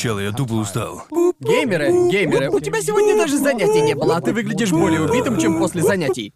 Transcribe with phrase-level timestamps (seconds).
[0.00, 1.02] Чел, я тупо устал.
[1.40, 5.58] Геймеры, геймеры, у тебя сегодня даже занятий не было, а ты выглядишь более убитым, чем
[5.58, 6.32] после занятий.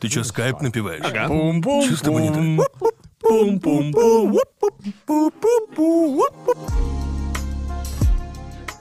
[0.00, 1.04] Ты чё, скайп напиваешь?
[1.04, 1.28] Ага.
[1.28, 1.88] Бум-бум.
[1.88, 2.90] Чё с тобой не так?
[3.20, 4.34] Пум-пум-пум.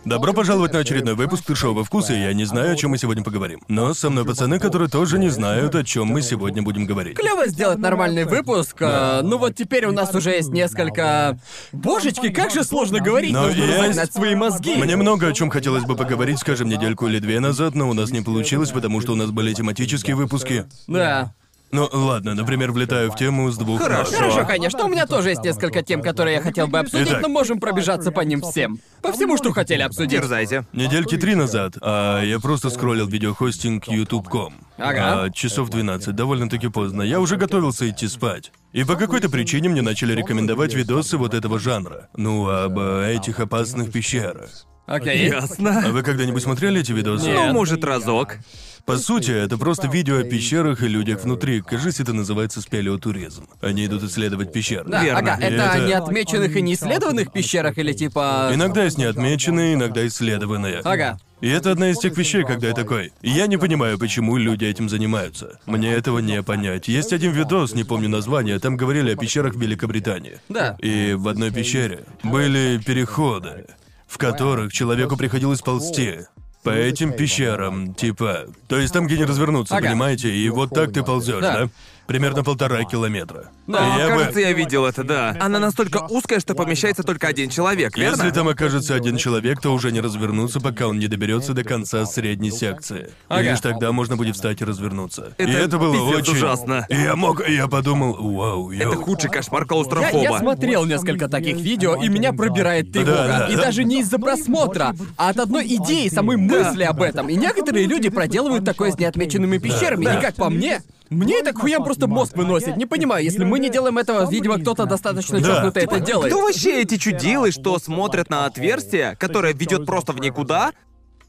[0.06, 3.24] Добро пожаловать на очередной выпуск Тышового вкуса, и я не знаю, о чем мы сегодня
[3.24, 3.62] поговорим.
[3.70, 7.16] Но со мной пацаны, которые тоже не знают, о чем мы сегодня будем говорить.
[7.18, 8.76] Клево сделать нормальный выпуск.
[8.82, 11.40] а, ну вот теперь у нас уже есть несколько.
[11.72, 13.78] Божечки, как же сложно говорить, Но нужно есть.
[13.80, 14.76] разогнать свои мозги.
[14.76, 18.12] Мне много о чем хотелось бы поговорить, скажем, недельку или две назад, но у нас
[18.12, 20.66] не получилось, потому что у нас были тематические выпуски.
[20.88, 21.34] Да.
[21.74, 24.12] Ну, ладно, например, влетаю в тему с двух Хорошо.
[24.12, 24.20] ног.
[24.20, 27.24] Хорошо, конечно, у меня тоже есть несколько тем, которые я хотел бы обсудить, Итак.
[27.24, 28.80] но можем пробежаться по ним всем.
[29.02, 30.12] По всему, что хотели обсудить.
[30.12, 30.66] Дерзайте.
[30.72, 34.54] Недельки три назад, а я просто скроллил видеохостинг YouTube.com.
[34.78, 35.24] Ага.
[35.24, 37.02] А, часов 12, довольно-таки поздно.
[37.02, 38.52] Я уже готовился идти спать.
[38.72, 42.08] И по какой-то причине мне начали рекомендовать видосы вот этого жанра.
[42.16, 44.68] Ну, об э, этих опасных пещерах.
[44.86, 45.30] Окей.
[45.30, 45.82] Ясно.
[45.86, 47.26] А вы когда-нибудь смотрели эти видосы?
[47.26, 47.48] Нет.
[47.48, 48.38] Ну, может, разок.
[48.86, 51.62] По сути, это просто видео о пещерах и людях внутри.
[51.62, 53.48] Кажется, это называется спелеотуризм.
[53.62, 54.84] Они идут исследовать пещеры.
[54.86, 55.20] Да, Верно.
[55.20, 58.52] ага, это, это- не отмеченных и не исследованных пещерах или типа...
[58.54, 60.82] Иногда есть неотмеченные, иногда исследованные.
[60.84, 61.18] Ага.
[61.40, 63.14] И это одна из тех вещей, когда я такой.
[63.22, 65.60] Я не понимаю, почему люди этим занимаются.
[65.66, 66.90] Мне этого не понять.
[66.90, 70.40] Есть один видос, не помню название, там говорили о пещерах в Великобритании.
[70.50, 70.76] Да.
[70.80, 73.66] И в одной пещере были переходы,
[74.14, 76.20] в которых человеку приходилось ползти.
[76.62, 78.46] По этим пещерам, типа.
[78.68, 79.88] То есть там, где не развернуться, Ага.
[79.88, 80.30] понимаете?
[80.34, 81.64] И вот так ты ползешь, Да.
[81.64, 81.70] да?
[82.08, 83.50] Примерно полтора километра.
[83.66, 85.38] Да, И я бы- Кажется, я видел это, да.
[85.40, 88.18] Она настолько узкая, что помещается только один человек, верно?
[88.18, 92.06] Если там окажется один человек, то уже не развернуться, пока он не доберется до конца
[92.06, 93.06] средней секции.
[93.08, 93.42] И Ага.
[93.52, 95.34] лишь тогда можно будет встать и развернуться.
[95.38, 96.86] и Это это было пиздец очень ужасно.
[96.90, 98.92] И я мог, и я подумал, вау, йоу.
[98.92, 100.24] Это худший кошмар Я, клаустрофоба.
[100.24, 103.14] я смотрел несколько таких видео, и меня пробирает тревога.
[103.16, 103.62] Да, да, и да.
[103.62, 107.30] даже не из-за просмотра, а от одной идеи, самой мысли об этом.
[107.30, 110.04] И некоторые люди проделывают такое с неотмеченными пещерами.
[110.04, 110.20] да.
[110.20, 110.82] И как по мне,
[111.14, 112.78] мне это к хуям просто мозг выносит.
[112.78, 115.56] Не понимаю, если мы не делаем этого, видимо, кто-то достаточно Да.
[115.56, 116.34] чокнутый это делает.
[116.34, 120.74] Кто вообще эти чудилы, что смотрят на отверстие, которое ведет просто в никуда,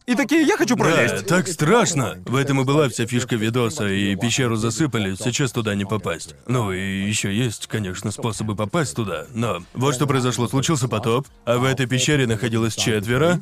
[0.06, 1.26] и такие, я хочу Да, пролезть.
[1.26, 2.18] так страшно.
[2.26, 6.34] В этом и была вся фишка видоса, и пещеру засыпали, сейчас туда не попасть.
[6.46, 10.46] Ну и еще есть, конечно, способы попасть туда, но вот что произошло.
[10.48, 13.40] Случился потоп, а в этой пещере находилось четверо,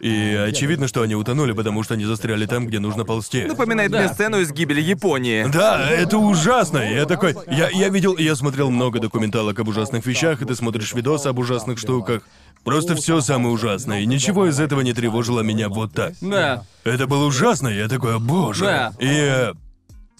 [0.00, 3.44] и очевидно, что они утонули, потому что они застряли там, где нужно ползти.
[3.44, 4.14] Напоминает мне Да.
[4.14, 5.46] сцену из гибели Японии.
[5.52, 6.78] Да, это ужасно.
[6.78, 10.92] Я такой, я, я видел, я смотрел много документалок об ужасных вещах, и ты смотришь
[10.94, 12.22] видосы об ужасных штуках.
[12.64, 16.14] Просто все самое ужасное, и ничего из этого не тревожило меня вот так.
[16.20, 16.64] Да.
[16.84, 18.64] Это было ужасно, я такой, «О, боже.
[18.64, 18.92] Да.
[19.00, 19.52] И, э,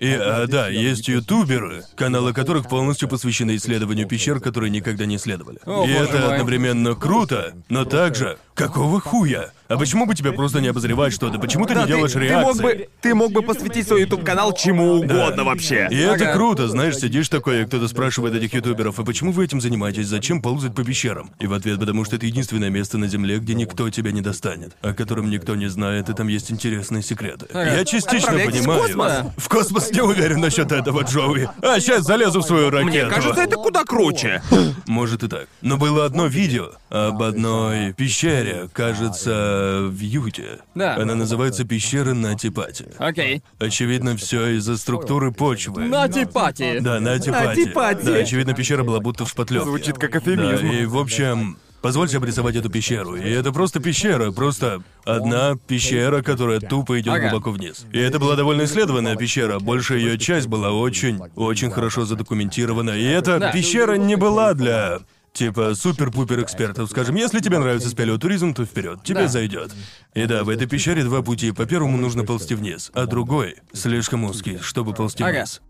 [0.00, 5.60] и, а, да, есть ютуберы, каналы которых полностью посвящены исследованию пещер, которые никогда не исследовали.
[5.64, 6.32] О, и боже это мой.
[6.32, 9.52] одновременно круто, но также, какого хуя?
[9.68, 11.38] А почему бы тебе просто не обозревать что-то?
[11.38, 12.46] Почему ты Да, не делаешь ты, ты реакции?
[12.46, 15.88] мог бы, ты мог бы посвятить свой YouTube канал чему угодно вообще.
[15.90, 16.32] И это Ага.
[16.34, 20.42] круто, знаешь, сидишь такой, и кто-то спрашивает этих ютуберов, а почему вы этим занимаетесь, зачем
[20.42, 21.30] ползать по пещерам?
[21.40, 24.76] И в ответ, потому что это единственное место на Земле, где никто тебя не достанет,
[24.82, 27.46] о котором никто не знает, и там есть интересные секреты.
[27.54, 28.80] Я частично Отправляйтесь в понимаю.
[28.82, 29.12] космос.
[29.38, 31.48] В космос не уверен насчет этого, Джоуи.
[31.62, 32.90] А, сейчас залезу в свою ракету.
[32.90, 34.42] Мне кажется, это куда круче.
[34.86, 35.46] Может и так.
[35.62, 39.51] Но было одно видео об одной пещере, кажется,
[39.88, 40.58] в Юте.
[40.74, 40.96] Да.
[40.96, 42.86] Она называется пещера Nutty Putty.
[42.98, 43.42] Окей.
[43.58, 45.84] Очевидно, все из-за структуры почвы.
[45.84, 46.78] Nutty Putty.
[46.80, 47.46] Да, Nutty Putty.
[47.60, 48.04] Nutty Putty.
[48.04, 49.68] Да, очевидно, пещера была будто в шпатлевке.
[49.68, 50.66] Звучит как Да, эвфемизм.
[50.66, 53.16] и в общем, позвольте обрисовать эту пещеру.
[53.16, 57.28] И это просто пещера, просто одна пещера, которая тупо идет Ага.
[57.30, 57.86] глубоко вниз.
[57.92, 59.58] И это была довольно исследованная пещера.
[59.58, 62.90] Большая ее часть была очень, очень хорошо задокументирована.
[62.90, 63.52] И эта Да.
[63.52, 65.00] пещера не была для
[65.32, 69.28] Типа супер-пупер экспертов, скажем, если тебе нравится спелеотуризм, то вперед, тебе Да.
[69.28, 69.72] зайдет.
[70.12, 71.52] И да, в этой пещере два пути.
[71.52, 75.38] По первому нужно ползти вниз, а другой слишком узкий, чтобы ползти Ага.
[75.38, 75.62] вниз.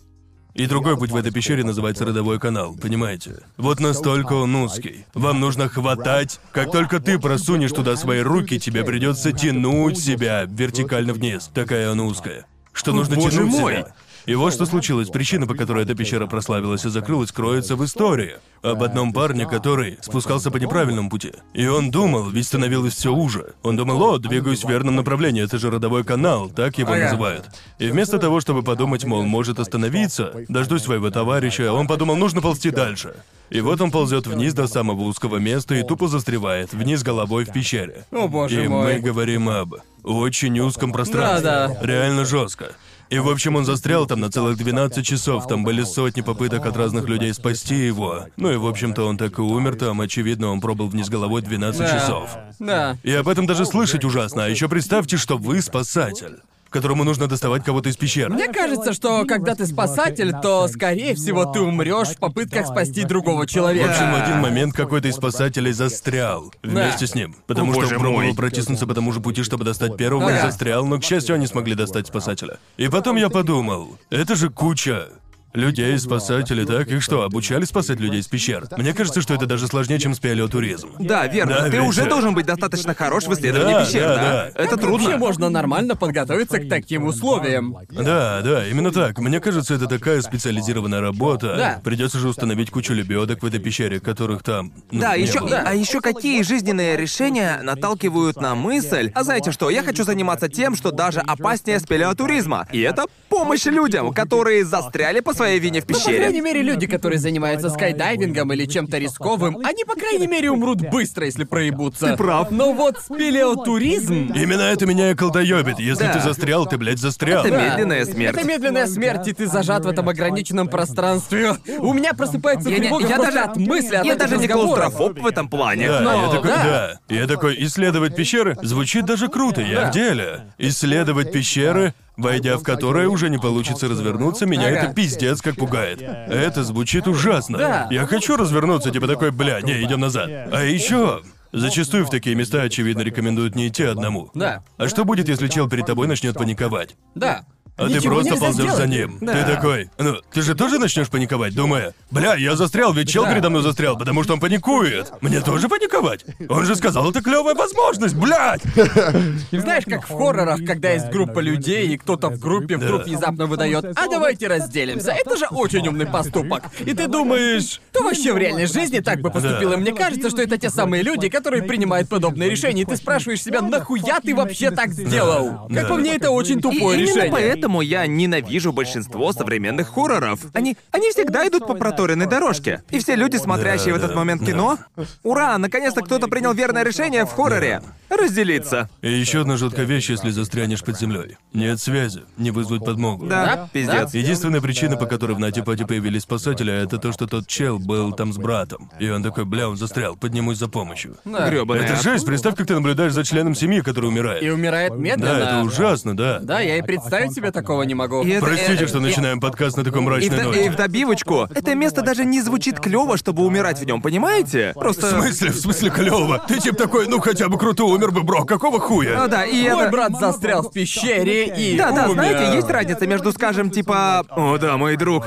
[0.54, 3.36] И другой путь в этой пещере называется родовой канал, понимаете?
[3.56, 5.06] Вот настолько он узкий.
[5.14, 6.40] Вам нужно хватать.
[6.52, 11.50] Как только ты просунешь туда свои руки, тебе придется тянуть себя вертикально вниз.
[11.54, 12.46] Такая она узкая.
[12.72, 13.72] Что нужно боже тянуть мой.
[13.76, 13.94] себя.
[14.26, 15.08] И вот что случилось.
[15.08, 18.36] Причина, по которой эта пещера прославилась и закрылась, кроется в истории.
[18.62, 21.32] Об одном парне, который спускался по неправильному пути.
[21.52, 23.54] И он думал, ведь становилось все уже.
[23.62, 27.46] Он думал, о, двигаюсь в верном направлении, это же родовой канал, так его называют.
[27.78, 32.70] И вместо того, чтобы подумать, мол, может остановиться, дождусь своего товарища, он подумал, нужно ползти
[32.70, 33.16] дальше.
[33.50, 37.52] И вот он ползет вниз до самого узкого места и тупо застревает вниз головой в
[37.52, 38.06] пещере.
[38.10, 38.94] О, боже и мой.
[38.94, 39.74] мы говорим об
[40.04, 41.50] очень узком пространстве.
[41.50, 41.86] Да-да.
[41.86, 42.72] Реально жестко.
[43.12, 45.46] И, в общем, он застрял там на целых 12 часов.
[45.46, 48.24] Там были сотни попыток от разных людей спасти его.
[48.38, 50.00] Ну и, в общем-то, он так и умер там.
[50.00, 51.98] Очевидно, он пробыл вниз головой 12 Да.
[51.98, 52.30] часов.
[52.58, 52.96] Да.
[53.02, 54.46] И об этом даже слышать ужасно.
[54.46, 56.38] А еще представьте, что вы спасатель,
[56.72, 58.32] которому нужно доставать кого-то из пещеры.
[58.32, 63.42] Мне кажется, что когда ты спасатель, то, скорее всего, ты умрешь в попытках спасти другого
[63.44, 63.90] В человека.
[63.90, 67.36] общем, в один момент какой-то из спасателей застрял вместе с ним.
[67.46, 68.34] Потому О, что боже он пробовал мой.
[68.34, 70.46] протиснуться по тому же пути, чтобы достать первого, и Ага.
[70.46, 72.58] застрял, но, к счастью, они смогли достать спасателя.
[72.76, 75.08] И потом я подумал, это же куча
[75.54, 76.88] людей, спасателей, так?
[76.88, 78.66] Их что, обучали спасать людей из пещер?
[78.76, 80.90] Мне кажется, что это даже сложнее, чем спелеотуризм.
[80.98, 81.56] Да, верно.
[81.56, 82.08] Да, Ты ведь уже же.
[82.08, 84.22] должен быть достаточно хорош в исследовании Да, пещер, да, да?
[84.22, 84.46] да.
[84.54, 85.18] Это Как вообще трудно.
[85.18, 87.76] можно нормально подготовиться к таким условиям?
[87.90, 89.18] Да, да, именно так.
[89.18, 91.54] Мне кажется, это такая специализированная работа.
[91.56, 91.80] Да.
[91.84, 94.72] Придется же установить кучу лебедок в этой пещере, которых там.
[94.90, 95.62] ну, Да, не еще, было.
[95.66, 100.76] а еще какие жизненные решения наталкивают на мысль, а знаете что, я хочу заниматься тем,
[100.76, 102.66] что даже опаснее спелеотуризма.
[102.72, 106.40] И это помощь людям, которые застряли по своей вине в Ну, по крайней пещере.
[106.40, 111.44] мере, люди, которые занимаются скайдайвингом или чем-то рисковым, они, по крайней мере, умрут быстро, если
[111.44, 112.06] проебутся.
[112.08, 112.50] Ты прав.
[112.50, 114.32] Но вот спелеотуризм...
[114.34, 115.78] Именно это меня и колдоебит.
[115.78, 116.12] Если Да.
[116.14, 117.44] ты застрял, ты, блядь, застрял.
[117.44, 117.70] Это Да.
[117.70, 118.36] медленная смерть.
[118.36, 121.54] Это медленная смерть, и ты зажат в этом ограниченном пространстве.
[121.78, 124.48] У меня просыпается Я, не- тревога я просто даже от мысли, от Я даже не
[124.48, 125.88] клаустрофоб в этом плане.
[125.88, 126.98] Да, Но, я такой, да.
[127.08, 127.14] да.
[127.14, 129.90] Я такой, исследовать пещеры звучит даже круто, я Да.
[129.90, 130.40] в деле.
[130.58, 134.76] Исследовать пещеры, войдя в которые уже не получится развернуться, меня Ага.
[134.76, 136.00] это пиздец как пугает.
[136.02, 137.58] Это звучит ужасно.
[137.58, 137.88] Да.
[137.90, 140.28] Я хочу развернуться, типа такой, бля, не, идем назад.
[140.52, 141.22] А еще.
[141.54, 144.30] Зачастую в такие места, очевидно, рекомендуют не идти одному.
[144.32, 144.62] Да.
[144.78, 146.96] А что будет, если чел перед тобой начнет паниковать?
[147.14, 147.44] Да.
[147.76, 148.90] А ты Ничего просто нельзя ползешь за сделать.
[148.90, 149.18] ним.
[149.22, 149.32] Да.
[149.32, 153.32] Ты такой, ну, ты же тоже начнешь паниковать, думая, бля, я застрял, ведь чел Да.
[153.32, 155.10] передо мной застрял, потому что он паникует.
[155.22, 156.24] Мне тоже паниковать?
[156.50, 158.60] Он же сказал, это клевая возможность, блядь!
[159.52, 163.04] Знаешь, как в хоррорах, когда есть группа людей, и кто-то в группе вдруг Да.
[163.08, 165.12] внезапно выдает «А давайте разделимся».
[165.12, 166.64] Это же очень умный поступок.
[166.80, 169.70] И ты думаешь, кто вообще в реальной жизни так бы поступил?
[169.70, 169.76] Да.
[169.76, 172.82] И мне кажется, что это те самые люди, которые принимают подобные решения.
[172.82, 175.66] И ты спрашиваешь себя, нахуя ты вообще так сделал?
[175.68, 175.88] Как Да.
[175.88, 177.32] по мне, это очень И тупое именно решение.
[177.32, 180.40] поэтому я ненавижу большинство современных хорроров.
[180.52, 182.82] Они, они всегда идут по проторенной дорожке.
[182.90, 184.78] И все люди, смотрящие в этот момент кино,
[185.22, 187.82] ура, наконец-то кто-то принял верное решение в хорроре.
[188.16, 188.90] Разделиться.
[189.00, 191.38] И еще одна жуткая вещь, если застрянешь под землей.
[191.54, 193.26] Нет связи, не вызвать подмогу.
[193.26, 194.12] Да, пиздец.
[194.14, 198.32] Единственная причина, по которой в Натипате появились спасатели, это то, что тот чел был там
[198.32, 198.90] с братом.
[199.00, 201.16] И он такой, бля, он застрял, поднимусь за помощью.
[201.24, 201.48] Да.
[201.48, 201.84] Грёбаная.
[201.84, 204.42] Это жесть, представь, как ты наблюдаешь за членом семьи, который умирает.
[204.42, 205.34] И умирает медленно.
[205.38, 206.38] Да, это ужасно, да.
[206.40, 208.22] Да, я и представить себе такого не могу.
[208.22, 210.70] И это- Простите, э, что и- начинаем подкаст на такой И в, мрачной и ноте.
[210.70, 214.72] в добивочку, это место даже не звучит клево, чтобы умирать в нем, понимаете?
[214.76, 215.08] В Просто.
[215.10, 216.44] смысле, в смысле клево?
[216.46, 219.24] Ты тип такой, ну хотя бы круто умер бы, бро, какого хуя?
[219.24, 219.90] А, да, и Мой это...
[219.92, 222.14] брат застрял в пещере и Да, да, умер.
[222.14, 224.24] знаете, есть разница между, скажем, типа...
[224.30, 225.26] О, да, мой друг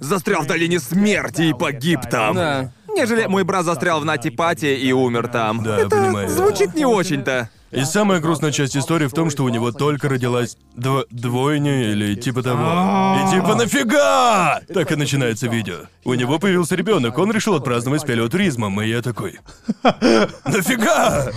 [0.00, 2.34] застрял в долине смерти и погиб там.
[2.34, 2.72] Да.
[2.94, 5.62] Нежели мой брат застрял в Натипате и умер там.
[5.62, 6.28] Да, это понимаю.
[6.28, 7.50] звучит не очень-то.
[7.74, 12.14] И самая грустная часть истории в том, что у него только родилась дво- двойня или
[12.14, 13.16] типа того.
[13.26, 14.60] И типа нафига?
[14.72, 15.74] Так и начинается видео.
[16.04, 19.40] У него появился ребенок, он решил отпраздновать с палеотуризмом, и я такой.
[20.44, 21.30] Нафига?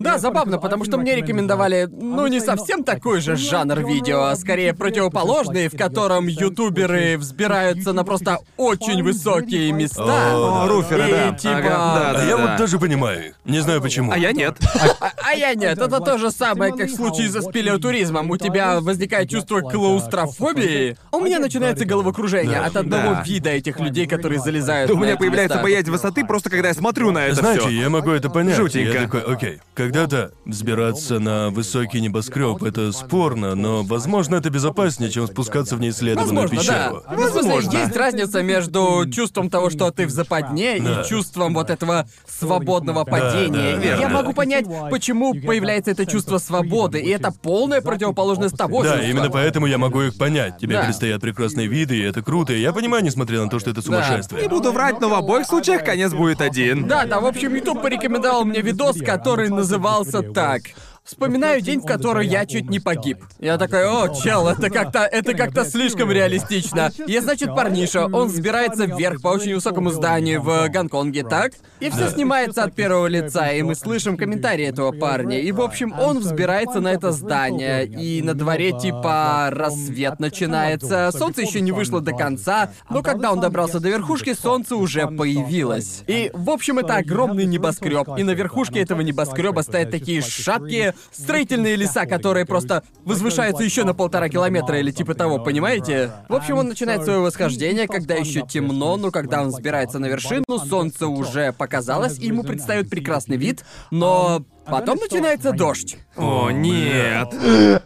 [0.00, 4.74] Да, забавно, потому что мне рекомендовали, ну, не совсем такой же жанр видео, а скорее
[4.74, 10.34] противоположный, в котором ютуберы взбираются на просто очень высокие места.
[10.34, 11.32] О, руферы, И да.
[11.34, 13.34] типа- Ага, да, А да, я вот даже понимаю их.
[13.44, 14.10] Не знаю почему.
[14.12, 14.56] А я нет.
[15.04, 18.30] А, а я нет, это то же самое, как в случае со спелеотуризмом.
[18.30, 20.96] У тебя возникает чувство клаустрофобии.
[21.12, 22.66] У меня начинается головокружение Да.
[22.66, 23.22] от одного Да.
[23.26, 27.26] вида этих людей, которые залезают У меня появляется боязнь высоты просто когда я смотрю на
[27.26, 28.56] это Знаете, я могу это понять.
[28.56, 28.92] Жутенько.
[28.92, 35.26] Я такой, окей, когда-то взбираться на высокий небоскреб это спорно, но возможно это безопаснее, чем
[35.26, 36.88] спускаться в неисследованную Возможно, да.
[36.88, 37.02] пещеру.
[37.10, 37.78] Ну, смысле, Возможно.
[37.78, 41.02] есть разница между чувством того, что ты в западне, Да.
[41.02, 43.76] и чувством вот этого свободного падения.
[43.76, 48.84] да, И я могу понять, почему появляется это чувство свободы, и это полная противоположность того
[48.84, 49.10] Да, чувства.
[49.10, 50.58] именно поэтому я могу их понять.
[50.58, 50.84] Тебе Да.
[50.84, 52.52] предстоят прекрасные виды, и это круто.
[52.52, 54.42] И я понимаю, несмотря на то, что это сумасшествие.
[54.42, 56.86] Не буду врать, но в обоих случаях конец будет один.
[56.86, 60.62] Да, да, в общем, YouTube порекомендовал мне видос, который назывался так.
[61.04, 63.18] Вспоминаю день, в который я чуть не погиб.
[63.38, 66.90] Я такой, о, чел, это как-то, это как-то слишком реалистично.
[67.06, 71.52] Я, значит, парниша, он взбирается вверх по очень высокому зданию в Гонконге, так?
[71.80, 75.38] И все снимается от первого лица, и мы слышим комментарии этого парня.
[75.40, 81.10] И, в общем, он взбирается на это здание, и на дворе типа рассвет начинается.
[81.12, 86.02] Солнце еще не вышло до конца, но когда он добрался до верхушки, солнце уже появилось.
[86.06, 91.22] И, в общем, это огромный небоскреб, и на верхушке этого небоскреба стоят такие шаткие, эти
[91.22, 96.12] строительные леса, которые просто возвышаются еще на полтора километра или типа того, понимаете?
[96.28, 100.44] В общем, он начинает свое восхождение, когда еще темно, но когда он взбирается на вершину,
[100.68, 105.96] солнце уже показалось, и ему предстает прекрасный вид, но потом начинается дождь.
[106.16, 107.34] О, нет.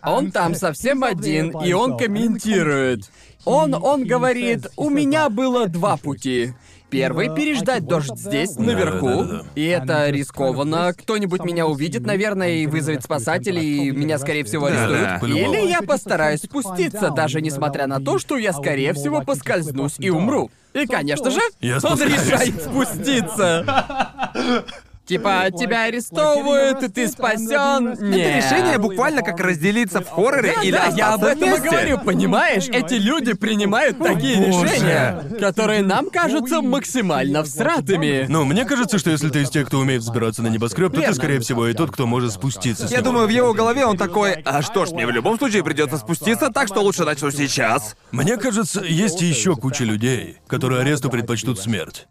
[0.02, 3.10] Он там совсем один, и он комментирует.
[3.44, 6.52] Он, он говорит, у меня было два пути.
[6.90, 9.08] Первый— переждать дождь здесь, наверху.
[9.24, 9.44] да-да-да.
[9.54, 10.94] И это рискованно.
[10.96, 15.22] Кто-нибудь меня увидит, наверное, и вызовет спасателей, и меня, скорее всего, арестуют.
[15.24, 20.50] Или я постараюсь спуститься, даже несмотря на то, что я, скорее всего, поскользнусь и умру.
[20.74, 22.26] И, конечно же, Я он спускаюсь.
[22.26, 24.24] решает спуститься.
[25.08, 27.88] Типа, тебя арестовывают, и ты спасен.
[27.88, 28.36] Это Нет.
[28.36, 31.70] решение буквально как разделиться в хорроре Да, или да, я об остаться этом и вместе.
[31.70, 32.68] говорю, понимаешь?
[32.68, 34.66] Эти люди принимают такие боже.
[34.66, 38.26] решения, которые нам кажутся максимально всратыми.
[38.28, 41.00] Ну, мне кажется, что если ты из тех, кто умеет взбираться на небоскреб, то ты,
[41.00, 41.14] Верно.
[41.14, 43.06] скорее всего, и тот, кто может спуститься с Я него.
[43.10, 46.50] думаю, в его голове он такой, а что ж, мне в любом случае придется спуститься,
[46.50, 47.96] так что лучше начну сейчас.
[48.10, 52.06] Мне кажется, есть еще куча людей, которые аресту предпочтут смерть.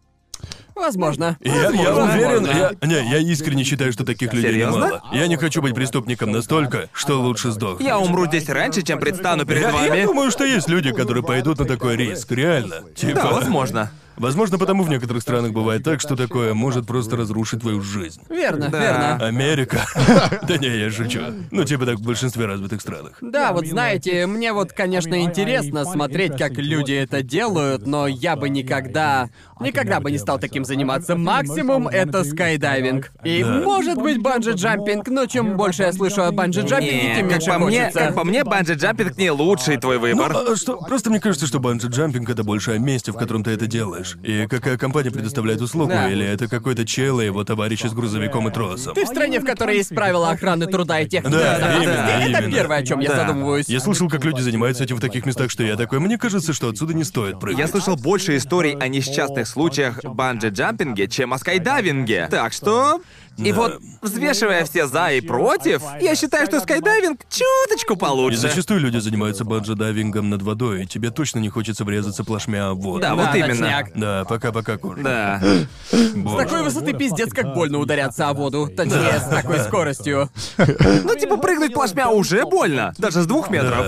[0.78, 1.38] Возможно.
[1.42, 2.04] Я, я Возможно.
[2.14, 4.78] уверен, я, не, я искренне считаю, что таких людей Серьезно?
[4.86, 5.02] немало.
[5.14, 7.86] Я не хочу быть преступником настолько, что лучше сдохнуть.
[7.88, 9.98] Я умру здесь раньше, чем предстану перед Я, вами.
[9.98, 12.84] я думаю, что есть люди, которые пойдут на такой риск, реально.
[12.96, 13.92] Типа, Да, возможно.
[14.18, 18.20] Возможно, потому в некоторых странах бывает так, что такое может просто разрушить твою жизнь.
[18.30, 18.80] Верно, Да.
[18.82, 19.26] верно.
[19.28, 19.86] Америка.
[20.48, 21.20] Да не, я шучу.
[21.52, 23.18] Ну, типа так в большинстве развитых странах.
[23.22, 28.50] Да, вот знаете, мне вот, конечно, интересно смотреть, как люди это делают, но я бы
[28.50, 29.30] никогда,
[29.60, 31.16] никогда бы не стал таким заниматься.
[31.16, 33.12] Максимум это скайдайвинг.
[33.24, 33.62] И Да.
[33.62, 37.60] может быть банджи-джампинг, но чем больше я слышу о банджи-джампинге, Не, тем как меньше по
[37.60, 38.00] мне, хочется.
[38.00, 40.36] как по мне, банджи-джампинг не лучший твой выбор.
[40.36, 43.68] А что, просто мне кажется, что банджи-джампинг это больше о месте, в котором ты это
[43.68, 44.18] делаешь.
[44.24, 46.10] И какая компания предоставляет услугу, Да.
[46.10, 48.94] или это какой-то чел и его товарищ с грузовиком и тросом.
[48.94, 52.52] Ты в стране, в которой есть правила охраны труда и техники Да, именно, это именно.
[52.56, 53.16] первое, о чем я Да.
[53.28, 53.68] задумываюсь.
[53.70, 56.70] Я слышал, как люди занимаются этим в таких местах, что я такой, мне кажется, что
[56.70, 57.60] отсюда не стоит прыгать.
[57.60, 62.28] Я слышал больше историй о несчастных случаях банджи-джампинге, чем о скайдайвинге.
[62.30, 63.02] Так что...
[63.38, 68.38] И вот, взвешивая все за и против, я считаю, что скайдайвинг чуточку И получше.
[68.40, 73.02] зачастую люди занимаются банджи-дайвингом над водой, и тебе точно не хочется врезаться плашмя в воду.
[73.02, 73.50] Да, вот Да, именно.
[73.52, 73.92] точняк.
[73.96, 74.98] Да, пока-пока, Кур.
[75.02, 75.42] Да.
[75.92, 78.70] С такой высоты пиздец, как больно ударяться о воду.
[78.76, 80.30] Точнее, с такой скоростью.
[81.04, 82.94] Ну, типа, прыгнуть плашмя уже больно.
[82.98, 83.86] Даже с двух метров.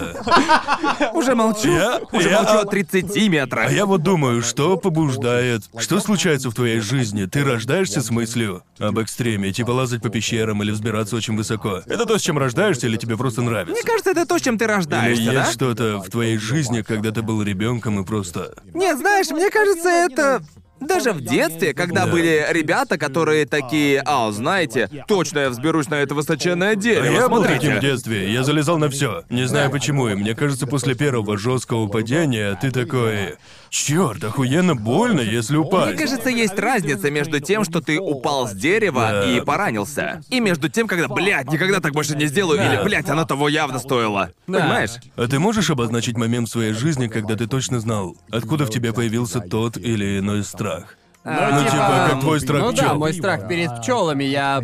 [1.13, 1.69] Уже молчу.
[1.71, 3.69] Я- Уже я- молчу о 30 метрах.
[3.69, 5.63] А я вот думаю, что побуждает...
[5.77, 7.25] Что случается в твоей жизни?
[7.25, 8.97] Ты рождаешься с мыслью об
[9.39, 11.81] экстреме, типа лазать по пещерам или взбираться очень высоко.
[11.85, 13.73] Это то, с чем рождаешься, или тебе просто нравится?
[13.73, 15.51] Мне кажется, это то, с чем ты Или рождаешься, есть да?
[15.51, 18.53] что-то в твоей жизни, когда ты был ребенком и просто...
[18.73, 20.41] Нет, знаешь, мне кажется, это...
[20.79, 22.11] Даже в детстве, когда Да.
[22.11, 27.27] были ребята, которые такие, а, знаете, точно я взберусь на это высоченное А дерево, я
[27.27, 27.59] был смотрите.
[27.59, 29.25] таким в детстве, я залезал на все.
[29.29, 33.35] Не знаю почему, и мне кажется, после первого жесткого падения ты такой.
[33.69, 35.97] Черт, охуенно больно, если Мне упасть.
[35.97, 39.31] кажется, есть разница между тем, что ты упал с дерева Да.
[39.31, 42.73] и поранился, и между тем, когда, блядь, никогда так больше не сделаю, Да.
[42.73, 44.31] или, блядь, оно того явно стоило.
[44.47, 44.59] Да.
[44.59, 44.91] Понимаешь?
[45.15, 48.91] А ты можешь обозначить момент в своей жизни, когда ты точно знал, откуда в тебе
[48.91, 50.95] появился тот или иной страх?
[51.23, 51.31] Ну,
[51.63, 52.95] типа, как твой страх Ну да, пчёл.
[52.97, 54.63] мой страх перед пчелами, я.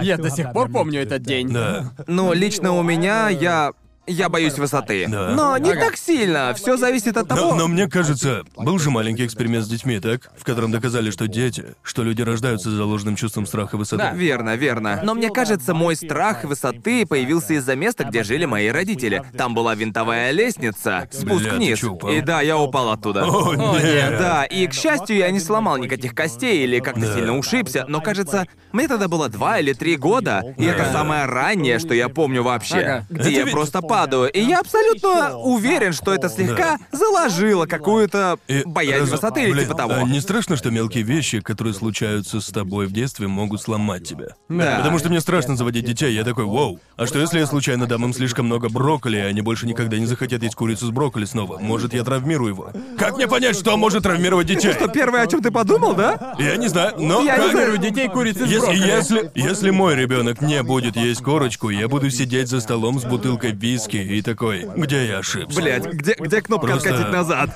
[0.00, 1.48] Я до сих пор помню этот день.
[1.52, 1.92] Да.
[2.06, 3.72] Ну, лично у меня я.
[4.06, 5.06] Я боюсь высоты.
[5.08, 5.28] Да.
[5.30, 5.80] Но не Ага.
[5.80, 6.52] так сильно.
[6.54, 7.50] Все зависит от того.
[7.50, 10.30] Но, но мне кажется, был же маленький эксперимент с детьми, так?
[10.36, 14.02] В котором доказали, что дети, что люди рождаются с заложенным чувством страха высоты.
[14.02, 14.10] Да.
[14.12, 15.00] Верно, верно.
[15.04, 19.22] Но мне кажется, мой страх высоты появился из-за места, где жили мои родители.
[19.38, 21.78] Там была винтовая лестница, спуск Бля, ты вниз.
[21.78, 22.10] чё, упал?
[22.10, 23.24] И да, я упал оттуда.
[23.24, 23.84] О, нет.
[23.84, 24.18] нет.
[24.18, 27.14] Да, и к счастью, я не сломал никаких костей или как-то Да.
[27.14, 31.78] сильно ушибся, но кажется, мне тогда было два или три года, и это самое раннее,
[31.78, 33.06] что я помню вообще, Ага.
[33.10, 38.38] где Это я ведь- просто падаю, и я абсолютно уверен, что это слегка заложило какую-то
[38.48, 39.92] И боязнь раз- высоты или блин, типа того.
[39.94, 44.28] а не страшно, что мелкие вещи, которые случаются с тобой в детстве, могут сломать тебя?
[44.48, 44.78] Да.
[44.78, 46.78] Потому что мне страшно заводить детей, я такой, вау.
[46.96, 50.06] А что если я случайно дам им слишком много брокколи, и они больше никогда не
[50.06, 51.58] захотят есть курицу с брокколи снова?
[51.58, 52.70] Может, я травмирую его?
[52.98, 54.72] Как мне понять, что может травмировать детей?
[54.72, 56.34] Что первое, о чем ты подумал, да?
[56.38, 57.20] Я не знаю, но...
[57.22, 57.74] Я не как- знаю.
[57.74, 58.86] У детей курицы с Если, брокколи.
[58.88, 63.52] если, если мой ребенок не будет есть корочку, я буду сидеть за столом с бутылкой
[63.52, 65.60] виски и такой, где я ошибся?
[65.60, 67.50] Блять, где, где кнопка Просто- откатить назад?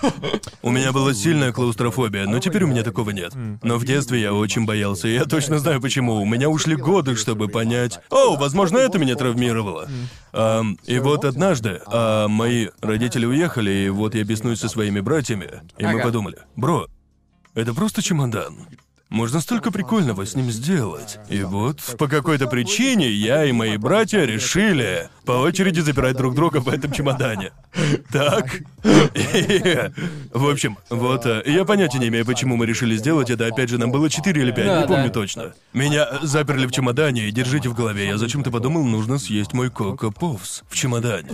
[0.62, 3.33] У меня была сильная клаустрофобия, но теперь у меня такого нет.
[3.62, 6.21] Но в детстве я очень боялся, и я точно знаю почему.
[6.21, 8.00] У меня ушли годы, чтобы понять.
[8.11, 9.88] О, возможно, это меня травмировало.
[10.33, 15.62] Ам, и вот однажды а, мои родители уехали, и вот я беснуюсь со своими братьями,
[15.78, 16.02] и мы Ага.
[16.04, 16.87] подумали, бро,
[17.54, 18.66] это просто чемодан.
[19.08, 21.18] Можно столько прикольного с ним сделать.
[21.28, 26.58] И вот по какой-то причине я и мои братья решили по очереди запирать друг друга
[26.58, 27.52] в этом чемодане.
[28.10, 28.62] Так.
[30.32, 33.46] В общем, вот э, я понятия не имею, почему мы решили сделать это.
[33.46, 35.54] Опять же, нам было 4 или 5, Да, не помню точно.
[35.72, 40.10] Меня заперли в чемодане, и держите в голове, я зачем-то подумал, нужно съесть мой Коко
[40.10, 41.30] Повс в чемодане.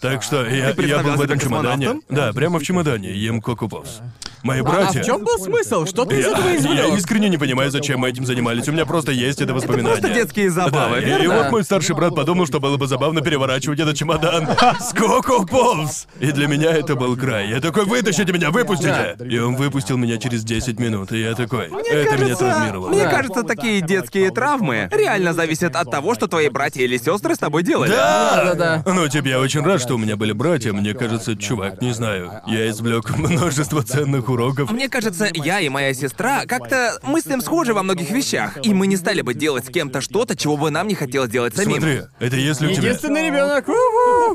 [0.00, 1.86] Так что я, Ты я был в этом чемодане.
[1.86, 2.02] космонавтом?
[2.08, 4.00] Да, прямо в чемодане ем Коко Повс.
[4.42, 5.02] Мои А братья...
[5.02, 5.84] в чем был смысл?
[5.84, 6.98] Что ты из Я, этого я извлек?
[6.98, 8.66] искренне не понимаю, зачем мы этим занимались.
[8.68, 10.00] У меня просто есть это воспоминание.
[10.00, 11.42] просто детские забавы, Да, и- и, верно?
[11.42, 14.48] вот мой старший брат подумал, что было бы забавно переворачивать этот чемодан
[14.80, 16.06] с Коко Повс.
[16.20, 17.50] И для меня это был край.
[17.50, 19.18] Я такой, вытащите меня, выпустите!
[19.28, 22.88] И он выпустил меня через 10 минут, и я такой, это меня травмировало.
[22.88, 23.10] Мне Да.
[23.10, 27.62] кажется, такие детские травмы реально зависят от того, что твои братья или сестры с тобой
[27.62, 27.90] делали.
[27.90, 28.42] Да!
[28.54, 28.82] Да-да-да.
[28.90, 30.72] Ну, типа, я очень рад, что у меня были братья.
[30.72, 32.40] Мне кажется, чувак, не знаю.
[32.46, 34.70] Я извлек множество ценных уроков.
[34.70, 38.58] Мне кажется, я и моя сестра как-то мыслим схожи во многих вещах.
[38.64, 41.56] И мы не стали бы делать с кем-то что-то, чего бы нам не хотелось делать
[41.56, 41.76] самим.
[41.80, 42.88] Смотри, это если у тебя...
[42.88, 43.66] Единственный ребенок.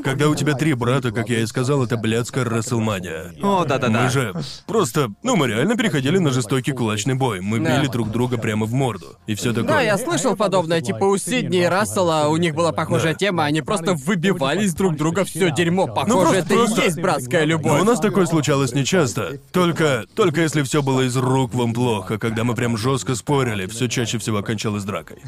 [0.04, 3.34] Когда у тебя три брата, как я и сказал, это блядская Расселмания.
[3.42, 4.02] О, да-да-да.
[4.04, 4.34] Мы же
[4.66, 7.40] просто, ну, мы реально переходили на жестокий кулачный бой.
[7.40, 7.78] Мы Да.
[7.80, 9.16] били друг друга прямо в морду.
[9.26, 9.68] И все такое.
[9.68, 13.18] Да, я слышал подобное, типа у Сидни и Рассела, у них была похожая Да.
[13.18, 15.86] тема, они просто выбивались друг друга все дерьмо.
[15.86, 17.80] Похоже, Ну, просто- это просто- и есть братская Но любовь.
[17.80, 19.38] у нас такое случалось нечасто.
[19.52, 23.88] Только, только если все было из рук вам плохо, когда мы прям жестко спорили, все
[23.88, 25.18] чаще всего кончалось дракой.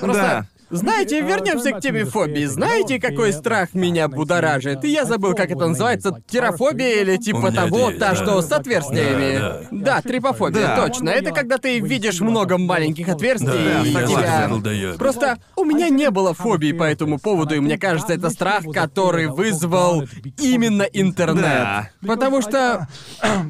[0.00, 2.44] Просто, знаете, вернемся к теме фобии.
[2.44, 4.84] Знаете, какой страх меня будоражит?
[4.84, 9.66] Я забыл, как это называется, терафобия или типа того, та, что с отверстиями.
[9.70, 11.10] Да, трипофобия, точно.
[11.10, 14.50] Это когда ты видишь много маленьких отверстий, и тебя...
[14.96, 19.26] Просто у меня не было фобии по этому поводу, и мне кажется, это страх, который
[19.26, 20.04] вызвал
[20.38, 21.90] именно интернет.
[22.06, 22.88] Потому что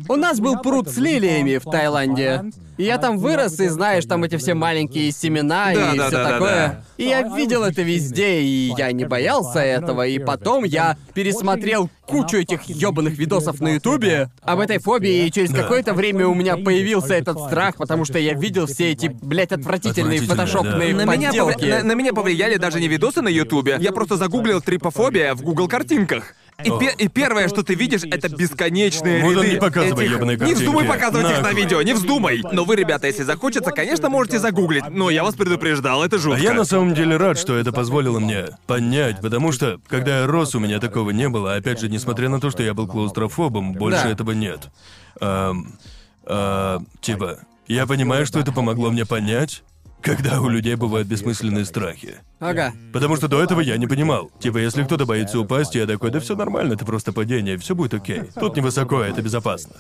[0.09, 2.45] у нас был пруд с лилиями в Таиланде.
[2.81, 6.17] И я там вырос, и знаешь, там эти все маленькие семена Да, и да, все
[6.17, 6.51] да, да, такое.
[6.69, 6.85] да.
[6.97, 10.07] И я видел это везде, и я не боялся этого.
[10.07, 15.51] И потом я пересмотрел кучу этих ёбаных видосов на Ютубе об этой фобии, и через
[15.51, 15.59] Да.
[15.63, 20.21] какое-то время у меня появился этот страх, потому что я видел все эти, блядь, отвратительные
[20.23, 21.65] фотошопные На меня, повли- подделки.
[21.67, 23.77] на, на меня повлияли даже не видосы на Ютубе.
[23.79, 26.35] Я просто загуглил трипофобия в Google картинках.
[26.65, 30.37] И, пе- и первое, что ты видишь, это бесконечные он ряды не показывай этих- ёбаные
[30.39, 31.61] Не вздумай показывать их на Нахуй.
[31.63, 32.43] видео, не вздумай.
[32.53, 34.85] Но вы, ребята, если захочется, конечно, можете загуглить.
[34.91, 36.41] Но я вас предупреждал, это жутко.
[36.41, 40.27] А я на самом деле рад, что это позволило мне понять, потому что, когда я
[40.27, 41.55] рос, у меня такого не было.
[41.55, 44.11] Опять же, несмотря на то, что я был клаустрофобом, больше Да.
[44.11, 44.69] этого нет.
[45.21, 45.75] Ам,
[46.25, 49.63] а, типа, я понимаю, что это помогло мне понять,
[50.03, 52.17] когда у людей бывают бессмысленные страхи.
[52.41, 52.73] Ага.
[52.93, 54.31] Потому что до этого я не понимал.
[54.41, 57.95] Типа, если кто-то боится упасть, я такой, да все нормально, это просто падение, все будет
[57.95, 58.23] окей.
[58.39, 59.73] Тут невысоко, это безопасно.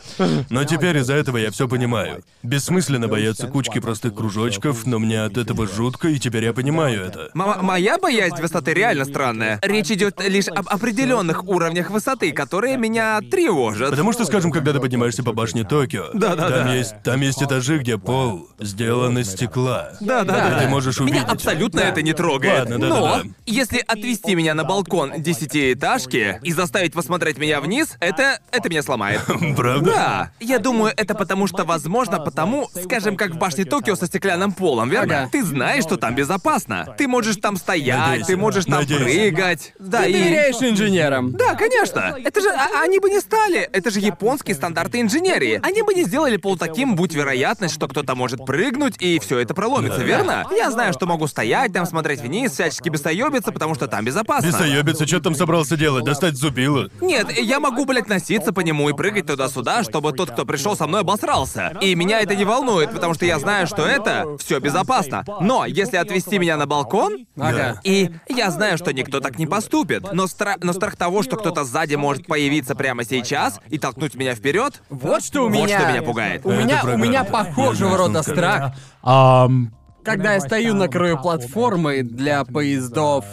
[0.50, 2.22] Но теперь из-за этого я все понимаю.
[2.42, 7.30] Бессмысленно бояться кучки простых кружочков, но мне от этого жутко, и теперь я понимаю это.
[7.34, 9.58] М- моя боязнь высоты реально странная.
[9.62, 13.90] Речь идет лишь об определенных уровнях высоты, которые меня тревожат.
[13.90, 16.64] Потому что, скажем, когда ты поднимаешься по башне Токио, Да-да-да.
[16.64, 19.92] там есть там есть этажи, где пол сделан из стекла.
[20.00, 20.58] Да, да, И да.
[20.60, 21.20] ты можешь увидеть.
[21.22, 21.88] Меня абсолютно Да.
[21.88, 22.49] это не трогает.
[22.58, 23.28] Ладно, да, Но да, да.
[23.46, 29.20] если отвести меня на балкон десятиэтажки и заставить посмотреть меня вниз, это это меня сломает.
[29.56, 29.90] Правда?
[29.90, 34.52] Да, я думаю, это потому что, возможно, потому, скажем, как в башне Токио со стеклянным
[34.52, 35.20] полом, верно?
[35.22, 35.28] Ага.
[35.32, 36.94] Ты знаешь, что там безопасно.
[36.98, 38.26] Ты можешь там стоять, Надеюсь.
[38.26, 39.02] ты можешь там Надеюсь.
[39.02, 39.72] прыгать.
[39.78, 40.12] Да, Ты и...
[40.12, 41.32] доверяешь инженерам.
[41.32, 42.16] Да, конечно.
[42.24, 43.60] Это же а- они бы не стали.
[43.60, 45.60] Это же японские стандарты инженерии.
[45.62, 49.54] Они бы не сделали пол таким, будь вероятность, что кто-то может прыгнуть и все это
[49.54, 50.04] проломится, Да.
[50.04, 50.46] верно?
[50.56, 54.46] Я знаю, что могу стоять там, смотреть вниз, всячески бесоебиться, потому что там безопасно.
[54.48, 56.05] Бесоебица, что там собрался делать?
[56.05, 56.88] Достать зубило?
[57.00, 60.87] Нет, я могу, блядь, носиться по нему и прыгать туда-сюда, чтобы тот, кто пришел со
[60.87, 61.76] мной, обосрался.
[61.81, 65.24] И меня это не волнует, потому что я знаю, что это все безопасно.
[65.40, 67.81] Но если отвести меня на балкон, Ага.
[67.85, 71.64] и я знаю, что никто так не поступит, но, стра- но страх того, что кто-то
[71.64, 75.61] сзади может появиться прямо сейчас и толкнуть меня вперед, Вот что у меня...
[75.61, 76.44] Вот что меня пугает.
[76.44, 78.72] У меня, у меня похожего рода страх,
[79.03, 79.68] Um,
[80.10, 83.24] когда я стою на краю платформы для поездов...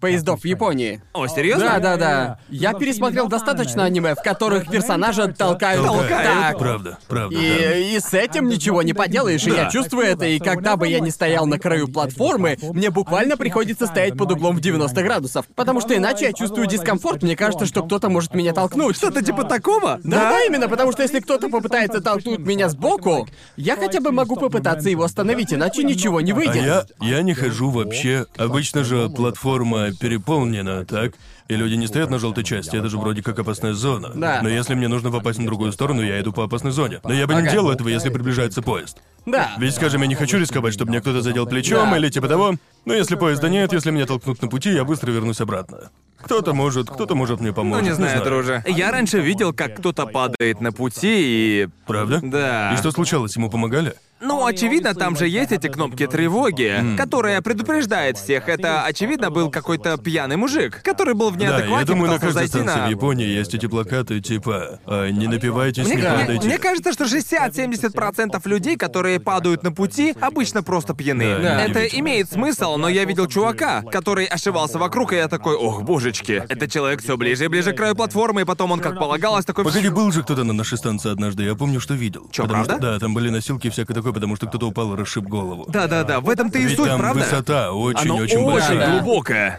[0.00, 1.02] Поездов в Японии.
[1.12, 1.66] О, серьезно?
[1.66, 2.38] Да, да, да.
[2.48, 5.84] Я пересмотрел достаточно аниме, в которых персонажа толкают.
[5.84, 6.10] Толкают.
[6.10, 6.58] Так.
[6.58, 7.36] Правда, правда.
[7.36, 7.42] да.
[7.42, 11.00] И, и с этим ничего не поделаешь, и я чувствую это, и когда бы я
[11.00, 15.80] не стоял на краю платформы, мне буквально приходится стоять под углом в 90 градусов, потому
[15.80, 18.96] что иначе я чувствую дискомфорт, мне кажется, что кто-то может меня толкнуть.
[18.96, 20.00] Что-то типа такого?
[20.02, 24.36] Да, да, именно, потому что если кто-то попытается толкнуть меня сбоку, я хотя бы могу
[24.36, 26.56] попытаться его остановить, иначе ничего не А выйдет.
[26.56, 28.26] я, я не хожу вообще.
[28.36, 31.12] Обычно же платформа она переполнена, так?
[31.48, 34.12] И люди не стоят на желтой части, это же вроде как опасная зона.
[34.14, 34.40] Да.
[34.42, 37.00] Но если мне нужно попасть на другую сторону, я иду по опасной зоне.
[37.02, 37.50] Но я бы не Ага.
[37.50, 38.98] делал этого, если приближается поезд.
[39.26, 39.50] Да.
[39.58, 41.96] Ведь, скажем, я не хочу рисковать, чтобы мне кто-то задел плечом Да.
[41.98, 42.54] или типа того.
[42.84, 45.90] Но если поезда нет, если меня толкнут на пути, я быстро вернусь обратно.
[46.22, 47.82] Кто-то может, кто-то может мне Ну, помочь.
[47.82, 48.62] не знаю, друже.
[48.68, 51.68] Я раньше видел, как кто-то падает на пути и...
[51.86, 52.20] Правда?
[52.22, 52.72] Да.
[52.74, 53.34] И что случалось?
[53.36, 53.94] Ему помогали?
[54.20, 58.48] Ну, очевидно, там же есть эти кнопки тревоги, которые предупреждают всех.
[58.48, 62.48] Это, очевидно, был какой-то пьяный мужик, который был в Да, неадеквате, я думаю, на каждой
[62.48, 62.86] станции на...
[62.86, 66.46] в Японии есть эти плакаты типа «А, «Не напивайтесь, Мне, не падайте».
[66.46, 71.38] мне кажется, что 60-70% людей, которые падают на пути, обычно просто пьяны.
[71.40, 75.82] Да, Это имеет смысл, но я видел чувака, который ошивался вокруг, и я такой, ох,
[75.82, 76.42] божечки.
[76.48, 79.64] Этот человек все ближе и ближе к краю платформы, и потом он, как полагалось, такой...
[79.64, 82.28] Погоди, был же кто-то на нашей станции однажды, я помню, что видел.
[82.30, 82.74] Чё, Потому правда?
[82.74, 85.64] Что, да, там были носилки и всякое такое, потому что кто-то упал и расшиб голову.
[85.68, 87.24] Да-да-да, в этом-то и Ведь суть, там правда?
[87.24, 89.02] высота Оно очень-очень очень большая.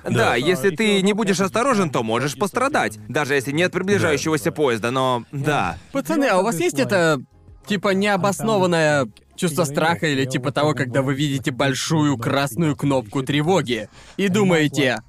[0.04, 0.10] Да.
[0.10, 0.36] Да.
[0.36, 3.00] если ты не будешь осторожен, то можешь пострадать.
[3.08, 5.78] Даже если нет приближающегося поезда, но да.
[5.92, 7.22] Пацаны, а у вас есть это,
[7.66, 14.28] типа, необоснованное чувство страха или типа того, когда вы видите большую красную кнопку тревоги и
[14.28, 15.00] думаете,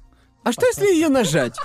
[0.43, 1.55] а что если ее нажать?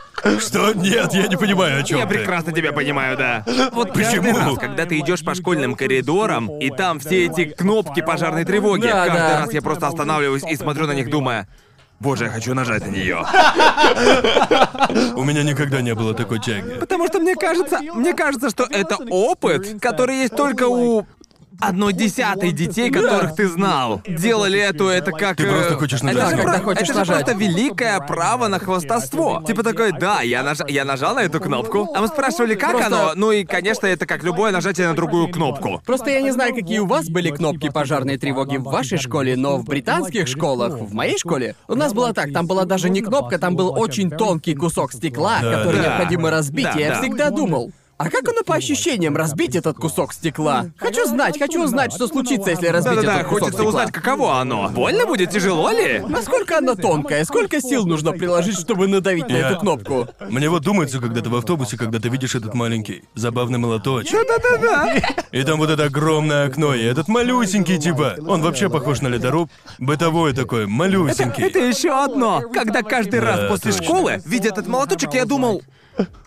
[0.40, 0.72] Что?
[0.72, 2.14] Нет, я не понимаю, о чем Я ты.
[2.14, 3.44] прекрасно тебя понимаю, да.
[3.72, 4.38] Вот каждый Почему?
[4.38, 9.06] раз, когда ты идешь по школьным коридорам, и там все эти кнопки пожарной тревоги, Да,
[9.06, 9.40] каждый да.
[9.40, 11.48] раз я просто останавливаюсь и смотрю на них, думая,
[12.00, 13.24] Боже, я хочу нажать на нее.
[15.16, 16.74] У меня никогда не было такой тяги.
[16.78, 21.06] Потому что мне кажется, мне кажется, что это опыт, который есть только у
[21.60, 24.00] одной десятой детей, которых ты знал.
[24.06, 25.36] Делали эту, это как...
[25.36, 26.22] Ты э, просто хочешь нажать.
[26.22, 27.24] Это же, Да, когда про- хочешь это же нажать.
[27.24, 29.42] просто великое право на хвостовство.
[29.46, 31.88] Типа такой, да, я, наж- я нажал на эту кнопку.
[31.94, 33.12] А мы спрашивали, как Просто- оно?
[33.14, 35.82] Ну и, конечно, это как любое нажатие на другую кнопку.
[35.84, 39.56] Просто я не знаю, какие у вас были кнопки пожарной тревоги в вашей школе, но
[39.56, 43.38] в британских школах, в моей школе, у нас было так, там была даже не кнопка,
[43.38, 45.88] там был очень тонкий кусок стекла, Да, который да.
[45.88, 47.00] необходимо разбить, Да, и я да.
[47.00, 50.66] всегда думал, а как оно по ощущениям разбить этот кусок стекла?
[50.78, 53.68] Хочу знать, хочу узнать, что случится, если разбить Да-да-да, этот кусок хочется стекла.
[53.68, 54.68] узнать, каково оно.
[54.70, 55.98] Больно будет, тяжело ли?
[56.08, 57.24] Насколько она тонкая?
[57.24, 60.08] Сколько сил нужно приложить, чтобы надавить на Я- эту кнопку?
[60.30, 64.12] Мне вот думается, когда ты в автобусе, когда ты видишь этот маленький забавный молоточек.
[64.28, 64.94] Да-да-да.
[65.32, 68.14] И там вот это огромное окно, и этот малюсенький типа.
[68.26, 69.50] Он вообще похож на ледоруб.
[69.78, 71.44] Бытовой такой, малюсенький.
[71.44, 72.42] Это еще одно.
[72.54, 73.84] Когда каждый раз Да, после точно.
[73.86, 75.62] школы, видя этот молоточек, я думал...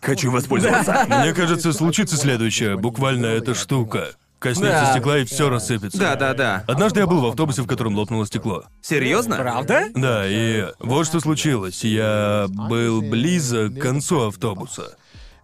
[0.01, 1.05] Хочу воспользоваться.
[1.07, 2.77] Мне кажется, случится следующее.
[2.77, 4.09] Буквально эта штука.
[4.39, 4.91] Коснется Да.
[4.93, 5.99] стекла и все рассыпется.
[5.99, 6.63] Да-да-да.
[6.67, 8.63] Однажды я был в автобусе, в котором лопнуло стекло.
[8.81, 9.35] Серьезно?
[9.35, 9.83] Правда?
[9.93, 11.83] Да, и вот что случилось.
[11.83, 14.97] Я был близок к концу автобуса.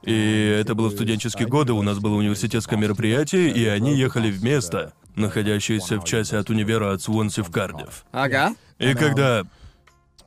[0.03, 4.43] И это было в студенческие годы, у нас было университетское мероприятие, и они ехали в
[4.43, 8.03] место, находящееся в часе от универа от Свонси в Кардив.
[8.11, 8.55] Ага.
[8.79, 9.43] И когда...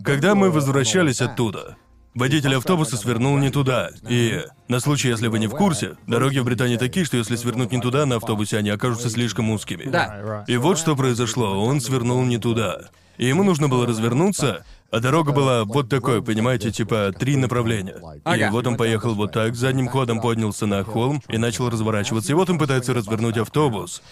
[0.05, 1.77] Когда мы возвращались оттуда,
[2.15, 3.91] водитель автобуса свернул не туда.
[4.09, 7.73] И на случай, если вы не в курсе, дороги в Британии такие, что если свернуть
[7.73, 9.85] не туда на автобусе, они окажутся слишком узкими.
[9.85, 10.45] Да.
[10.47, 12.89] И вот что произошло, он свернул не туда.
[13.17, 17.97] И ему нужно было развернуться, а дорога была вот такой, понимаете, типа три направления.
[18.17, 18.49] И Ага.
[18.51, 22.33] вот он поехал вот так, задним ходом поднялся на холм и начал разворачиваться.
[22.33, 24.03] И вот он пытается развернуть автобус.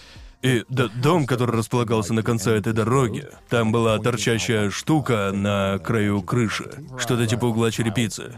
[0.41, 6.21] И д- дом, который располагался на конце этой дороги, там была торчащая штука на краю
[6.21, 8.33] крыши, что-то типа угла черепицы.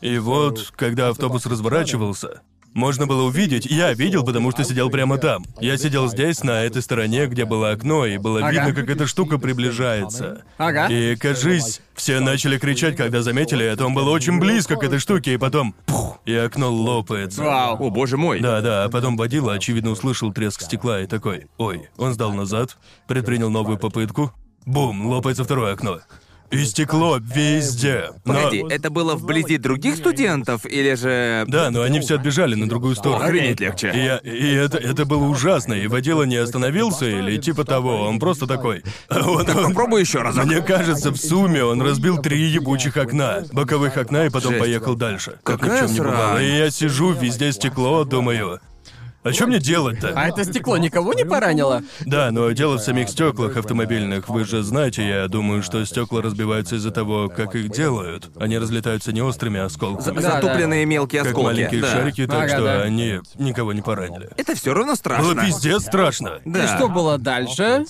[0.00, 2.40] И вот, когда автобус разворачивался,
[2.74, 5.44] можно было увидеть, я видел, потому что сидел прямо там.
[5.60, 8.50] Я сидел здесь, на этой стороне, где было окно, и было Ага.
[8.50, 10.42] видно, как эта штука приближается.
[10.58, 10.86] Ага.
[10.88, 13.86] И, кажись, все начали кричать, когда заметили это.
[13.86, 15.74] Он был очень близко к этой штуке, и потом...
[15.86, 17.42] Пух, и окно лопается.
[17.42, 17.76] Вау.
[17.78, 18.40] О, боже мой.
[18.40, 22.76] Да, да, а потом водила, очевидно, услышал треск стекла и такой, ой, он сдал назад,
[23.08, 24.32] предпринял новую попытку,
[24.64, 26.00] бум, лопается второе окно.
[26.52, 28.10] И стекло везде.
[28.24, 31.44] Но- Погоди, это было вблизи других студентов или же...
[31.48, 33.24] Да, но они все отбежали на другую сторону.
[33.24, 33.86] Охренеть И, легче.
[33.94, 38.46] я- и это, это было ужасно, и водила не остановился или типа того, он просто
[38.46, 38.82] такой.
[39.10, 40.44] Он, он- Попробуй еще разок.
[40.44, 44.60] Мне кажется, в сумме он разбил три ебучих окна, боковых окна, и потом Жесть.
[44.62, 45.38] поехал дальше.
[45.42, 46.42] Как ни в Какая чем не бывало.
[46.42, 48.60] И я сижу, везде стекло, думаю.
[49.24, 50.12] А что мне делать-то?
[50.16, 51.82] А это стекло никого не поранило?
[52.04, 54.28] Да, но дело в самих стеклах автомобильных.
[54.28, 58.30] Вы же знаете, я думаю, что стекла разбиваются из-за того, как их делают.
[58.36, 61.44] Они разлетаются не острыми осколками, Да, Затупленные мелкие как осколки.
[61.46, 61.92] маленькие да.
[61.92, 62.82] шарики, так Ага, что да.
[62.82, 64.28] они никого не поранили.
[64.36, 65.46] Это все равно Было страшно.
[65.46, 66.40] пиздец страшно.
[66.44, 66.64] Да.
[66.64, 67.84] И что было дальше?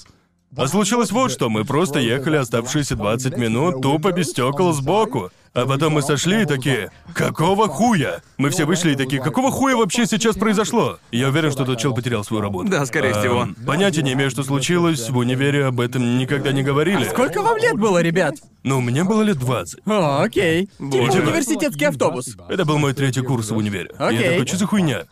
[0.54, 5.30] А случилось вот что, мы просто ехали оставшиеся 20 минут тупо без стекол сбоку.
[5.54, 8.22] А потом мы сошли и такие, какого хуя?
[8.38, 10.98] Мы все вышли и такие, какого хуя вообще сейчас произошло?
[11.10, 12.70] Я уверен, что тот чел потерял свою работу.
[12.70, 13.48] Да, скорее всего.
[13.66, 17.04] Понятия не имею, что случилось, в универе об этом никогда не говорили.
[17.04, 18.36] Сколько вам лет было, ребят?
[18.62, 19.80] Ну, мне было лет 20.
[19.86, 20.66] О, окей.
[20.78, 22.36] Типа университетский автобус.
[22.48, 23.90] Это был мой третий курс в универе.
[23.90, 24.22] И Окей.
[24.22, 25.04] Я такой, что за хуйня?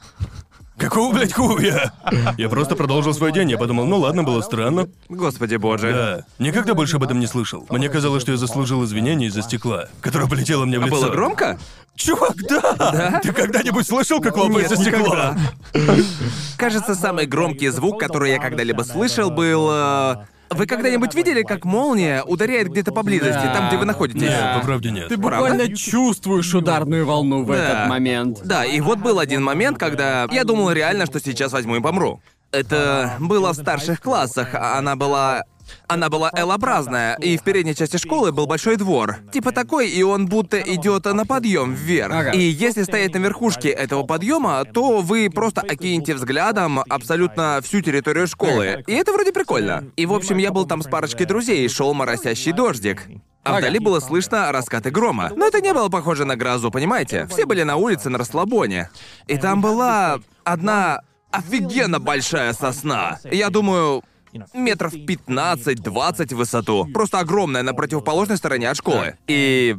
[0.80, 1.92] Какого, блядь, хуя?
[2.38, 3.50] Я просто продолжил свой день.
[3.50, 4.88] Я подумал, ну ладно, было странно.
[5.10, 5.92] Господи боже.
[5.92, 6.44] Да.
[6.44, 7.66] Никогда больше об этом не слышал.
[7.68, 10.96] Мне казалось, что я заслужил извинения из-за стекла, которое полетело мне в А лицо.
[10.96, 11.58] было громко?
[11.96, 13.20] Чувак, да!
[13.22, 15.34] Ты когда-нибудь слышал, как лопается стекло?
[16.56, 19.68] Кажется, самый громкий звук, который я когда-либо слышал, был...
[19.70, 20.16] э,
[20.50, 23.54] Вы когда-нибудь видели, как молния ударяет где-то поблизости, Да.
[23.54, 24.22] там, где вы находитесь?
[24.22, 25.08] Нет, по правде нет.
[25.08, 27.54] Ты буквально чувствуешь ударную волну в Да.
[27.54, 28.40] этот момент.
[28.44, 32.20] Да, и вот был один момент, когда я думал реально, что сейчас возьму и помру.
[32.52, 35.44] Это было в старших классах, а она была...
[35.87, 39.16] Она была L-образная, и в передней части школы был большой двор.
[39.33, 42.14] Типа такой, и он будто идет на подъем вверх.
[42.14, 42.30] Ага.
[42.30, 48.26] И если стоять на верхушке этого подъема, то вы просто окинете взглядом абсолютно всю территорию
[48.26, 48.85] школы.
[48.87, 49.85] И это вроде прикольно.
[49.96, 53.06] И в общем, я был там с парочкой друзей, шел моросящий дождик.
[53.42, 55.33] А вдали было слышно раскаты грома.
[55.35, 57.26] Но это не было похоже на грозу, понимаете?
[57.26, 58.90] Все были на улице на расслабоне.
[59.26, 63.18] И там была одна офигенно большая сосна.
[63.30, 64.02] Я думаю,
[64.52, 66.86] метров 15-20 в высоту.
[66.92, 69.16] Просто огромная на противоположной стороне от школы.
[69.26, 69.76] И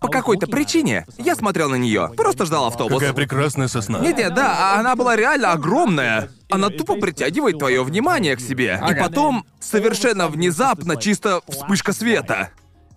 [0.00, 2.98] по какой-то причине я смотрел на нее, просто ждал автобус.
[2.98, 4.00] Какая прекрасная сосна.
[4.00, 6.30] Нет, нет, да, а она была реально огромная.
[6.50, 8.80] Она тупо притягивает твое внимание к себе.
[8.90, 12.50] И потом, совершенно внезапно, чисто вспышка света.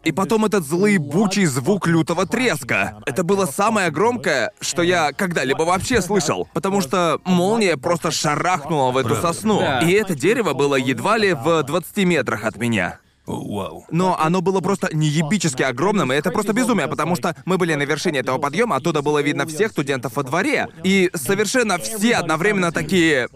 [0.04, 2.98] И потом этот злоебучий звук лютого треска.
[3.06, 6.48] Это было самое громкое, что я когда-либо вообще слышал.
[6.54, 9.62] Потому что молния просто шарахнула в эту сосну.
[9.82, 13.00] И это дерево было едва ли в 20 метрах от меня.
[13.28, 17.84] Но оно было просто неебически огромным, и это просто безумие, потому что мы были на
[17.84, 23.28] вершине этого подъема, оттуда было видно всех студентов во дворе, и совершенно все одновременно такие...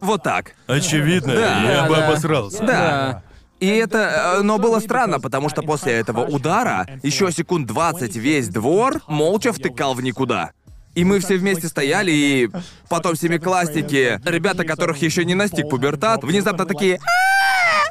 [0.00, 0.54] Вот так.
[0.66, 2.62] Очевидно, Да, я бы обосрался.
[2.62, 3.22] Да.
[3.64, 4.36] И это...
[4.38, 9.54] э, Но было странно, потому что после этого удара еще секунд 20 весь двор молча
[9.54, 10.50] втыкал в никуда.
[10.94, 12.50] И мы все вместе стояли, и
[12.90, 16.98] потом семиклассники, ребята, которых еще не настиг пубертат, внезапно такие...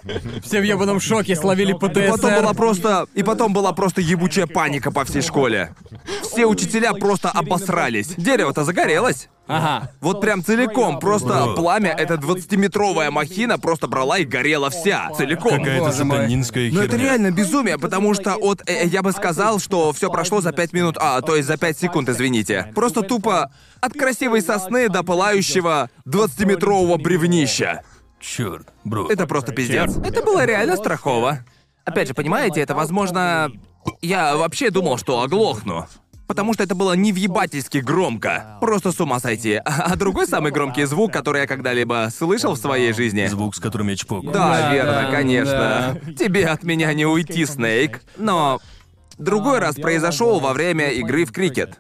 [0.43, 2.41] Все в ебаном шоке словили И потом ПТСР.
[2.41, 3.07] была просто...
[3.13, 5.75] И потом была просто ебучая паника по всей школе.
[6.23, 8.13] Все учителя просто обосрались.
[8.17, 9.29] Дерево-то загорелось.
[9.45, 9.91] Ага.
[9.99, 11.55] Вот прям целиком, просто Бро.
[11.55, 15.57] пламя, эта 20-метровая махина просто брала и горела вся, целиком.
[15.59, 16.85] Какая-то сатанинская Но херня.
[16.85, 18.61] это реально безумие, потому что от...
[18.69, 21.77] э, я бы сказал, что все прошло за 5 минут, а, то есть за 5
[21.77, 22.71] секунд, извините.
[22.73, 27.81] Просто тупо от красивой сосны до пылающего 20-метрового бревнища.
[28.23, 29.09] Черт, бро.
[29.09, 29.97] Это просто пиздец.
[29.97, 31.39] Это было реально страхово.
[31.83, 33.51] Опять же, понимаете, это возможно...
[34.01, 35.87] Я вообще думал, что оглохну.
[36.25, 38.57] Потому что это было невъебательски громко.
[38.61, 39.55] Просто с ума сойти.
[39.65, 43.25] А а другой самый громкий звук, который я когда-либо слышал в своей жизни...
[43.25, 44.23] Звук, с которым я чпок.
[44.25, 45.99] Да, Да, верно, да, конечно.
[46.17, 48.03] Тебе от меня не уйти, Снейк.
[48.17, 48.61] Но
[49.17, 51.77] другой раз произошел во время игры в крикет.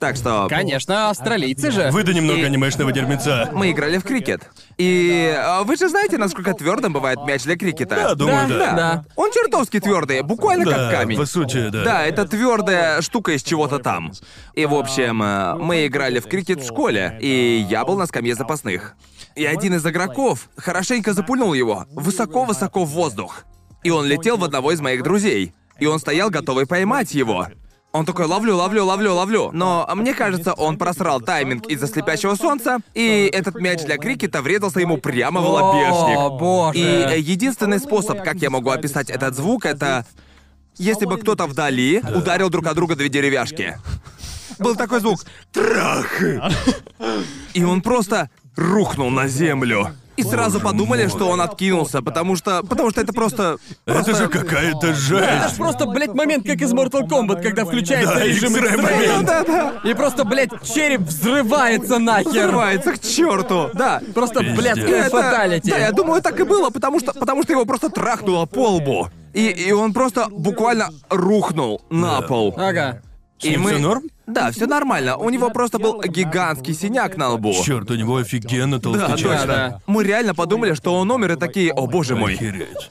[0.00, 1.90] Так что Конечно, австралийцы же.
[1.90, 3.50] Выдай немного И- анимешного дерьмеца.
[3.52, 4.48] мы играли в крикет.
[4.78, 7.96] И а, вы же знаете, насколько твердым бывает мяч для крикета?
[7.96, 8.72] Да, думаю, Да, да.
[8.72, 9.04] да.
[9.14, 11.18] Он чертовски твердый, буквально как Да, камень.
[11.18, 11.84] по сути, да.
[11.84, 14.12] Да, это твердая штука из чего-то там.
[14.54, 18.34] И, в общем, э, мы играли в крикет в школе, и я был на скамье
[18.34, 18.94] запасных.
[19.36, 23.44] И один из игроков хорошенько запульнул его высоко-высоко в воздух.
[23.82, 25.52] И он летел в одного из моих друзей.
[25.78, 27.48] И он стоял, готовый поймать его.
[27.92, 29.50] Он такой, ловлю, ловлю, ловлю, ловлю.
[29.52, 34.78] Но мне кажется, он просрал тайминг из-за слепящего солнца, и этот мяч для крикета врезался
[34.80, 36.18] ему прямо в лобешник.
[36.18, 36.78] О, боже.
[36.78, 40.06] И э, единственный способ, как я могу описать этот звук, это
[40.76, 43.76] если бы кто-то вдали ударил друг от друга две деревяшки.
[44.60, 46.22] Был такой звук «трах!»
[47.54, 49.88] И он просто рухнул на землю.
[50.20, 52.62] И сразу подумали, что он откинулся, потому что...
[52.62, 53.56] Потому что это просто...
[53.86, 55.56] Это же какая-то Это ж жесть.
[55.56, 59.26] просто, блядь, момент, как из Mortal Kombat, когда включается Да, режим X-Ray момент.
[59.26, 59.72] Да-да-да.
[59.90, 62.28] И просто, блядь, череп взрывается нахер.
[62.30, 63.70] Взрывается к черту.
[63.74, 64.00] Да.
[64.14, 65.06] Просто, блядь, Пиздец.
[65.06, 65.70] Это- фаталити.
[65.70, 69.08] Да, я думаю, так и было, потому что, потому что его просто трахнуло по лбу.
[69.32, 72.26] И, и он просто буквально рухнул на Да.
[72.26, 72.54] пол.
[72.56, 73.00] Ага.
[73.42, 74.02] Ним мы- норм?
[74.26, 75.16] Да, все нормально.
[75.16, 77.52] У него просто был гигантский синяк на лбу.
[77.64, 79.36] Черт, у него офигенно Да, толстый точно.
[79.36, 79.46] член.
[79.48, 79.80] да.
[79.86, 82.34] Мы реально подумали, что он умер и такие, о боже мой.
[82.34, 82.90] Охереть.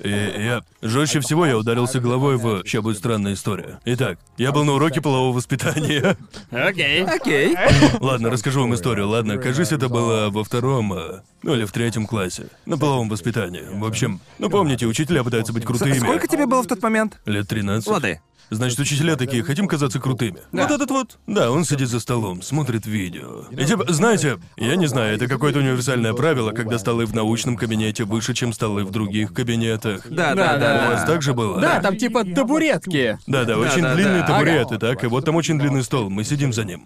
[0.00, 0.60] И я...
[0.82, 2.62] Жестче всего я ударился головой в...
[2.64, 3.80] Сейчас будет странная история.
[3.86, 6.16] Итак, я был на уроке полового воспитания.
[6.50, 7.04] Окей.
[7.04, 7.56] Окей.
[8.00, 9.08] Ладно, расскажу вам историю.
[9.08, 12.48] Ладно, кажись, это было во втором, э, ну или в третьем классе.
[12.66, 13.62] На половом воспитании.
[13.72, 15.98] В общем, ну помните, учителя пытаются быть крутыми.
[15.98, 17.18] Сколько тебе было в тот момент?
[17.24, 17.88] Лет 13.
[17.88, 18.20] Лады.
[18.50, 20.38] Значит, учителя такие, хотим казаться крутыми.
[20.52, 21.18] Вот этот вот.
[21.26, 23.44] Да, он сидит за столом, смотрит видео.
[23.50, 28.04] И типа, знаете, я не знаю, это какое-то универсальное правило, когда столы в научном кабинете
[28.04, 30.06] выше, чем столы в других кабинетах.
[30.08, 30.88] Да, Да, да, да, да.
[30.88, 31.60] У вас так же было?
[31.60, 33.18] Да, там типа табуретки.
[33.26, 34.26] Да, да, очень да, длинные да.
[34.26, 36.84] табуреты, так, и вот там очень длинный стол, мы сидим за ним.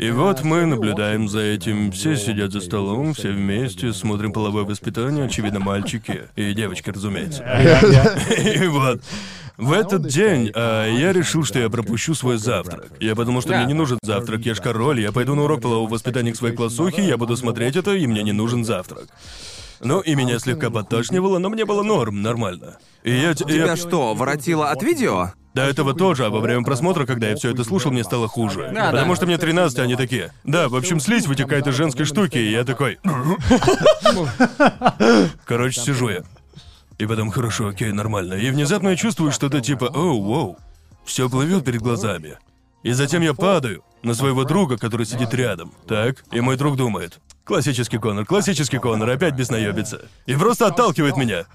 [0.00, 1.92] И вот мы наблюдаем за этим.
[1.92, 6.22] Все сидят за столом, все вместе, смотрим половое воспитание, очевидно, мальчики.
[6.36, 7.42] И девочки, разумеется.
[8.38, 9.02] И вот.
[9.60, 12.88] В этот день а, я решил, что я пропущу свой завтрак.
[12.98, 15.88] Я подумал, что мне не нужен завтрак, я ж король, я пойду на урок полового
[15.88, 19.04] воспитания к своей классухе, я буду смотреть это, и мне не нужен завтрак.
[19.82, 22.76] Ну, и меня слегка подташнивало, но мне было норм, нормально.
[23.02, 23.34] И я...
[23.34, 25.32] т- я- Тебя что, воротило от видео?
[25.54, 28.70] до этого тоже, а во время просмотра, когда я все это слушал, мне стало хуже.
[28.74, 29.16] Да, Потому да.
[29.16, 30.32] что мне 13, а они такие.
[30.44, 32.98] Да, в общем, слизь вытекает из женской штуки, и я такой.
[35.46, 36.22] Короче, сижу я.
[37.00, 38.34] И потом, хорошо, окей, нормально.
[38.34, 40.58] И внезапно я чувствую что-то типа, оу, воу.
[41.06, 42.36] Все плывет перед глазами.
[42.82, 45.72] И затем я падаю на своего друга, который сидит рядом.
[45.88, 47.18] Так, и мой друг думает.
[47.44, 50.02] Классический Конор, классический Конор, опять беснаебится.
[50.26, 51.46] И просто отталкивает меня.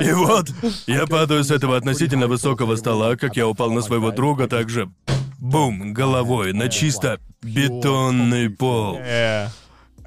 [0.00, 0.50] И вот,
[0.86, 4.90] я падаю с этого относительно высокого стола, как я упал на своего друга, также
[5.38, 9.00] бум, головой на чисто бетонный пол.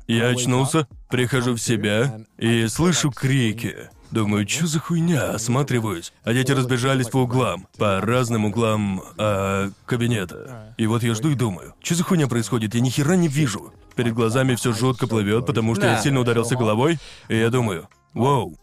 [0.07, 3.89] Я очнулся, прихожу в себя и слышу крики.
[4.11, 5.31] Думаю, что за хуйня?
[5.31, 6.13] Осматриваюсь.
[6.23, 10.75] А дети разбежались по углам, по разным углам а, кабинета.
[10.77, 12.75] И вот я жду и думаю, что за хуйня происходит?
[12.75, 13.73] Я ни хера не вижу.
[13.95, 18.55] Перед глазами все жутко плывет, потому что я сильно ударился головой, и я думаю, вау,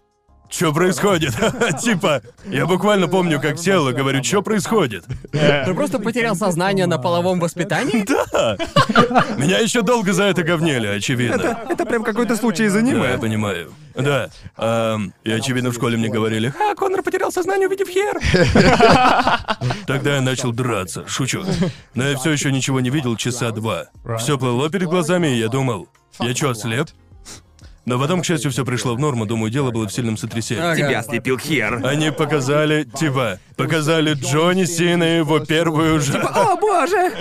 [0.50, 1.32] что происходит?
[1.80, 5.04] Типа, я буквально помню, как сел и говорю, что происходит?
[5.32, 8.04] Ты просто потерял сознание на половом воспитании?
[9.40, 11.58] Меня еще долго за это говнели, очевидно.
[11.68, 13.18] Это прям какой-то случай из Да, я аниме.
[13.18, 13.72] понимаю.
[13.94, 14.30] Да.
[15.24, 18.18] и очевидно в школе мне говорили, а, Конор потерял сознание, увидев хер.
[19.86, 21.44] Тогда я начал драться, шучу.
[21.94, 23.86] Но я все еще ничего не видел часа два.
[24.18, 25.88] Все плыло перед глазами, и я думал,
[26.20, 26.88] я что, слеп?
[27.86, 30.76] Но потом, к счастью, все пришло в норму, думаю, дело было в сильном сотрясении.
[30.76, 31.80] Тебя слепил хер.
[31.84, 36.18] Они показали, типа, показали Джонни Сина и его первую же...
[36.18, 37.12] О, боже!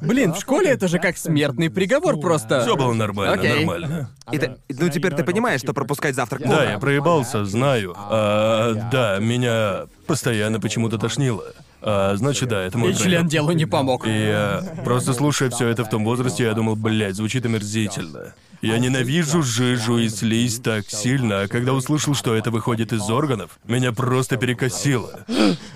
[0.00, 2.62] Блин, в школе это же как смертный приговор просто.
[2.62, 3.64] Все было нормально, Окей.
[3.64, 4.10] нормально.
[4.30, 6.56] И ты- ну теперь ты понимаешь, что пропускать завтрак плохо.
[6.58, 7.94] Да, я проебался, знаю.
[7.96, 11.44] А, да, меня постоянно почему-то тошнило.
[11.84, 14.06] А, значит, да, это мой И член делу не помог.
[14.06, 18.34] И я просто слушая все это в том возрасте, я думал, блядь, звучит омерзительно.
[18.62, 23.58] Я ненавижу жижу и слизь так сильно, а когда услышал, что это выходит из органов,
[23.64, 25.24] меня просто перекосило.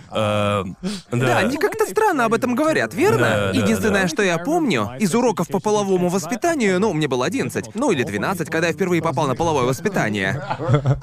[0.09, 0.65] А,
[1.11, 1.39] Да, да.
[1.39, 3.19] они как-то странно об этом говорят, верно?
[3.19, 4.09] Да, да, Единственное, да.
[4.09, 8.49] что я помню, из уроков по половому воспитанию, ну, мне было 11, ну или 12,
[8.49, 10.41] когда я впервые попал на половое воспитание.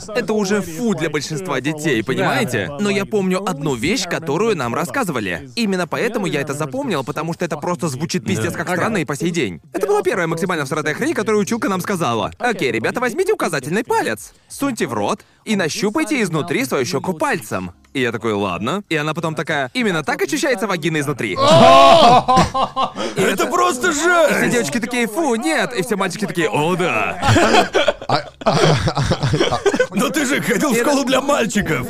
[0.08, 2.72] Это уже фу для большинства детей, понимаете?
[2.80, 4.93] Но я помню одну вещь, которую нам рассказывали.
[5.56, 9.16] Именно поэтому я это запомнил, потому что это просто звучит пиздец как странно и по
[9.16, 9.62] сей день.
[9.74, 12.32] Это была первая максимально всратая хрень, которую училка нам сказала.
[12.40, 17.74] Окей, ребята, возьмите указательный палец, суньте в рот и нащупайте изнутри свою щеку пальцем.
[17.94, 18.84] И я такой, ладно.
[18.90, 21.34] И она потом такая, именно так ощущается вагина изнутри.
[23.16, 24.52] Это просто Все жесть!
[24.52, 25.74] девочки такие, фу, нет.
[25.74, 27.20] И все мальчики такие, о, да.
[29.92, 31.86] Но ты же ходил в школу для мальчиков!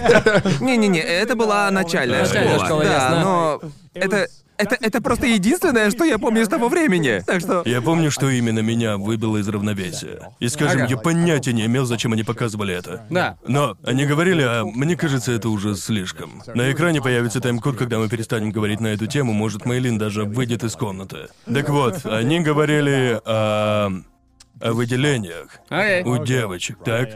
[0.59, 2.83] Не-не-не, это была начальная Начальная школа.
[2.93, 3.21] Ясно.
[3.21, 3.61] но
[3.93, 4.27] это,
[4.57, 7.23] это, это просто единственное, что я помню с того времени.
[7.25, 7.63] Так что...
[7.65, 10.31] Я помню, что именно меня выбило из равновесия.
[10.39, 10.91] И скажем, Ага.
[10.91, 13.05] я понятия не имел, зачем они показывали это.
[13.09, 13.37] Да.
[13.47, 16.43] Но они говорили, а мне кажется, это уже слишком.
[16.53, 20.63] На экране появится тайм-код, когда мы перестанем говорить на эту тему, может, Мейлин даже выйдет
[20.63, 21.27] из комнаты.
[21.51, 23.91] Так вот, они говорили о,
[24.61, 26.03] о выделениях Окей.
[26.03, 27.09] у девочек, так?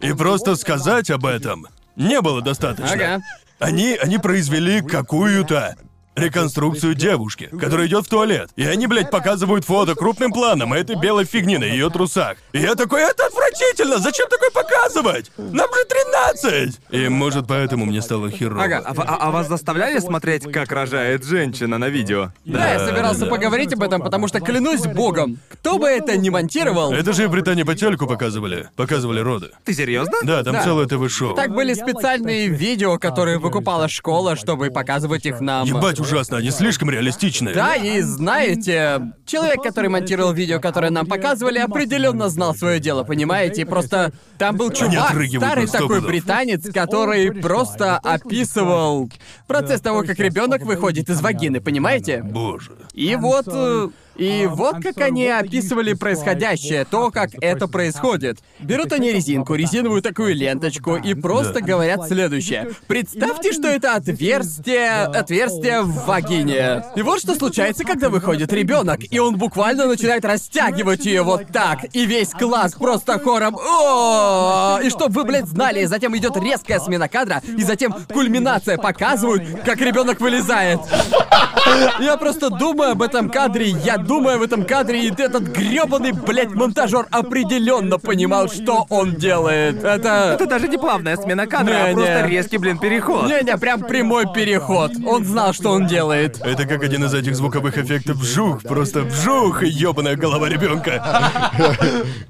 [0.00, 1.66] И просто сказать об этом
[1.96, 2.92] не было достаточно.
[2.92, 3.22] Ага.
[3.58, 5.76] Они, они произвели какую-то
[6.16, 8.50] реконструкцию девушки, которая идет в туалет.
[8.56, 12.36] И они, блядь, показывают фото крупным планом этой белой фигни на ее трусах.
[12.52, 13.98] И я такой, это отвратительно!
[13.98, 15.30] Зачем такое показывать?
[15.36, 15.84] Нам же
[16.32, 16.80] 13!
[16.90, 18.64] И может поэтому мне стало херово.
[18.64, 18.82] Ага.
[18.84, 22.32] А, а- а вас заставляли смотреть, как рожает женщина на видео?
[22.44, 23.26] Да, я Да, собирался да.
[23.26, 27.26] поговорить об этом, потому что клянусь богом, кто бы это ни монтировал, Это же и
[27.26, 28.68] в Британии по телеку показывали.
[28.76, 29.50] Показывали роды.
[29.64, 30.14] Ты серьезно?
[30.22, 30.62] Да, там Да.
[30.62, 31.34] целое ТВ-шоу.
[31.34, 35.66] так были специальные видео, которые выкупала школа, чтобы показывать их нам.
[35.66, 37.54] Ебать, ужасно, они слишком реалистичные.
[37.54, 43.66] Да, и знаете, человек, который монтировал видео, которое нам показывали, определенно знал свое дело, понимаете?
[43.66, 49.10] Просто там был чувак, старый такой британец, который просто описывал
[49.46, 52.22] процесс того, как ребенок выходит из вагины, понимаете?
[52.22, 52.72] Боже.
[52.92, 53.92] И вот...
[54.16, 58.38] И вот как они описывали происходящее, то, как это происходит.
[58.60, 62.70] Берут они резинку, резиновую такую ленточку, и просто говорят следующее.
[62.86, 65.04] Представьте, что это отверстие...
[65.04, 66.84] отверстие в вагине.
[66.96, 71.84] И вот что случается, когда выходит ребенок, и он буквально начинает растягивать ее вот так,
[71.92, 74.80] и весь класс просто хором о!
[74.82, 79.80] И чтоб вы, блядь, знали, затем идет резкая смена кадра, и затем кульминация показывают, как
[79.80, 80.80] ребенок вылезает.
[82.00, 86.50] Я просто думаю об этом кадре, я думаю об этом кадре, и этот грёбаный, блядь,
[86.54, 89.82] монтажер определенно понимал, что он делает.
[89.82, 90.34] Это...
[90.34, 91.94] Это даже не плавная смена кадра, а Не-не.
[91.94, 93.28] просто резкий, блин, переход.
[93.28, 94.92] Не-не, прям прямой переход.
[95.06, 96.40] Он знал, что он делает.
[96.44, 101.32] Это как один из этих звуковых эффектов вжух, просто вжух и ёбаная голова ребенка.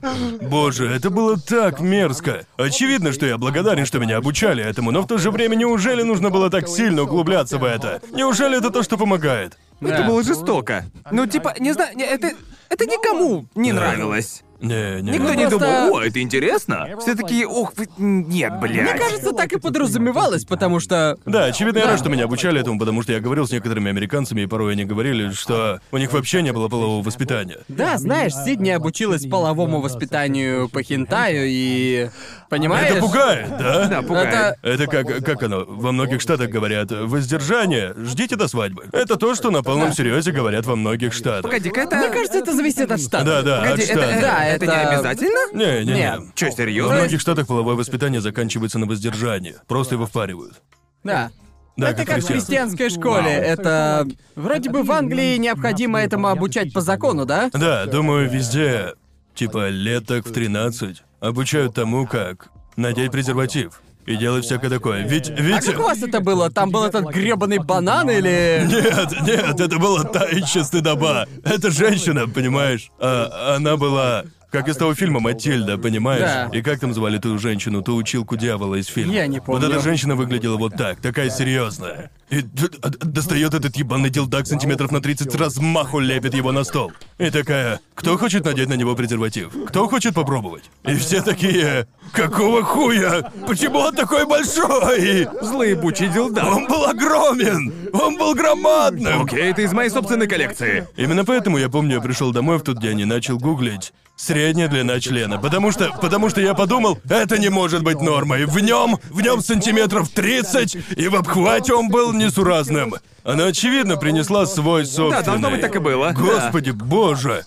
[0.42, 2.46] Боже, это было так мерзко.
[2.56, 6.30] Очевидно, что я благодарен, что меня обучали этому, но в то же время неужели нужно
[6.30, 8.00] было так сильно углубляться в это?
[8.12, 9.58] Неужели это то, что помогает?
[9.90, 10.84] Это было жестко.
[11.10, 12.30] Ну, типа, не знаю, не- это...
[12.70, 14.42] Это никому не нравилось.
[14.64, 15.12] Не, не.
[15.12, 16.88] Никто Ну, не просто- думал, о, это интересно.
[17.00, 18.82] Все такие, ох, вы- нет, блядь.
[18.82, 21.16] Мне кажется, так и подразумевалось, потому что...
[21.26, 21.90] Да, очевидно, я Да.
[21.92, 24.84] рад, что меня обучали этому, потому что я говорил с некоторыми американцами, и порой они
[24.84, 27.58] говорили, что у них вообще не было полового воспитания.
[27.68, 32.08] Да, знаешь, Сидни обучилась половому воспитанию по хентаю и...
[32.48, 32.90] Понимаешь?
[32.92, 33.86] Это пугает, да?
[33.88, 34.28] Да, пугает.
[34.28, 34.56] Это...
[34.62, 38.84] Это как, как оно, во многих штатах говорят, воздержание, ждите до свадьбы.
[38.92, 41.42] Это то, что на полном серьезе говорят во многих штатах.
[41.42, 41.96] Погоди-ка, это...
[41.96, 43.24] Мне кажется, это зависит от штата.
[43.24, 44.18] Да, да, от Погоди, это, штата.
[44.20, 45.52] Да, это не обязательно?
[45.52, 45.98] Не, не, не.
[45.98, 46.20] Нет.
[46.34, 46.96] В серьезно?
[46.96, 49.56] многих штатах половое воспитание заканчивается на воздержании.
[49.66, 50.62] Просто его впаривают.
[51.02, 51.30] Да.
[51.76, 53.30] Да, это как в христианской школе.
[53.30, 54.06] Это...
[54.36, 57.50] Вроде бы в Англии необходимо этому обучать по закону, да?
[57.52, 58.94] Да, думаю, везде,
[59.34, 65.02] типа лет так в 13, обучают тому, как надеть презерватив и делать всякое такое.
[65.06, 65.64] Ведь, А ведь...
[65.64, 66.50] как у вас это было?
[66.50, 68.62] Там был этот грёбаный банан или...
[68.66, 71.26] Нет, нет, это была та еще стыдоба.
[71.42, 72.90] Это женщина, понимаешь?
[73.00, 74.24] А она была...
[74.54, 76.20] Как из того фильма «Матильда», понимаешь?
[76.20, 76.48] Да.
[76.56, 79.12] И как там звали ту женщину, ту училку дьявола из фильма?
[79.12, 79.66] Я не Вот помню.
[79.66, 82.12] эта женщина выглядела вот так, такая серьезная.
[82.30, 82.68] И д-
[83.00, 86.92] достает этот ебаный дилдак сантиметров на 30 с размаху лепит его на стол.
[87.18, 89.52] И такая, кто хочет надеть на него презерватив?
[89.68, 90.64] Кто хочет попробовать?
[90.84, 93.30] И все такие, какого хуя?
[93.46, 95.28] Почему он такой большой?
[95.42, 96.44] Злые бучий дилда.
[96.44, 97.72] Он был огромен!
[97.92, 99.22] Он был громадным!
[99.22, 100.86] Окей, это из моей собственной коллекции.
[100.96, 105.00] Именно поэтому я помню, я пришел домой в тот день и начал гуглить средняя длина
[105.00, 108.46] члена, потому что, потому что я подумал, это не может быть нормой.
[108.46, 112.94] В нем, в нем сантиметров 30, и в обхвате он был несуразным.
[113.24, 115.22] Она очевидно принесла свой собственный.
[115.22, 116.12] Да, должно быть так и было.
[116.12, 117.44] Господи, боже.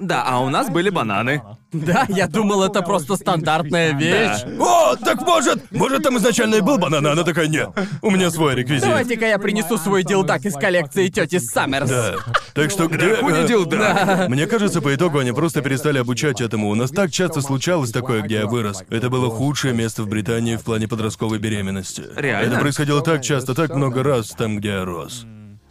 [0.00, 1.42] Да, а у нас были бананы.
[1.72, 4.42] Да, я думал, это просто стандартная вещь.
[4.58, 7.68] О, так может, может там изначально и был банан, а она такая, нет,
[8.02, 8.88] у меня свой реквизит.
[8.88, 11.88] Давайте-ка я принесу свой дилдак из коллекции тети Саммерс.
[11.88, 12.16] Да.
[12.54, 13.16] Так что где...
[13.20, 14.26] Э, дилда.
[14.28, 16.70] Мне кажется, по итогу они просто перестали обучать этому.
[16.70, 18.82] У нас так часто случалось такое, где я вырос.
[18.90, 22.04] Это было худшее место в Британии в плане подростковой беременности.
[22.16, 22.52] Реально?
[22.52, 25.26] Это происходило так часто, так много раз там, где я рос.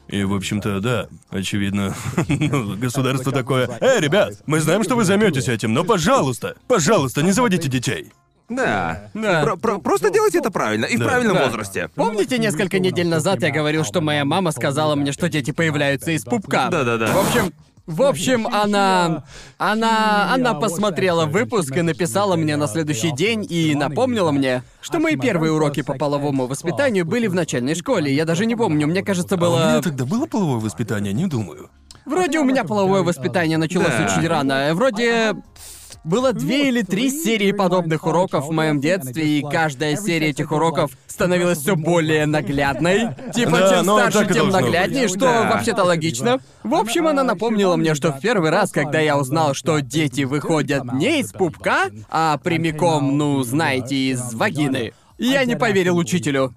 [0.09, 1.93] И, в общем-то, да, очевидно,
[2.27, 3.69] ну, государство такое.
[3.79, 8.11] Эй, ребят, мы знаем, что вы займетесь этим, но, пожалуйста, пожалуйста, не заводите детей.
[8.49, 9.11] Да.
[9.13, 9.43] Да.
[9.43, 11.05] Про- про- просто делайте это правильно и в Да.
[11.05, 11.45] правильном Да.
[11.45, 11.89] возрасте.
[11.93, 16.23] Помните, несколько недель назад я говорил, что моя мама сказала мне, что дети появляются из
[16.23, 16.69] пупка?
[16.71, 17.13] Да-да-да.
[17.13, 17.53] В общем,
[17.89, 19.23] в общем, она...
[19.57, 20.31] Она...
[20.31, 25.51] Она посмотрела выпуск и написала мне на следующий день и напомнила мне, что мои первые
[25.51, 28.13] уроки по половому воспитанию были в начальной школе.
[28.13, 29.81] Я даже не помню, мне кажется, А у меня было...
[29.81, 31.71] тогда было половое воспитание, не думаю.
[32.05, 34.05] Вроде у меня половое воспитание началось Да.
[34.05, 34.69] очень рано.
[34.73, 35.35] Вроде
[36.03, 40.91] было две или три серии подобных уроков в моем детстве, и каждая серия этих уроков
[41.07, 43.09] становилась все более наглядной.
[43.33, 45.11] Типа, Да, чем ну, старше, тем нагляднее, быть.
[45.11, 45.51] что Да.
[45.53, 46.39] вообще-то логично.
[46.63, 50.83] В общем, она напомнила мне, что в первый раз, когда я узнал, что дети выходят
[50.93, 56.53] не из пупка, а прямиком, ну, знаете, из вагины, я не поверил учителю.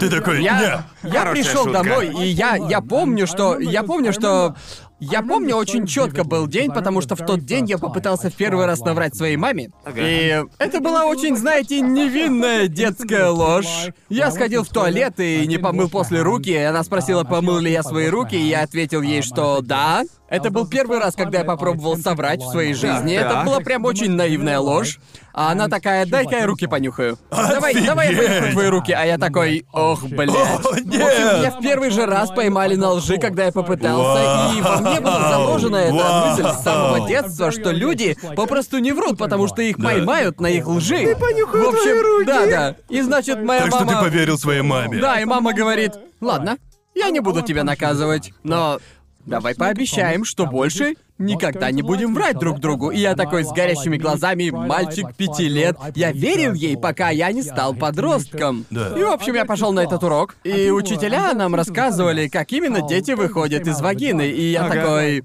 [0.00, 1.82] Ты такой, Я, я Хорошая пришел шутка.
[1.84, 3.58] домой, и я, я помню, что.
[3.58, 4.56] Я помню, что
[5.00, 8.66] Я помню, очень четко был день, потому что в тот день я попытался в первый
[8.66, 9.70] раз наврать своей маме.
[9.94, 13.88] И это была очень, знаете, невинная детская ложь.
[14.08, 17.82] Я сходил в туалет и не помыл после руки, и она спросила, помыл ли я
[17.82, 20.04] свои руки, и я ответил ей, что да.
[20.28, 23.14] Это был первый раз, когда я попробовал соврать в своей жизни.
[23.14, 24.98] Это была прям очень наивная ложь.
[25.36, 27.18] А она такая, дай-ка я руки понюхаю.
[27.30, 28.92] Давай, давай я понюхаю твои руки.
[28.92, 30.30] А я такой, ох, блядь.
[30.30, 31.38] О, В общем, нет!
[31.38, 35.30] меня в первый же раз поймали на лжи, когда я попытался, и во мне была
[35.30, 40.40] заложена эта мысль с самого детства, что люди попросту не врут, потому что их поймают
[40.40, 41.14] на их лжи.
[41.14, 42.76] в общем, да, да.
[42.88, 43.98] И значит, моя Так что мама...
[43.98, 45.00] ты поверил своей маме.
[45.00, 46.58] Да, и мама говорит, ладно,
[46.94, 48.78] я не буду тебя наказывать, но
[49.26, 52.90] давай пообещаем, что больше никогда не будем врать друг другу.
[52.90, 55.76] И я такой с горящими глазами, мальчик пяти лет.
[55.94, 58.64] Я верил ей, пока я не стал подростком.
[58.70, 58.98] Да.
[58.98, 60.36] И, в общем, я пошел на этот урок.
[60.44, 64.28] И учителя нам рассказывали, как именно дети выходят из вагины.
[64.28, 64.74] И я Ага.
[64.74, 65.24] такой...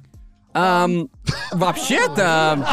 [0.53, 1.09] Ам,
[1.51, 2.65] вообще-то...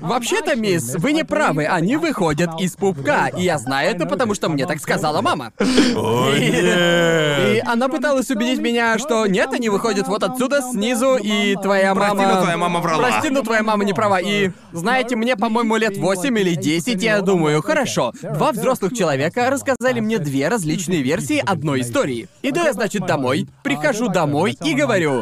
[0.00, 3.28] Вообще-то, мисс, вы не правы, они выходят из пупка.
[3.28, 5.52] И я знаю это, потому что мне так сказала мама.
[5.58, 7.62] И нет!
[7.66, 12.34] она пыталась убедить меня, что нет, они выходят вот отсюда, снизу, и твоя Прости, мама...
[12.34, 13.08] но твоя мама врала.
[13.08, 14.20] Прости, но твоя мама не права.
[14.20, 20.00] И, знаете, мне, по-моему, лет 8 или 10, я думаю, хорошо, два взрослых человека рассказали
[20.00, 22.28] мне две различные версии одной истории.
[22.42, 25.21] Иду я, значит, домой, прихожу домой и говорю...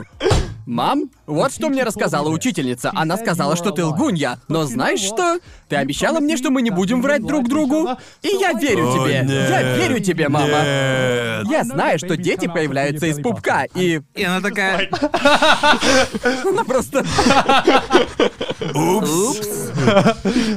[0.66, 2.92] Мам, вот что мне рассказала учительница.
[2.94, 4.38] Она сказала, что ты лгунья.
[4.48, 5.40] Но знаешь что?
[5.70, 7.90] Ты обещала мне, что мы не будем врать друг другу.
[8.22, 9.20] И я верю О, тебе.
[9.20, 9.48] нет!
[9.48, 10.48] Я верю тебе, мама.
[10.48, 11.46] Нет!
[11.48, 14.90] Я знаю, что дети появляются из пупка, и И она такая,
[16.44, 17.04] она просто...
[18.74, 19.70] Упс!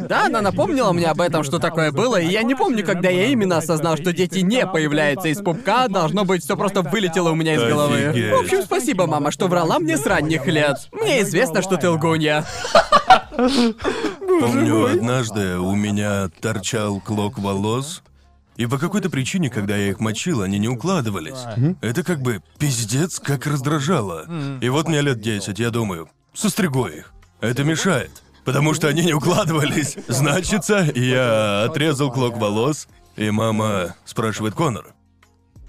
[0.10, 3.28] Да, она напомнила мне об этом, что такое было, и я не помню, когда я
[3.28, 7.54] именно осознал, что дети не появляются из пупка, должно быть, все просто вылетело у меня
[7.54, 8.08] из головы.
[8.08, 8.32] Офигеть.
[8.32, 10.78] В общем, спасибо, мама, что врала мне с ранних лет.
[10.92, 12.46] Мне известно, что ты лгунья.
[14.40, 18.04] Помню, однажды у меня торчал клок волос,
[18.56, 21.44] и по какой-то причине, когда я их мочил, они не укладывались.
[21.82, 24.26] Это как бы пиздец как раздражало.
[24.62, 27.12] И вот мне лет 10, я думаю, состригу их.
[27.42, 28.24] Это мешает.
[28.46, 29.98] Потому что они не укладывались.
[30.08, 32.88] Значится, я отрезал клок волос,
[33.18, 34.94] и мама спрашивает Конор.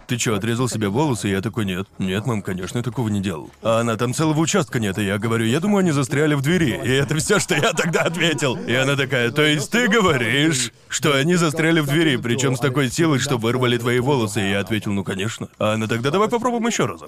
[0.06, 1.28] Ты чё, отрезал себе волосы?
[1.28, 1.86] Я такой, нет.
[1.98, 3.50] Нет, мам, конечно, я такого не делал.
[3.62, 6.78] А она, там целого участка нет, и я говорю, я думаю, они застряли в двери.
[6.84, 8.56] И это все, что я тогда ответил.
[8.56, 12.90] И она такая, то есть ты говоришь, что они застряли в двери, причем с такой
[12.90, 14.42] силой, что вырвали твои волосы?
[14.46, 15.48] И я ответил, ну, конечно.
[15.58, 17.00] А она тогда, давай попробуем еще раз.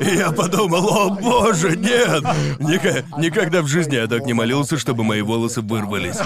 [0.00, 2.22] Я подумал, о боже, нет!
[2.60, 6.16] Никогда в жизни я так не молился, чтобы мои волосы вырвались.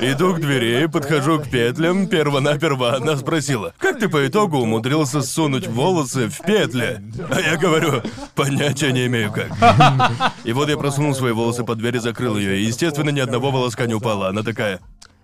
[0.00, 5.66] Иду к двери, подхожу к петлям, перво-наперво она спросила, как ты по итогу умудрился сунуть
[5.66, 7.02] волосы в петли?
[7.30, 8.02] А я говорю,
[8.34, 9.50] понятия не имею как.
[10.44, 13.50] И вот я просунул свои волосы под дверь и закрыл ее, и, естественно, ни одного
[13.50, 14.28] волоска не упало.
[14.28, 14.80] Она такая,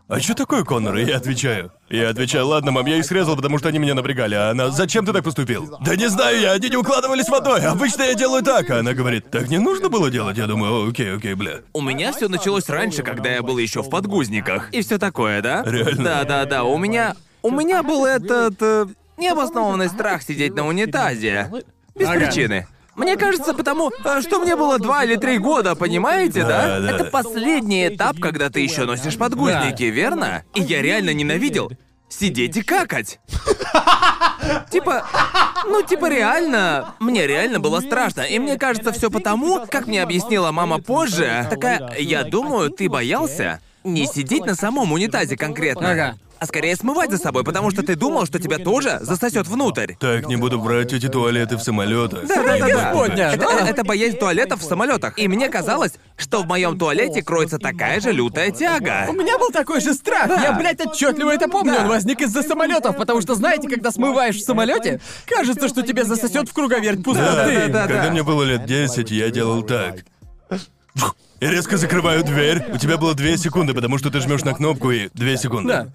[0.08, 0.96] а что такое, Коннор?
[0.98, 1.72] И я отвечаю.
[1.90, 4.36] Я отвечаю, ладно, мам, я их срезал, потому что они меня напрягали.
[4.36, 5.78] А она, зачем ты так поступил?
[5.80, 7.62] Да не знаю я, они не укладывались водой.
[7.62, 8.70] Обычно я делаю так.
[8.70, 10.38] А она говорит, так не нужно было делать.
[10.38, 11.62] Я думаю, «О, окей, окей, бля.
[11.72, 14.72] у меня все началось раньше, когда я был еще в подгузниках.
[14.72, 15.64] И все такое, да?
[15.66, 16.04] Реально?
[16.04, 16.64] Да, да, да.
[16.64, 17.16] У меня.
[17.42, 18.54] У меня был этот.
[18.60, 21.50] э, необоснованный страх сидеть на унитазе.
[21.94, 22.18] Без Ага.
[22.18, 22.66] причины.
[22.94, 26.78] Мне кажется, потому э, что мне было два или три года, понимаете, да?
[26.78, 26.90] Да, да.
[26.92, 30.44] Это последний этап, когда ты еще носишь подгузники, верно?
[30.54, 31.70] И я реально ненавидел
[32.08, 33.18] сидеть и какать.
[34.70, 35.04] Типа,
[35.66, 38.22] ну типа реально, мне реально было страшно.
[38.22, 43.60] И мне кажется, все потому, как мне объяснила мама позже, такая, я думаю, ты боялся
[43.86, 45.90] не сидеть на самом унитазе конкретно.
[45.90, 46.16] Ага.
[46.38, 49.94] А скорее смывать за собой, потому что ты думал, что тебя тоже засосет внутрь.
[49.98, 52.26] Так, не буду брать эти туалеты в самолетах.
[52.28, 53.32] Да, да, да, да.
[53.32, 55.18] Это, это- боязнь туалетов в самолетах.
[55.18, 59.06] И мне казалось, что в моем туалете кроется такая же лютая тяга.
[59.08, 60.28] У меня был такой же страх.
[60.28, 61.78] Я, блядь, отчетливо это помню.
[61.80, 66.50] Он возник из-за самолетов, потому что знаете, когда смываешь в самолете, кажется, что тебе засосет
[66.50, 67.68] в круговерть пустоты.
[67.68, 70.04] да, Когда мне было лет 10, я делал так.
[71.38, 72.64] И резко закрываю дверь.
[72.72, 75.68] У тебя было две секунды, потому что ты жмешь на кнопку и две секунды.
[75.68, 75.86] Да.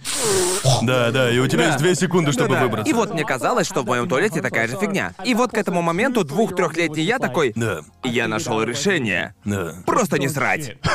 [0.84, 1.66] Да, да, и у тебя Да.
[1.70, 2.62] есть две секунды, чтобы Да.
[2.64, 2.90] выбраться.
[2.90, 5.14] И вот мне казалось, что в моем туалете такая же фигня.
[5.26, 7.54] И вот к этому моменту двух-трехлетний я такой.
[7.56, 9.34] Да, Я нашел решение.
[9.44, 9.74] да.
[9.88, 10.78] Просто не срать.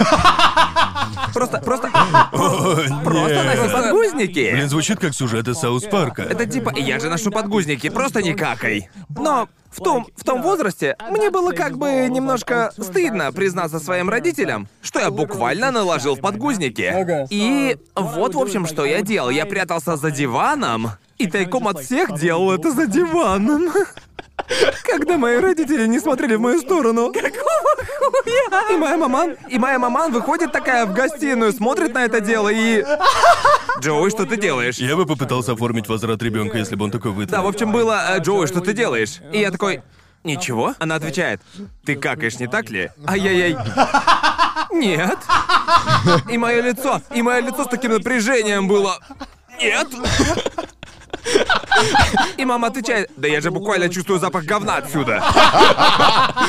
[1.34, 1.88] Просто, просто,
[2.32, 3.72] О, просто носи нет.
[3.72, 4.50] подгузники.
[4.52, 6.22] Блин, звучит как сюжет из Саус Парка.
[6.22, 8.88] Это типа, я же ношу подгузники, просто не какай.
[9.08, 14.68] Но в том, в том возрасте мне было как бы немножко стыдно признаться своим родителям,
[14.82, 17.26] что я буквально наложил в подгузники.
[17.30, 19.30] И вот, в общем, что я делал.
[19.30, 23.72] Я прятался за диваном и тайком от всех делал это за диваном.
[24.84, 27.12] Когда мои родители не смотрели в мою сторону.
[27.12, 28.72] Какого хуя?
[28.72, 32.84] И моя маман, и моя маман выходит такая в гостиную, смотрит на это дело и...
[33.80, 34.76] Джоуи, что ты делаешь?
[34.78, 37.48] Я бы попытался оформить возврат ребенка, если бы он такой Да, в вытворил.
[37.48, 39.20] общем, было, «Э, Джоуи, что ты делаешь?
[39.32, 39.82] И я такой,
[40.24, 40.74] ничего?
[40.78, 41.40] Она отвечает,
[41.84, 42.90] ты какаешь, не так ли?
[43.06, 43.56] Ай-яй-яй.
[44.72, 45.18] Нет.
[46.30, 48.98] И мое лицо, и мое лицо с таким напряжением было.
[49.60, 49.88] Нет.
[52.36, 55.22] И мама отвечает, да я же буквально чувствую запах говна отсюда.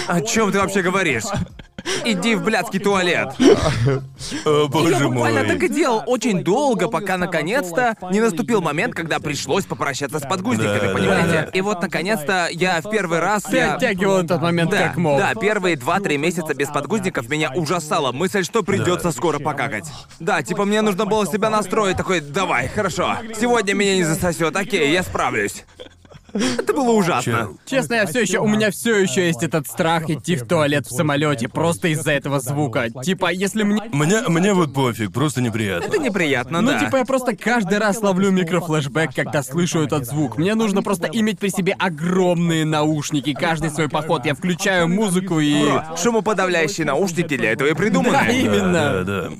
[0.07, 1.23] О чем ты вообще говоришь?
[2.05, 3.29] Иди в блядский туалет.
[3.39, 3.41] О,
[4.63, 5.75] Я боже буквально так и мой.
[5.75, 11.31] делал очень долго, пока наконец-то не наступил момент, когда пришлось попрощаться с подгузниками, Да, понимаете?
[11.31, 11.43] да.
[11.53, 13.43] И вот наконец-то я в первый раз...
[13.43, 15.19] Ты я- оттягивал этот момент Да, как мог.
[15.19, 19.85] да, первые два-три месяца без подгузников меня ужасала мысль, что придется скоро покакать.
[20.19, 24.91] Да, типа мне нужно было себя настроить, такой, давай, хорошо, сегодня меня не засосет, окей,
[24.91, 25.65] я справлюсь.
[26.33, 27.49] Это было ужасно.
[27.65, 30.91] Честно, я все еще, у меня все еще есть этот страх идти в туалет в
[30.91, 32.89] самолете просто из-за этого звука.
[33.03, 35.85] Типа, если мне Мне, мне вот пофиг, просто неприятно.
[35.85, 36.79] Это неприятно, Ну, да.
[36.79, 40.37] типа, я просто каждый раз ловлю микрофлешбэк, когда слышу этот звук.
[40.37, 43.33] Мне нужно просто иметь при себе огромные наушники.
[43.33, 45.61] Каждый свой поход я включаю музыку и...
[45.63, 48.17] Бро, шумоподавляющие наушники для этого и придуманы.
[48.17, 48.73] Да, именно.
[48.73, 49.31] Да, да, да.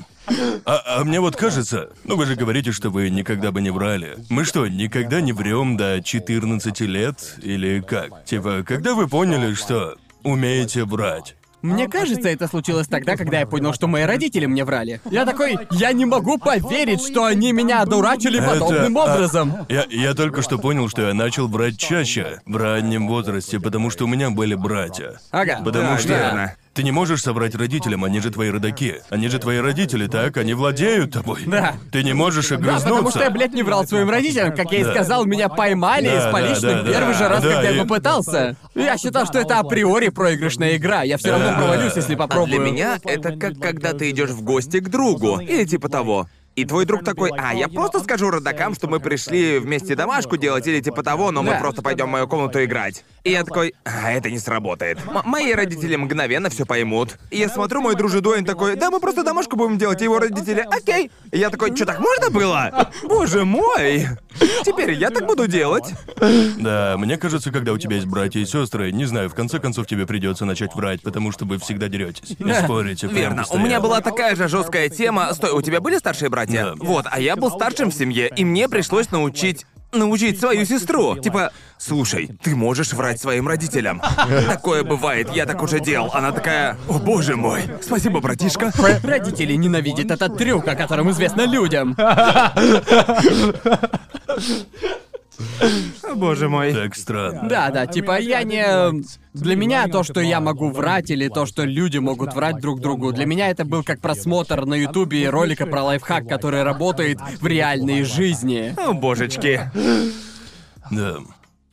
[0.66, 4.18] А, а мне вот кажется, ну вы же говорите, что вы никогда бы не врали.
[4.30, 7.36] Мы что, никогда не врем до 14 лет?
[7.42, 8.26] Или как?
[8.26, 11.36] Типа, когда вы поняли, что умеете врать?
[11.64, 15.02] Мне кажется, это случилось тогда, когда я понял, что мои родители мне врали.
[15.10, 19.54] Я такой, я не могу поверить, что они меня одурачили Это- подобным а, образом.
[19.68, 24.06] Я, я только что понял, что я начал врать чаще в раннем возрасте, потому что
[24.06, 25.20] у меня были братья.
[25.32, 25.62] Ага.
[25.66, 26.56] Потому Да, что верно.
[26.78, 29.02] Ты не можешь соврать родителям, они же твои родаки.
[29.10, 30.38] Они же твои родители, так?
[30.38, 31.42] Они владеют тобой.
[31.48, 31.74] Да.
[31.92, 32.90] Ты не можешь Да, огрызнуться.
[32.90, 34.56] потому что я, блядь, не врал своим родителям.
[34.56, 34.92] Как я и Да.
[34.92, 37.18] сказал, меня поймали Да, с поличным да, да, первый да.
[37.18, 38.56] же раз, Да, когда я и- попытался.
[38.76, 41.02] Я считал, что это априори проигрышная игра.
[41.02, 41.54] Я все равно Да.
[41.58, 42.62] провалюсь, если А попробую.
[42.62, 45.40] для меня это как когда ты идешь в гости к другу.
[45.40, 46.28] Или типа того.
[46.58, 50.66] И твой друг такой, а, я просто скажу родакам, что мы пришли вместе домашку делать
[50.66, 51.60] или типа того, но мы Да.
[51.60, 53.06] просто пойдем в мою комнату играть.
[53.24, 54.98] И я такой, а, это не сработает.
[55.08, 57.20] М- мои родители мгновенно все поймут.
[57.30, 60.18] И я смотрю, мой дружи Дуэйн такой, да, мы просто домашку будем делать, и его
[60.18, 61.12] родители, окей.
[61.32, 62.90] И я такой, что так можно было?
[63.04, 64.08] Боже мой!
[64.66, 65.94] Теперь я так буду делать.
[66.58, 69.86] Да, мне кажется, когда у тебя есть братья и сестры, не знаю, в конце концов
[69.86, 72.32] тебе придется начать врать, потому что вы всегда деретесь.
[72.32, 73.06] И спорите.
[73.08, 73.46] Верно.
[73.52, 75.32] У меня была такая же жесткая тема.
[75.36, 76.47] Стой, у тебя были старшие братья?
[76.48, 76.74] Да.
[76.78, 81.18] Вот, а я был старшим в семье, и мне пришлось научить научить свою сестру.
[81.18, 84.02] Типа, слушай, ты можешь врать своим родителям.
[84.48, 86.12] Такое бывает, я так уже делал.
[86.14, 88.72] Она такая, о боже мой, спасибо, братишка.
[89.04, 91.96] Родители ненавидят этот трюк, о котором известно людям.
[96.16, 96.74] Боже мой.
[96.74, 97.48] Так странно.
[97.48, 99.04] Да, да, типа я не...
[99.34, 103.12] Для меня то, что я могу врать, или то, что люди могут врать друг другу,
[103.14, 108.04] для меня это был как просмотр на Ютубе ролика про лайфхак, который работает в реальной
[108.04, 108.74] жизни.
[108.78, 109.70] О божечки.
[110.90, 111.18] Да.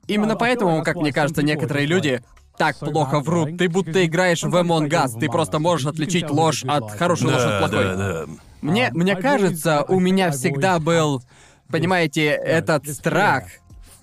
[0.07, 2.23] Именно поэтому, как мне кажется, некоторые люди
[2.59, 3.57] так плохо врут.
[3.57, 7.49] Ты будто играешь в Among Us, ты просто можешь отличить ложь от хорошей ложь от
[7.49, 7.85] Да, плохой.
[7.85, 8.25] да, да.
[8.61, 11.23] Мне, мне кажется, у меня всегда был,
[11.71, 13.45] понимаете, этот страх,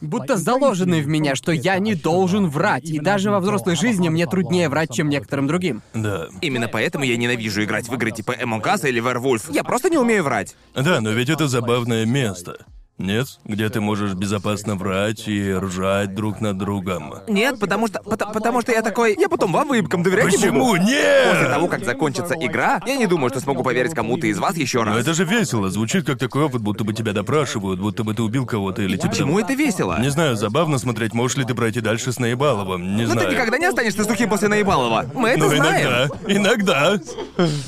[0.01, 2.85] будто заложенный в меня, что я не должен врать.
[2.85, 5.81] И даже во взрослой жизни мне труднее врать, чем некоторым другим.
[5.93, 6.27] Да.
[6.41, 9.53] Именно поэтому я ненавижу играть в игры типа Among Us или Werewolf.
[9.53, 10.55] Я просто не умею врать.
[10.75, 12.65] Да, но ведь это забавное место.
[13.01, 13.27] Нет?
[13.45, 17.15] Где ты можешь безопасно врать и ржать друг над другом.
[17.27, 17.99] Нет, потому что...
[17.99, 19.15] пото- потому что я такой...
[19.19, 20.65] Я потом вам выебкам доверять не Почему?
[20.65, 20.81] буду.
[20.81, 21.49] После Нет!
[21.51, 24.91] того, как закончится игра, я не думаю, что смогу поверить кому-то из вас еще Но
[24.91, 24.97] раз.
[25.01, 28.45] это же весело, звучит как такой опыт, будто бы тебя допрашивают, будто бы ты убил
[28.45, 29.39] кого-то или типа Почему того.
[29.41, 29.99] это весело?
[29.99, 33.27] Не знаю, забавно смотреть, можешь ли ты пройти дальше с Наебаловым, не Но знаю.
[33.29, 35.09] ты никогда не останешься сухим после наебалова.
[35.13, 35.87] Мы это Ну, знаем.
[35.87, 36.99] иногда, иногда.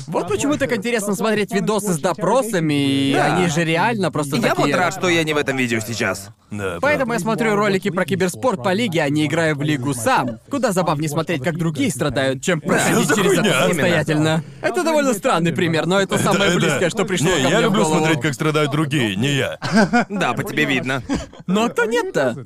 [0.06, 2.74] Вот почему так интересно смотреть видосы с допросами,
[3.10, 3.36] и Да.
[3.36, 4.66] они же реально просто Я такие...
[4.66, 6.30] вот рад, что я не в этом видео сейчас.
[6.50, 10.38] Да, Поэтому я смотрю ролики про киберспорт по лиге, а не играю в лигу сам.
[10.50, 14.44] Куда забавнее смотреть, как другие страдают, чем проходить через это самостоятельно.
[14.60, 17.62] Это довольно странный пример, но это самое близкое, что пришло Не, ко я мне в
[17.62, 17.98] люблю голову.
[18.00, 19.58] смотреть, как страдают другие, не я.
[20.08, 21.02] Да, по тебе видно.
[21.46, 22.36] Но кто нет-то?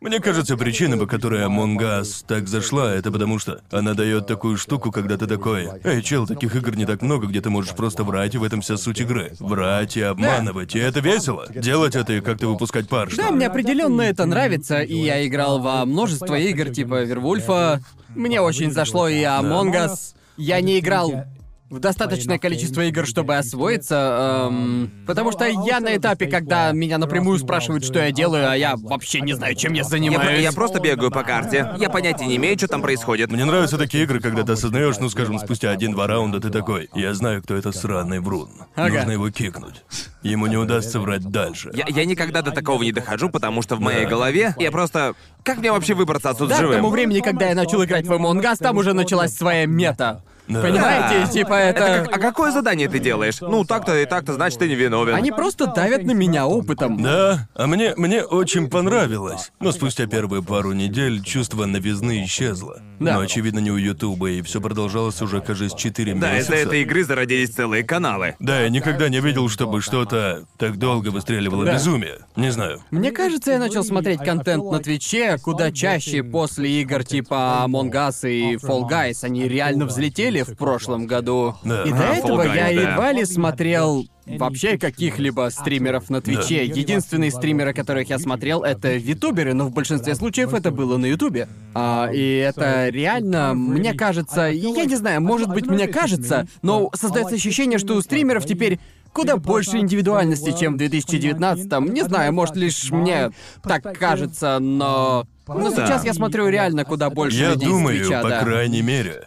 [0.00, 4.56] Мне кажется, причина, по которой Among Us так зашла, это потому что она дает такую
[4.56, 8.02] штуку, когда ты такой, «Эй, чел, таких игр не так много, где ты можешь просто
[8.02, 9.32] врать, и в этом вся суть игры.
[9.38, 11.46] Врать и обманывать, и это весело.
[11.54, 15.84] Делать это и как-то выпускать пар, Да, мне определенно это нравится, и я играл во
[15.84, 17.82] множество игр типа Вервульфа.
[18.14, 20.14] Мне очень зашло и Among Us.
[20.38, 21.26] Я не играл
[21.70, 27.38] в достаточное количество игр, чтобы освоиться, эм, потому что я на этапе, когда меня напрямую
[27.38, 30.20] спрашивают, что я делаю, а я вообще не знаю, чем я Я, занимаюсь.
[30.30, 31.72] про- я просто бегаю по карте.
[31.78, 33.30] Я понятия не имею, что там происходит.
[33.30, 36.88] Мне нравятся такие игры, когда ты осознаешь, ну скажем, спустя один-два раунда ты такой.
[36.94, 38.50] Я знаю, кто это сраный врун.
[38.74, 38.92] Ага.
[38.96, 39.84] Нужно его кикнуть.
[40.22, 41.70] Ему не удастся врать дальше.
[41.72, 45.14] Я, я никогда до такого не дохожу, потому что в моей голове я просто...
[45.44, 46.76] Как мне вообще выбраться отсюда Да, к живым?
[46.78, 50.22] тому времени, когда я начал играть в Among Us, там уже началась своя мета.
[50.50, 50.62] Да.
[50.62, 51.26] Понимаете, Да.
[51.32, 51.80] типа это...
[52.08, 53.40] как- а какое задание ты делаешь?
[53.40, 55.14] Ну, так-то и так-то, значит, ты не виновен.
[55.14, 57.02] Они просто давят на меня опытом.
[57.02, 59.52] Да, а мне, мне очень понравилось.
[59.60, 62.80] Но спустя первые пару недель чувство новизны исчезло.
[62.98, 63.14] Да.
[63.14, 66.52] Но, очевидно, не у Ютуба, и все продолжалось уже, кажется, 4 Да, месяца.
[66.54, 68.36] из-за этой игры зародились целые каналы.
[68.40, 71.74] Да, я никогда не видел, чтобы что-то так долго выстреливало Да.
[71.74, 72.18] безумие.
[72.36, 72.82] Не знаю.
[72.90, 78.28] Мне кажется, я начал смотреть контент на Твиче куда чаще после игр типа Among Us
[78.30, 79.24] и Fall Guys.
[79.24, 81.54] Они реально взлетели в прошлом году.
[81.64, 81.82] Да.
[81.84, 82.68] И до А, этого я да.
[82.68, 86.64] едва ли смотрел вообще каких-либо стримеров на Твиче.
[86.64, 91.48] Единственные стримеры, которых я смотрел, это витуберы, но в большинстве случаев это было на Ютубе.
[91.74, 97.34] А, и это реально, мне кажется, я не знаю, может быть, мне кажется, но создается
[97.34, 98.78] ощущение, что у стримеров теперь
[99.12, 101.92] куда больше индивидуальности, чем в 2019-м.
[101.92, 103.32] Не знаю, может, лишь мне
[103.62, 105.26] так кажется, но...
[105.48, 105.84] Но Да.
[105.84, 108.40] сейчас я смотрю реально куда больше Я людей с думаю, Твича, по да.
[108.44, 109.26] крайней мере.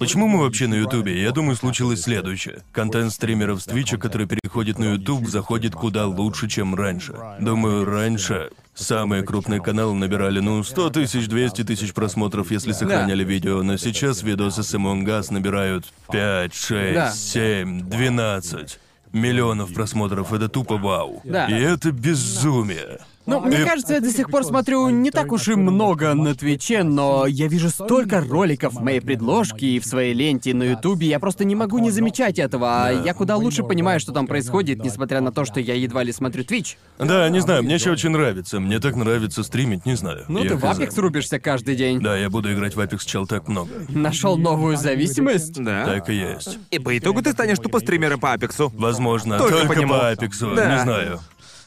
[0.00, 1.22] Почему мы вообще на Ютубе?
[1.22, 2.62] Я думаю, случилось следующее.
[2.72, 7.14] Контент стримеров с Твича, который переходит на Ютуб, заходит куда лучше, чем раньше.
[7.38, 13.62] Думаю, раньше самые крупные каналы набирали, ну, 100 тысяч, 200 тысяч просмотров, если сохраняли видео,
[13.62, 17.12] но сейчас видосы с Among Us набирают 5, 6, Да.
[17.12, 18.80] 7, 12
[19.12, 20.32] миллионов просмотров.
[20.32, 21.20] Это тупо вау.
[21.24, 21.44] Да.
[21.46, 23.00] И это безумие.
[23.30, 26.34] Ну, мне И- кажется, я до сих пор смотрю не так уж и много на
[26.34, 31.06] Твиче, но я вижу столько роликов в моей предложке и в своей ленте на Ютубе,
[31.06, 34.82] я просто не могу не замечать этого, а я куда лучше понимаю, что там происходит,
[34.84, 36.76] несмотря на то, что я едва ли смотрю Твич.
[36.98, 38.58] Да, не знаю, мне еще очень нравится.
[38.58, 40.24] Мне так нравится стримить, не знаю.
[40.28, 40.64] Ну, Я ты в.
[40.64, 42.00] Апекс рубишься каждый день.
[42.00, 43.70] Да, я буду играть в Apex чел так много.
[43.88, 45.52] Нашел новую зависимость?
[45.62, 45.84] Да.
[45.84, 46.58] Так и есть.
[46.70, 48.72] И по итогу ты станешь тупо стримером по Апексу.
[48.76, 49.94] Возможно, Только только, по нему.
[49.94, 50.76] по Апексу, Да.
[50.76, 51.20] не знаю.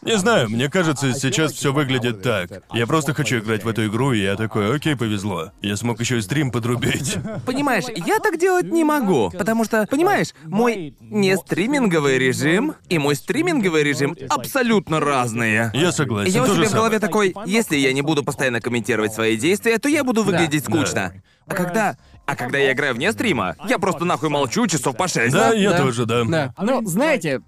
[0.05, 2.49] Не знаю, мне кажется, сейчас все выглядит так.
[2.73, 5.51] Я просто хочу играть в эту игру, и я такой, окей, повезло.
[5.61, 7.17] Я смог еще и стрим подрубить.
[7.45, 13.15] Понимаешь, я так делать не могу, потому что, понимаешь, мой не стриминговый режим и мой
[13.15, 15.71] стриминговый режим абсолютно разные.
[15.73, 16.99] Я согласен, Я у себя в голове самое.
[16.99, 20.71] такой, если я не буду постоянно комментировать свои действия, то я буду выглядеть Да.
[20.71, 21.13] скучно.
[21.47, 21.97] А когда...
[22.25, 25.33] А когда я играю вне стрима, я просто нахуй молчу часов по шесть.
[25.33, 26.23] Да, я тоже, да.
[26.23, 26.53] Да.
[26.57, 27.41] Ну, знаете,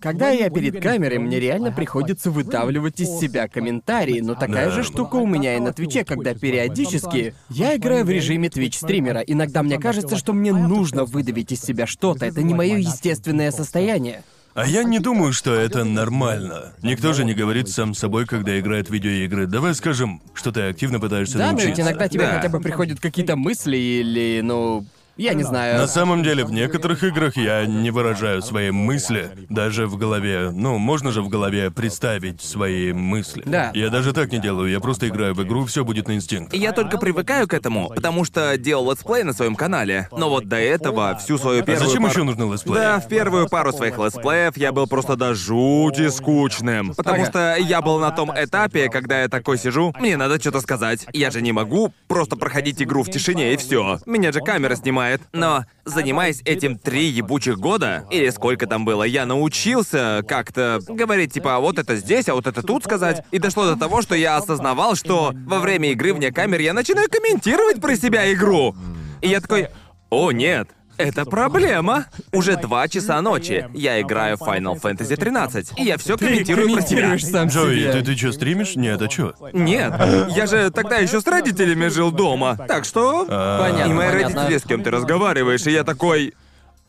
[0.00, 4.70] когда я перед камерой, мне реально приходится выдавливать из себя комментарии, но такая Да.
[4.72, 9.20] же штука у меня и на Твиче, когда периодически я играю в режиме Твич-стримера.
[9.20, 14.22] Иногда мне кажется, что мне нужно выдавить из себя что-то, это не мое естественное состояние.
[14.52, 16.72] А я не думаю, что это нормально.
[16.82, 19.46] Никто же не говорит сам с собой, когда играет в видеоигры.
[19.46, 21.68] Давай скажем, что ты активно пытаешься Да, но научиться.
[21.70, 22.32] ведь иногда тебе Да.
[22.36, 24.84] хотя бы приходят какие-то мысли или, ну,
[25.20, 25.78] я не знаю.
[25.78, 30.50] На самом деле, в некоторых играх я не выражаю свои мысли, даже в голове.
[30.52, 33.42] Ну, можно же в голове представить свои мысли.
[33.46, 33.70] Да.
[33.74, 36.54] Я даже так не делаю, я просто играю в игру, все будет на инстинкт.
[36.54, 40.08] И я только привыкаю к этому, потому что делал летсплей на своем канале.
[40.12, 42.74] Но вот до этого всю свою А первую зачем пару- еще нужны летсплеи?
[42.74, 46.94] Да, в первую пару своих летсплеев я был просто до жути скучным.
[46.94, 47.30] Потому Ага.
[47.30, 51.06] что я был на том этапе, когда я такой сижу, мне надо что-то сказать.
[51.12, 53.98] Я же не могу просто проходить игру в тишине и все.
[54.06, 55.09] Меня же камера снимает.
[55.32, 61.56] Но занимаясь этим три ебучих года, или сколько там было, я научился как-то говорить, типа,
[61.56, 63.24] а вот это здесь, а вот это тут сказать.
[63.30, 67.08] И дошло до того, что я осознавал, что во время игры вне камер я начинаю
[67.08, 68.74] комментировать про себя игру.
[69.20, 69.68] И я такой,
[70.10, 70.68] о нет,
[71.00, 72.06] это проблема.
[72.32, 73.66] Уже два часа ночи.
[73.74, 75.72] Я играю в Final Fantasy 13.
[75.78, 76.88] И я все комментирую про себя.
[76.88, 77.92] комментируешь сам Джои, себе.
[77.92, 78.76] ты, ты что, стримишь?
[78.76, 79.34] Нет, а чё?
[79.52, 79.92] Нет,
[80.36, 82.56] я же тогда еще с родителями жил дома.
[82.68, 83.26] Так что.
[83.28, 84.34] А, Понятно, И мои понятно.
[84.42, 86.34] родители, с кем ты разговариваешь, и я такой.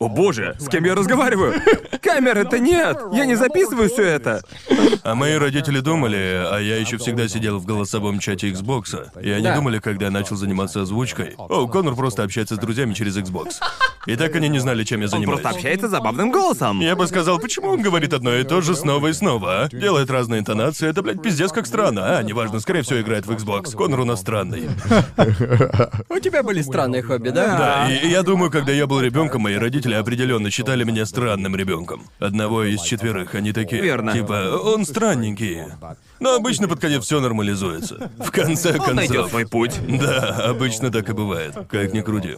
[0.01, 1.61] О боже, с кем я разговариваю?
[2.01, 2.97] Камеры-то нет!
[3.13, 4.41] Я не записываю все это.
[5.03, 9.43] А мои родители думали, а я еще всегда сидел в голосовом чате Xbox, и они
[9.43, 9.55] Да.
[9.55, 13.57] думали, когда я начал заниматься озвучкой, о, Конор просто общается с друзьями через Xbox.
[14.07, 15.41] И так они не знали, чем я Он занимаюсь.
[15.41, 16.79] просто общается забавным голосом.
[16.79, 19.69] Я бы сказал, почему он говорит одно и то же снова и снова, а?
[19.69, 22.23] Делает разные интонации, это, блядь, пиздец как странно, а?
[22.23, 23.75] Неважно, скорее всего, играет в Xbox.
[23.75, 24.67] Конор у нас странный.
[26.09, 27.57] У тебя были странные хобби, да?
[27.87, 31.05] Да, и, и я думаю, когда я был ребенком, мои родители родители определенно считали меня
[31.05, 32.03] странным ребенком.
[32.19, 33.81] Одного из четверых, они такие.
[33.81, 34.13] Верно.
[34.13, 35.63] Типа, он странненький.
[36.19, 38.11] Но обычно под конец все нормализуется.
[38.17, 39.29] В конце Он найдет концов.
[39.31, 39.79] свой путь.
[39.87, 41.55] Да, обычно так и бывает.
[41.69, 42.37] Как ни крути.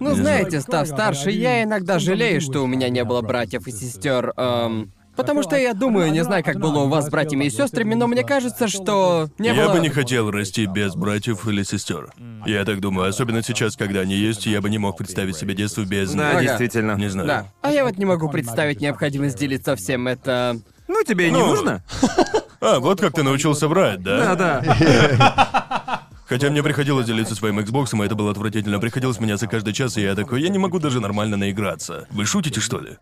[0.00, 4.32] Ну, знаете, став старше, я иногда жалею, что у меня не было братьев и сестер.
[4.36, 7.94] эм, Потому что я думаю, не знаю, как было у вас с братьями и сестрами,
[7.94, 9.74] но мне кажется, что не Я было.
[9.74, 12.12] бы не хотел расти без братьев или сестер.
[12.46, 15.84] Я так думаю, особенно сейчас, когда они есть, я бы не мог представить себе детство
[15.84, 16.42] без Да, Ага.
[16.42, 16.92] действительно.
[16.96, 17.28] Не знаю.
[17.28, 17.46] Да.
[17.62, 20.56] А я вот не могу представить необходимость делиться всем это.
[20.88, 21.82] Ну, тебе и не Ну, нужно.
[22.60, 24.34] А, вот как ты научился врать, да?
[24.34, 26.00] Да, да.
[26.26, 28.78] Хотя мне приходилось делиться своим Xbox, и это было отвратительно.
[28.80, 32.06] Приходилось меняться каждый час, и я такой, я не могу даже нормально наиграться.
[32.10, 32.96] Вы шутите, что ли?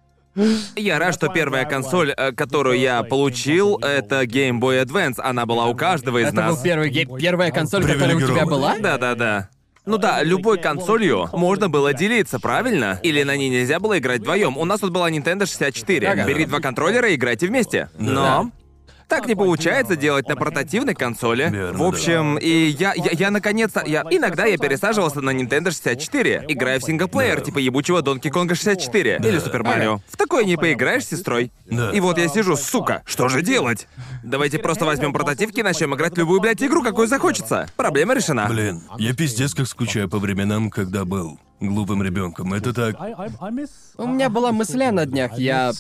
[0.77, 5.17] Я рад, что первая консоль, э, которую я получил, это Game Boy Advance.
[5.19, 6.57] Она была у каждого из Это нас.
[6.57, 8.79] был первый гей- первая консоль, которая у тебя была?
[8.79, 9.49] Да, да, да.
[9.85, 13.01] Ну да, любой консолью можно было делиться, правильно?
[13.03, 14.57] Или на ней нельзя было играть вдвоем.
[14.57, 16.09] У нас тут была Nintendo 64.
[16.09, 16.25] Ага.
[16.25, 17.89] Бери два контроллера и играйте вместе.
[17.99, 18.51] Но
[19.13, 21.51] так не получается делать на портативной консоли.
[21.51, 26.47] Верно, в общем, и я, я, я наконец-то, я иногда я пересаживался на Nintendo 64,
[26.49, 27.45] играя в синглплеер, Да.
[27.45, 30.01] типа ебучего Donkey Konga 64 или Super Mario.
[30.09, 31.53] В такое не поиграешь с сестрой.
[31.67, 31.91] Да.
[31.91, 33.87] И вот я сижу, сука, что же делать?
[34.23, 37.69] Давайте просто возьмем портативки и начнем играть любую, блядь, игру, какую захочется.
[37.77, 38.47] Проблема решена.
[38.49, 42.55] Блин, я пиздец как скучаю по временам, когда был глупым ребенком.
[42.55, 42.97] Это так.
[43.99, 45.39] У меня была мысля на днях.
[45.39, 45.73] Я.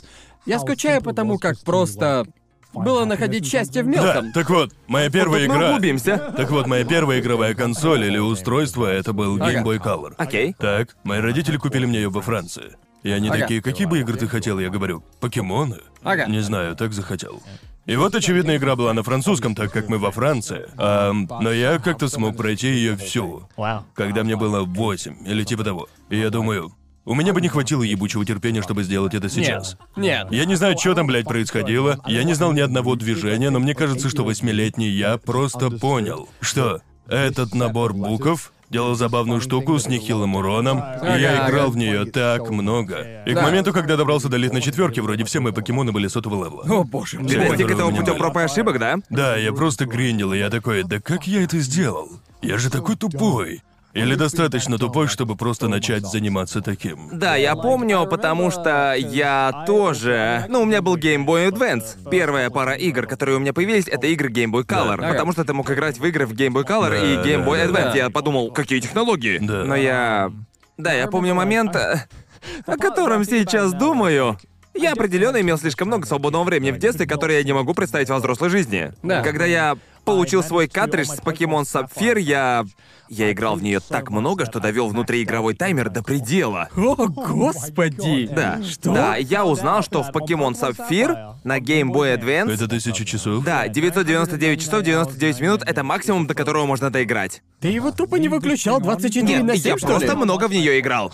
[0.44, 2.26] Я скучаю потому, как просто
[2.72, 4.32] было находить счастье в Да, мелком.
[4.32, 5.68] так вот, моя первая Мы игра.
[5.70, 6.18] углубимся.
[6.36, 9.62] Так вот, моя первая игровая консоль или устройство это был Game.
[9.64, 10.14] Boy Color.
[10.18, 10.54] Окей.
[10.58, 12.76] Так, мои родители купили мне ее во Франции.
[13.02, 13.40] И они Ага.
[13.40, 14.58] такие, какие бы игры ты хотел?
[14.60, 15.78] Я говорю, покемоны?
[16.02, 16.26] Ага.
[16.26, 17.42] Не знаю, так захотел.
[17.84, 20.66] И вот, очевидно, игра была на французском, так как мы во Франции.
[20.76, 23.84] Ам, но я как-то смог пройти ее всю, Вау.
[23.94, 25.88] когда мне было 8 или типа того.
[26.08, 26.72] И я думаю,
[27.04, 29.76] у меня бы не хватило ебучего терпения, чтобы сделать это сейчас.
[29.96, 30.28] Нет.
[30.30, 31.98] Я не знаю, что там, блядь, происходило.
[32.06, 36.80] Я не знал ни одного движения, но мне кажется, что восьмилетний я просто понял, что
[37.08, 42.48] этот набор букв делал забавную штуку с нехилым уроном, и я играл в нее так
[42.48, 43.22] много.
[43.26, 46.42] И к моменту, когда добрался до лит на четверке, вроде все мои покемоны были сотого
[46.42, 46.80] левела.
[46.80, 47.34] О боже Ты мой.
[47.34, 47.48] Да.
[47.50, 48.96] достиг этого путем проб и ошибок, да?
[49.10, 52.08] Да, я просто гриндил, и я такой, да как я это сделал?
[52.40, 53.62] Я же такой тупой.
[53.94, 57.10] Или достаточно тупой, чтобы просто начать заниматься таким.
[57.12, 60.46] Да, я помню, потому что я тоже...
[60.48, 62.08] Ну, у меня был Game Boy Advance.
[62.10, 64.94] Первая пара игр, которые у меня появились, это игры Game Boy Color.
[64.94, 65.10] Ага.
[65.12, 67.50] Потому что ты мог играть в игры в Game Boy Color и Да, Game да,
[67.50, 67.92] Boy да, Advance.
[67.92, 67.96] да.
[67.96, 69.38] Я подумал, какие технологии?
[69.40, 69.64] Да.
[69.64, 70.32] Но я...
[70.78, 71.76] Да, я помню момент,
[72.66, 74.38] о котором сейчас думаю.
[74.74, 78.16] Я определенно имел слишком много свободного времени в детстве, которое я не могу представить во
[78.18, 78.92] взрослой жизни.
[79.02, 79.22] Да.
[79.22, 82.64] Когда я получил свой картридж с Pokemon Sapphire, я...
[83.08, 86.70] Я играл в нее так много, что довел внутриигровой таймер до предела.
[86.74, 88.26] О, господи.
[88.32, 88.62] Да.
[88.62, 88.94] Что?
[88.94, 92.54] Да, я узнал, что в Pokemon Sapphire на Game Boy Advance...
[92.54, 93.44] Это тысяча часов?
[93.44, 97.42] Да, 999 часов 99 минут— это максимум, до которого можно доиграть.
[97.60, 100.14] Ты его тупо не выключал 24 Нет, на 7, я что просто ли?
[100.14, 101.12] много в нее играл.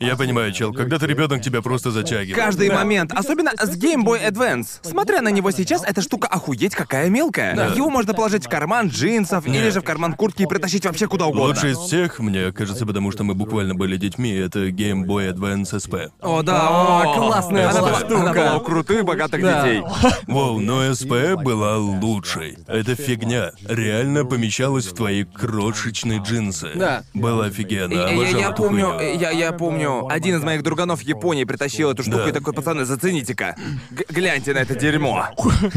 [0.00, 2.34] Я понимаю, чел, когда ты ребенок, тебя просто затягивает.
[2.34, 4.78] Каждый момент, особенно с Game Boy Advance.
[4.80, 7.54] Смотря на него сейчас, эта штука охуеть какая мелкая.
[7.54, 7.66] Да.
[7.66, 9.74] Его можно положить в карман джинсов или Нет.
[9.74, 11.48] же в карман куртки и притащить вообще куда угодно.
[11.48, 15.76] Лучший из всех, мне кажется, потому что мы буквально были детьми, это Game Boy Advance
[15.76, 16.08] SP.
[16.22, 18.20] О, да, О, о, классная она была была, штука.
[18.22, 19.62] Она была у крутых, богатых Да.
[19.66, 19.82] детей.
[20.26, 22.56] Воу, но СП была лучшей.
[22.68, 26.70] Эта фигня реально помещалась в твои крошечные джинсы.
[26.74, 27.02] Да.
[27.12, 31.44] Было офигенно, Я, я- я помню, я, я помню, один из моих друганов в Японии
[31.44, 33.56] притащил эту штуку и такой, пацаны, зацените-ка.
[33.90, 35.28] Г- гляньте на это дерьмо.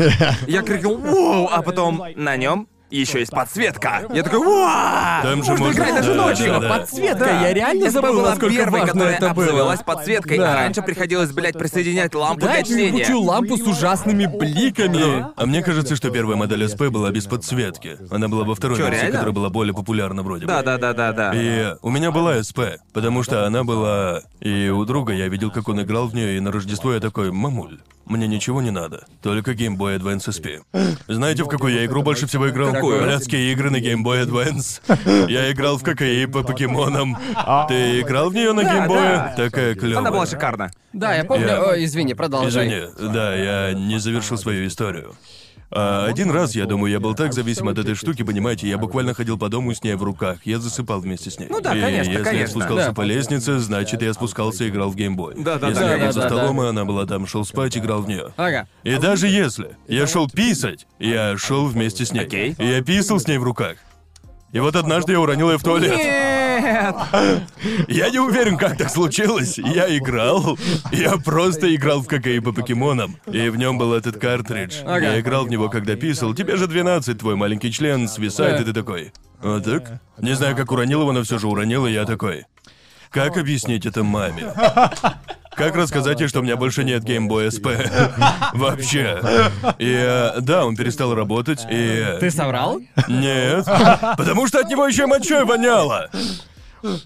[0.48, 2.68] Я крикнул «Воу!», а потом на нем
[3.02, 4.04] еще есть подсветка.
[4.14, 6.46] Я такой «Вау!» Там же Можно можно- играть даже да, ночью.
[6.48, 6.70] да, да.
[6.70, 9.76] Подсветка, я реально СП забыл, была насколько первой, важно которая это было.
[9.86, 10.52] подсветкой, Да.
[10.52, 12.88] а раньше приходилось, блядь, присоединять лампу Да, для чтения.
[12.88, 15.26] ебучую лампу с ужасными бликами.
[15.36, 17.98] А мне кажется, что первая модель СП была без подсветки.
[18.12, 19.12] Она была во второй Чё, версии, реально?
[19.14, 20.52] которая была более популярна вроде бы.
[20.52, 21.32] Да, да, да, да, да.
[21.34, 22.60] И у меня была СП,
[22.94, 24.22] потому что она была...
[24.40, 27.32] И у друга я видел, как он играл в нее, и на Рождество я такой,
[27.32, 30.62] мамуль, мне ничего не надо, только Game Boy Advance SP.
[31.08, 32.72] Знаете, в какую я игру больше всего играл?
[32.74, 33.02] Какую?
[33.04, 34.82] Блядские игры на Game Boy Advance.
[35.30, 37.18] Я играл в ККИ по покемонам.
[37.68, 38.96] Ты играл в нее на Да, Game Boy?
[38.96, 39.34] да.
[39.38, 40.00] Такая клевая.
[40.00, 40.72] Она была шикарна.
[40.92, 41.48] Да, я помню.
[41.48, 42.68] Я- О, извини, продолжай.
[42.68, 45.16] Извини, да, я не завершил свою историю.
[45.76, 49.16] А один раз, я думаю, я был так зависим от этой штуки, понимаете, я буквально
[49.16, 50.38] ходил по дому с ней в руках.
[50.46, 51.48] Я засыпал вместе с ней.
[51.50, 52.48] Ну да, и конечно, если я конечно.
[52.50, 52.94] спускался Да.
[52.94, 55.34] по леснице, значит, я спускался и играл в геймбой.
[55.36, 58.34] Да-да-да, Если я был за столом, и она была там, шел спать, играл в нее.
[58.38, 58.68] Ага.
[58.84, 62.22] И даже если я шел писать, я шел вместе с ней.
[62.22, 62.56] Окей.
[62.60, 63.78] И я писал с ней в руках.
[64.52, 65.98] И вот однажды я уронил ее в туалет.
[65.98, 66.43] Нет!
[67.88, 69.58] Я не уверен, как так случилось.
[69.58, 70.58] Я играл.
[70.92, 73.18] Я просто играл в ККИ по покемонам.
[73.32, 74.84] И в нем был этот картридж.
[74.86, 76.34] Я играл в него, когда писал.
[76.34, 79.14] Тебе же 12, твой маленький член свисает, и ты такой.
[79.42, 80.02] Вот так?
[80.20, 82.46] Не знаю, как уронил его, но все же уронил, и я такой.
[83.10, 84.54] Как объяснить это маме?
[85.56, 87.68] Как рассказать ей, что у меня больше нет Game Boy SP?
[88.54, 89.22] Вообще.
[89.78, 91.76] И э, да, он перестал работать, и...
[92.06, 92.80] э, Ты соврал?
[93.08, 93.66] Нет.
[94.18, 96.10] Потому что от него еще мочой воняло.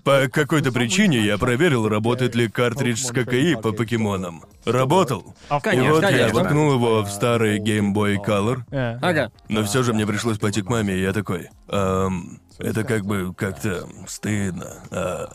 [0.03, 4.43] По какой-то причине я проверил, работает ли картридж с ККИ по покемонам.
[4.65, 5.35] Работал.
[5.61, 6.33] Конечно, и вот я конечно.
[6.39, 8.61] воткнул его в старый Game Boy Color,
[9.01, 9.31] Ага.
[9.49, 11.49] но все же мне пришлось пойти к маме, и я такой.
[11.69, 14.77] «Эм, это как бы как-то стыдно.
[14.89, 15.29] А,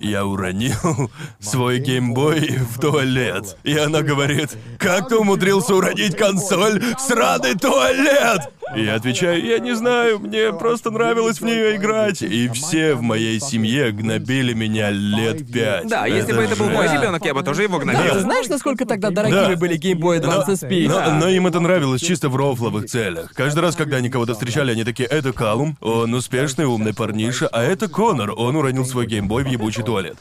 [0.00, 3.56] я уронил свой геймбой в туалет.
[3.64, 8.50] И она говорит, как ты умудрился уронить консоль в сраный туалет?
[8.76, 12.22] И я отвечаю, я не знаю, мне просто нравилось в нее играть.
[12.22, 15.88] И все в моей семье гнобили меня лет пять.
[15.88, 18.12] Да, если бы это был мой ребенок, я бы тоже его Да, гнобил.
[18.14, 19.56] ты знаешь, насколько тогда дорогими Да.
[19.56, 20.86] были Game Boy Advance Но, SP?
[20.88, 23.32] но- но им это нравилось чисто в рофловых целях.
[23.34, 27.62] Каждый раз, когда они кого-то встречали, они такие, это Калум, он успешный, умный парниша, а
[27.64, 30.16] это Конор, он уронил свой геймбой в ебучий туалет.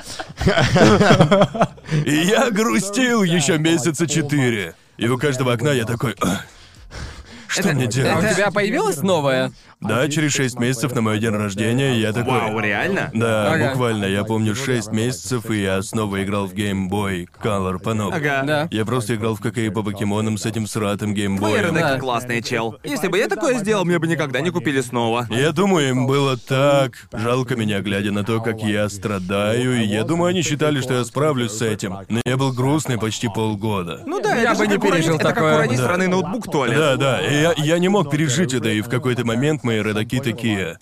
[2.06, 4.74] И я грустил еще месяца четыре.
[4.98, 6.44] И у каждого окна я такой, «Ах,
[7.48, 8.36] что Это- мне А у делать?
[8.36, 9.52] тебя появилась новая?
[9.82, 12.34] Да, через шесть месяцев на мой день рождения я такой...
[12.40, 13.10] Вау, реально?
[13.14, 13.70] Да, Ага.
[13.70, 17.92] буквально, я помню шесть месяцев, и я снова играл в Game Boy Color по.
[17.92, 18.44] Ага.
[18.46, 18.68] Да.
[18.72, 21.66] Я просто играл в ККИ по покемонам с этим сратым геймбоем.
[21.68, 21.98] Ренеки Да.
[22.00, 22.76] классный чел.
[22.84, 25.28] Если бы я такое сделал, мне бы никогда не купили снова.
[25.30, 30.04] Я думаю, им было так жалко меня, глядя на то, как я страдаю, и я
[30.04, 31.96] думаю, они считали, что я справлюсь с этим.
[32.10, 34.02] Но я был грустный почти полгода.
[34.06, 35.56] Ну да, Я это бы не как уронить- пережил это как такое.
[35.56, 35.84] уронить Да.
[35.86, 36.78] сраный ноутбук в туалет.
[36.78, 40.20] Да, да, и я, я не мог пережить это, и в какой-то момент мои родаки
[40.20, 40.78] такие...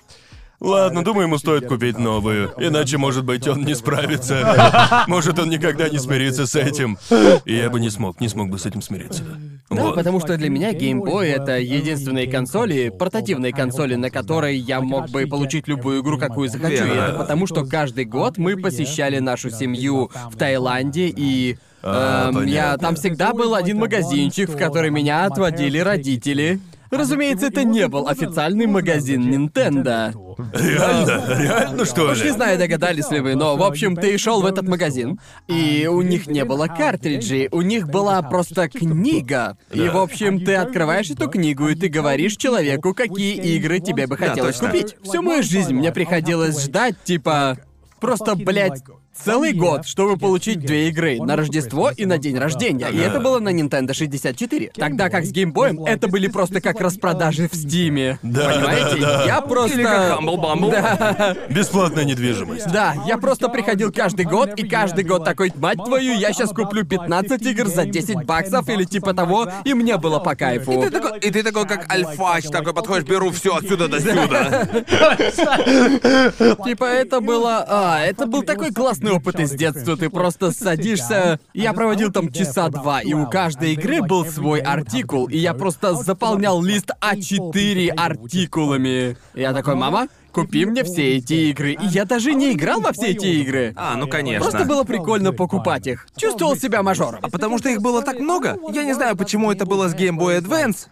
[0.60, 5.04] Ладно, думаю, ему стоит купить новую, иначе, может быть, он не справится.
[5.08, 6.98] Может, он никогда не смирится с этим.
[7.46, 9.22] И я бы не смог, не смог бы с этим смириться.
[9.70, 9.94] Да, Вот.
[9.94, 15.12] потому что для меня Game Boy это единственные консоли, портативные консоли, на которые я мог
[15.12, 16.86] бы получить любую игру, какую захочу.
[16.86, 22.48] И это потому, что каждый год мы посещали нашу семью в Таиланде, и А, эм,
[22.48, 26.60] я там всегда был один магазинчик, в который меня отводили родители.
[26.92, 30.14] Разумеется, это не был официальный магазин Nintendo.
[30.54, 31.42] Реально?
[31.42, 32.32] Реально, что Уж не ли?
[32.32, 36.28] знаю, догадались ли вы, но, в общем, ты шел в этот магазин, и у них
[36.28, 39.58] не было картриджей, у них была просто книга.
[39.72, 44.18] И, в общем, ты открываешь эту книгу, и ты говоришь человеку, какие игры тебе бы
[44.18, 44.96] хотелось купить.
[45.04, 47.58] Всю мою жизнь мне приходилось ждать, типа,
[48.00, 48.84] просто, блядь,
[49.24, 52.90] целый год, чтобы получить две игры на Рождество и на день рождения.
[52.90, 54.72] И это было на Nintendo 64.
[54.76, 58.20] Тогда как с геймбоем это были просто как распродажи в Стиме.
[58.24, 59.02] Да, Понимаете?
[59.02, 59.24] да, да.
[59.26, 59.76] Я просто.
[59.76, 60.72] Или как Humble Bumble.
[60.72, 61.36] Да.
[61.50, 62.72] Бесплатная недвижимость.
[62.72, 66.86] Да, я просто приходил каждый год, и каждый год такой, мать твою, я сейчас куплю
[66.86, 70.72] 15 игр за 10 баксов или типа того, и мне было по кайфу.
[70.72, 74.68] И ты такой, и ты такой как альфач, такой подходишь, беру все отсюда до сюда.
[76.66, 77.66] Типа это было...
[77.68, 79.98] А, это был такой классный опыт из детства.
[79.98, 81.40] Ты просто садишься...
[81.54, 85.96] Я проводил там часа два, и у каждой игры был свой артикул, и я просто
[85.96, 89.18] заполнял лист А4 артикулами.
[89.34, 91.74] Я такой, мама, купи мне все эти игры.
[91.74, 93.74] И я даже не играл во все эти игры.
[93.76, 94.50] А, ну конечно.
[94.50, 96.08] Просто было прикольно покупать их.
[96.16, 97.20] Чувствовал себя мажором.
[97.24, 98.58] А потому что их было так много.
[98.72, 100.88] Я не знаю, почему это было с Game Boy Advance.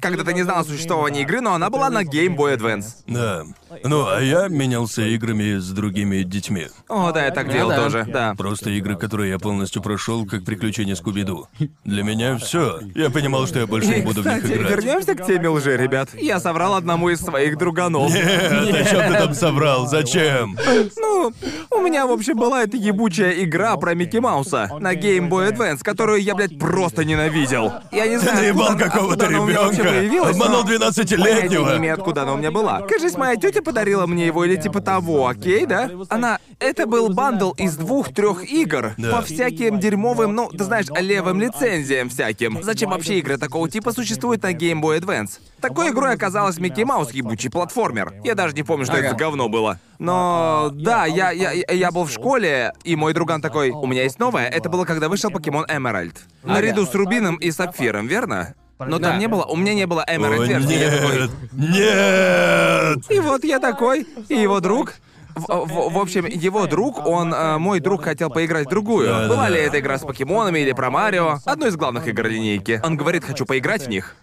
[0.00, 3.02] Когда ты не знал о существовании игры, но она была на Game Boy Advance.
[3.06, 3.44] Да.
[3.84, 6.68] Ну, а я менялся играми с другими детьми.
[6.88, 7.76] О, да, я так делал да.
[7.76, 8.34] тоже, да.
[8.36, 11.46] Просто игры, которые я полностью прошел, как приключения Скуби-Ду.
[11.84, 12.80] Для меня все.
[12.94, 14.70] Я понимал, что я больше не И, буду в них играть.
[14.70, 16.08] вернемся к теме лжи, ребят.
[16.14, 18.12] Я соврал одному из своих друганов.
[18.12, 19.86] Нет, о чем ты там соврал?
[19.86, 20.56] Зачем?
[20.96, 21.32] Ну,
[21.70, 25.80] у меня, в общем, была эта ебучая игра про Микки Мауса на Game Boy Advance,
[25.82, 27.72] которую я, блядь, просто ненавидел.
[27.92, 30.28] Я не Ты знаю, наебал откуда- какого-то ребенка.
[30.28, 31.76] Обманул но- Понятия не 12-летнего.
[31.78, 32.80] имею, откуда она у меня была.
[32.82, 35.90] Кажись, моя тетя подарила мне его или типа того, окей, да?
[36.08, 36.38] Она...
[36.60, 38.94] Это был бандл из двух-трех игр.
[38.96, 39.12] Да.
[39.16, 42.62] По всяким дерьмовым, ну, ты знаешь, левым лицензиям всяким.
[42.62, 45.38] Зачем вообще игры такого типа существуют на Game Boy Advance?
[45.60, 48.12] Такой игрой оказалась Микки Маус, ебучий платформер.
[48.24, 49.06] Я даже не помню, что Ага.
[49.08, 49.78] это говно было.
[49.98, 54.18] Но да, я, я- я был в школе, и мой друган такой, у меня есть
[54.18, 54.48] новое.
[54.48, 56.16] Это было, когда вышел покемон Эмеральд.
[56.42, 58.54] Наряду с Рубином и Сапфиром, верно?
[58.78, 59.10] Но Да.
[59.10, 60.04] там не было, у меня не было.
[60.06, 62.98] Я такой, нет, нет!
[63.10, 64.94] и вот я такой, и его друг.
[65.34, 69.06] В, в- в общем, его друг, он, э, мой друг хотел поиграть в другую.
[69.06, 69.28] Да-да-да.
[69.28, 71.38] Была ли это игра с покемонами или про Марио?
[71.44, 72.80] Одну из главных игр линейки.
[72.82, 74.16] Он говорит, хочу поиграть в них.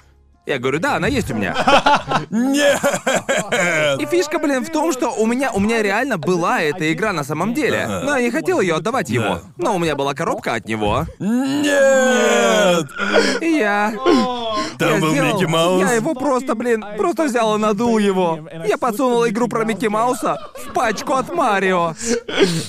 [0.45, 1.55] Я говорю, да, она есть у меня.
[2.29, 2.79] Нет!
[3.99, 7.23] И фишка, блин, в том, что у меня, у меня реально была эта игра на
[7.23, 7.87] самом деле.
[7.87, 9.39] Но я не хотел ее отдавать ему.
[9.57, 11.05] Но у меня была коробка от него.
[11.19, 12.85] Нет!
[13.41, 13.93] И я...
[14.77, 15.81] Там я был сделал- Микки Маус.
[15.81, 18.47] Я его просто, блин, просто взял и надул его.
[18.67, 20.37] Я подсунул игру про Микки Мауса
[20.67, 21.95] в пачку от Марио.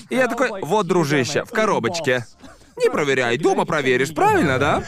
[0.09, 2.25] И я такой, вот, дружище, в коробочке.
[2.77, 4.83] Не проверяй, дома проверишь, правильно, да?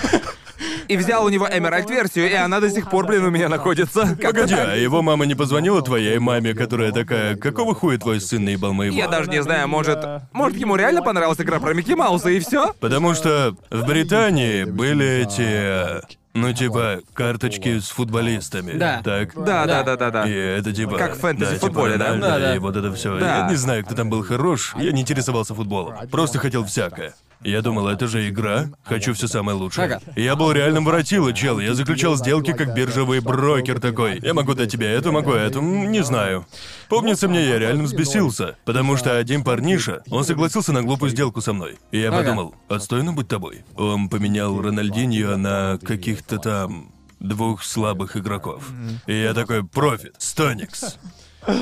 [0.88, 4.16] И взял у него Эмеральд версию, и она до сих пор, блин, у меня находится.
[4.20, 8.44] Как Погоди, а его мама не позвонила твоей маме, которая такая, какого хуя твой сын
[8.44, 8.96] наебал моего?
[8.96, 9.98] Я даже не знаю, может...
[10.32, 12.72] Может, ему реально понравилась игра про Микки Мауса, и все?
[12.80, 16.02] Потому что в Британии были эти,
[16.34, 18.72] ну типа, карточки с футболистами.
[18.72, 19.00] Да.
[19.04, 19.34] Так?
[19.34, 20.28] Да, да, да, да, да.
[20.28, 20.96] И это типа...
[20.96, 22.14] Как в фэнтези да, футболе, типа, да?
[22.16, 22.56] Да, да.
[22.56, 23.18] И вот это все.
[23.18, 23.38] Да.
[23.38, 24.74] Я не знаю, кто там был хорош.
[24.78, 25.94] Я не интересовался футболом.
[26.10, 27.14] Просто хотел всякое.
[27.42, 29.84] Я думал, это же игра, хочу все самое лучшее.
[29.84, 30.00] Ага.
[30.16, 31.60] Я был реальным воротилой, чел.
[31.60, 34.18] Я заключал сделки как биржевый брокер такой.
[34.22, 36.46] Я могу дать тебе это, могу это, не знаю.
[36.88, 41.52] Помнится мне, я реально взбесился, потому что один парниша, он согласился на глупую сделку со
[41.52, 41.76] мной.
[41.92, 42.18] И я Ага.
[42.18, 43.62] подумал, отстойно быть тобой.
[43.76, 48.68] Он поменял Рональдиньо на каких-то там двух слабых игроков.
[49.06, 50.98] И я такой, профит, Стоникс.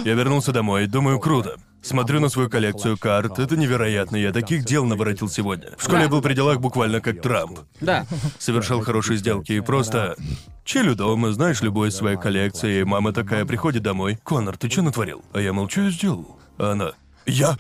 [0.05, 1.57] Я вернулся домой, думаю, круто.
[1.87, 5.69] Смотрю на свою коллекцию карт, это невероятно, я таких дел наворотил сегодня.
[5.79, 7.61] В школе я был при делах буквально как Трамп.
[7.81, 8.07] Да.
[8.41, 10.17] Совершал хорошие сделки и просто...
[10.65, 14.19] Чилю дома, знаешь, любой из своей коллекции, и мама такая приходит домой.
[14.25, 16.41] «Конор, ты что натворил?» А я молчу, я сделал.
[16.59, 16.91] А она...
[17.25, 17.57] «Я...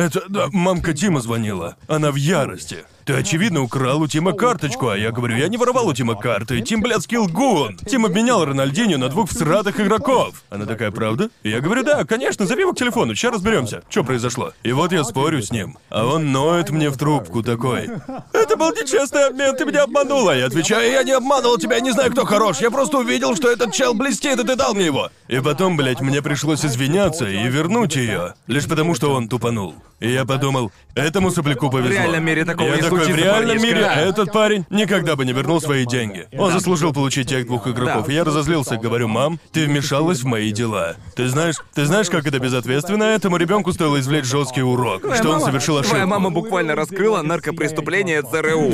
[0.00, 0.22] Это...
[0.30, 1.76] да, мамка Тима звонила.
[1.86, 2.86] Она в ярости.
[3.04, 6.60] Ты, очевидно, украл у Тима карточку, а я говорю, я не воровал у Тима карты.
[6.62, 7.76] Тим, блядский лгун.
[7.76, 10.42] Тим обменял Рональдинho на двух всратых игроков.
[10.48, 11.28] Она такая, правда?
[11.42, 13.82] И я говорю, да, конечно, зови его к телефону, сейчас разберемся.
[13.90, 14.52] Что произошло?
[14.62, 15.76] И вот я спорю с ним.
[15.90, 17.90] А он ноет мне в трубку такой.
[18.32, 20.34] Это был нечестный обмен, ты меня обманула.
[20.34, 22.60] Я отвечаю, я не обманывал тебя, я не знаю, кто хорош.
[22.60, 25.10] Я просто увидел, что этот чел блестит, и ты дал мне его.
[25.28, 28.34] И потом, блядь, мне пришлось извиняться и вернуть ее.
[28.46, 29.74] Лишь потому, что он тупанул.
[30.00, 31.90] И я подумал, этому сопляку повезло.
[31.90, 33.66] В реальном мире такого я не такой, случится, в реальном парнишка».
[33.66, 36.26] мире этот парень никогда бы не вернул свои деньги.
[36.38, 38.06] Он заслужил получить тех двух игроков.
[38.06, 38.12] Да.
[38.12, 40.96] И я разозлился, говорю, мам, ты вмешалась в мои дела.
[41.16, 43.04] Ты знаешь, ты знаешь, как это безответственно?
[43.04, 45.90] Этому ребенку стоило извлечь жесткий урок, что он совершил ошибку.
[45.90, 48.72] Твоя мама буквально раскрыла наркопреступление ЦРУ.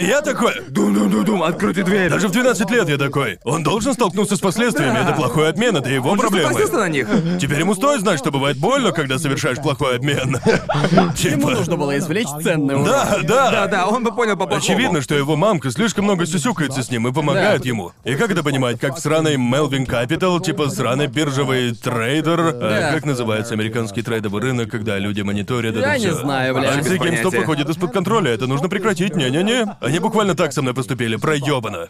[0.00, 2.10] Я такой, Дум-дум-дум-дум, откройте дверь.
[2.10, 3.38] даже в 12 лет я такой.
[3.44, 4.98] Он должен столкнуться с последствиями.
[5.02, 6.48] Это плохой обмен, это его проблемы.
[6.48, 7.08] Согласился на них?
[7.38, 10.38] Теперь ему стоит знать, что бывает больно, когда совершаешь плохой обмен.
[10.46, 11.50] Ему Типа.
[11.50, 12.86] нужно было извлечь ценный урок.
[12.86, 13.50] Да, да.
[13.50, 17.12] Да-да, он бы понял по Очевидно, что его мамка слишком много сюсюкается с ним и
[17.12, 17.68] помогает Да.
[17.68, 17.92] ему.
[18.04, 22.52] И как это понимать, как сраной Melvin Capital, типа сраный биржевый трейдер?
[22.52, 22.92] Да.
[22.92, 26.14] как называется американский трейдовый рынок, когда люди мониторят это Я не всё?
[26.16, 26.70] знаю, бля.
[26.70, 27.38] А Без где GameStop понятия.
[27.38, 29.76] выходит из-под контроля, это нужно прекратить, не-не-не.
[29.80, 31.88] Они буквально так со мной поступили, проебано.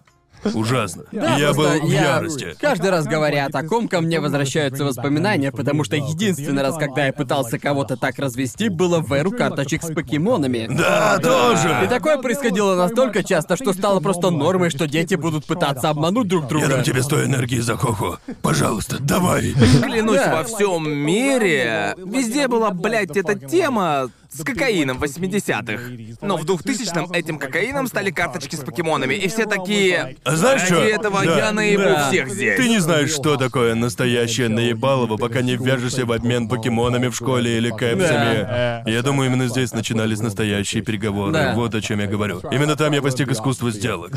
[0.54, 1.04] Ужасно.
[1.12, 2.54] Да, И я был просто в я- ярости.
[2.60, 7.12] Каждый раз говоря о таком, ко мне возвращаются воспоминания, потому что единственный раз, когда я
[7.12, 10.66] пытался кого-то так развести, было в эру карточек с покемонами.
[10.70, 11.86] Да, И тоже.
[11.88, 16.48] такое происходило настолько часто, что стало просто нормой, что дети будут пытаться обмануть друг Я
[16.48, 16.68] друга.
[16.68, 18.16] дам тебе сто энергии за хоху.
[18.42, 19.52] Пожалуйста, давай.
[19.82, 20.36] Клянусь, Да.
[20.36, 26.16] во всем мире везде была, блядь, эта тема с кокаином в 80-х.
[26.20, 30.16] Но в 2000-м этим кокаином стали карточки с покемонами, и все такие...
[30.24, 30.82] Знаешь Ради что?
[30.84, 31.36] этого Да.
[31.38, 32.08] я наебу Да.
[32.08, 32.56] всех здесь.
[32.56, 37.56] Ты не знаешь, что такое настоящее наебалово, пока не ввяжешься в обмен покемонами в школе
[37.56, 38.88] или кэпсами.
[38.90, 41.32] Я думаю, именно здесь начинались настоящие переговоры.
[41.32, 41.54] Да.
[41.54, 42.40] Вот о чем я говорю.
[42.50, 44.12] Именно там я постиг искусство сделок.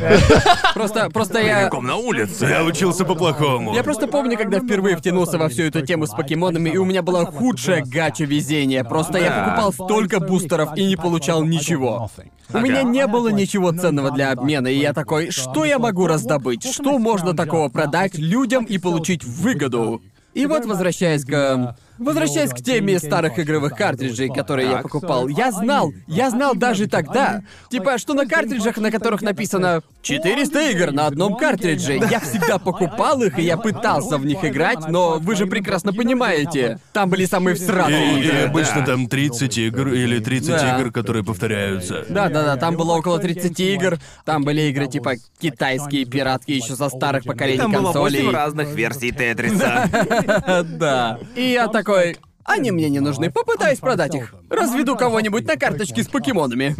[0.73, 1.59] Просто, просто я...
[1.59, 2.45] Прямиком на улице.
[2.45, 3.75] Я учился по-плохому.
[3.75, 7.01] Я просто помню, когда впервые втянулся во всю эту тему с покемонами, и у меня
[7.01, 8.83] было худшее гача везение.
[8.83, 9.43] Просто я Да.
[9.43, 12.09] покупал столько бустеров и не получал ничего.
[12.51, 16.65] У меня не было ничего ценного для обмена, и я такой, что я могу раздобыть?
[16.65, 20.01] Что можно такого продать людям и получить выгоду?
[20.33, 21.77] И вот возвращаясь к...
[21.99, 24.83] Возвращаясь к теме старых игровых картриджей, которые я Так.
[24.83, 30.71] покупал, я знал, я знал даже тогда, типа, что на картриджах, на которых написано 400
[30.71, 35.19] игр на одном картридже, я всегда покупал их, и я пытался в них играть, но
[35.19, 38.37] вы же прекрасно понимаете, там были самые всратые И, и игры.
[38.45, 40.79] обычно там 30 игр или 30 Да.
[40.79, 42.05] игр, которые повторяются.
[42.09, 47.23] Да-да-да, там было около 30 игр, там были игры типа китайские пиратки еще со старых
[47.25, 48.21] поколений Там было консолей.
[48.23, 49.89] 8 разных версий Тетриса.
[50.79, 51.19] Да.
[51.35, 52.17] И я такой...
[52.45, 54.33] Они мне не нужны, попытаюсь продать их.
[54.49, 56.75] Разведу кого-нибудь на карточки с покемонами.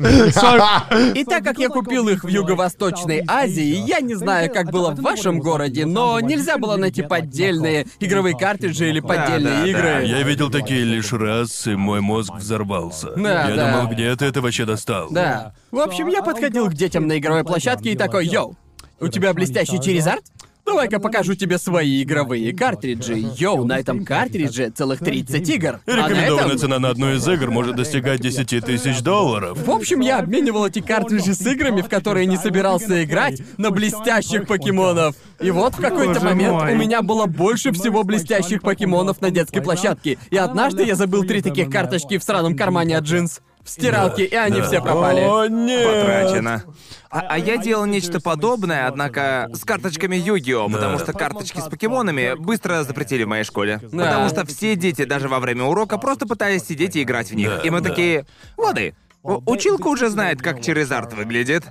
[1.15, 5.01] И так как я купил их в Юго-Восточной Азии, я не знаю, как было в
[5.01, 9.67] вашем городе, но нельзя было найти поддельные игровые картриджи или поддельные да, да.
[9.67, 10.05] игры.
[10.07, 13.11] Я видел такие лишь раз, и мой мозг взорвался.
[13.15, 13.71] Да, я да.
[13.71, 15.09] думал, где ты это вообще достал?
[15.11, 15.53] Да.
[15.69, 18.55] В общем, я подходил к детям на игровой площадке и такой, йоу,
[18.99, 20.23] у тебя блестящий Charizard?
[20.65, 23.15] Давай-ка покажу тебе свои игровые картриджи.
[23.37, 25.79] Йоу, на этом картридже целых 30 игр.
[25.85, 26.57] А на Рекомендованная этом...
[26.59, 29.57] цена на одну из игр может достигать 10 тысяч долларов.
[29.57, 34.45] В общем, я обменивал эти картриджи с играми, в которые не собирался играть, на блестящих
[34.45, 35.15] покемонов.
[35.39, 36.73] И вот в какой-то момент мой.
[36.73, 40.17] у меня было больше всего блестящих покемонов на детской площадке.
[40.29, 43.41] И однажды я забыл три таких карточки в сраном кармане от джинс.
[43.69, 45.21] В стиралке, и они все пропали.
[45.21, 45.85] О, нет!
[45.85, 46.63] Потрачено.
[47.11, 50.71] А, а я делал нечто подобное, однако с карточками Yu-Gi-Oh!
[50.71, 53.79] Потому что карточки с покемонами быстро запретили в моей школе.
[53.91, 54.05] Да.
[54.05, 57.49] Потому что все дети даже во время урока просто пытались сидеть и играть в них.
[57.49, 57.89] Да, и мы да.
[57.89, 58.25] такие,
[58.57, 58.95] воды.
[59.21, 61.65] Училка уже знает, как Черезард выглядит.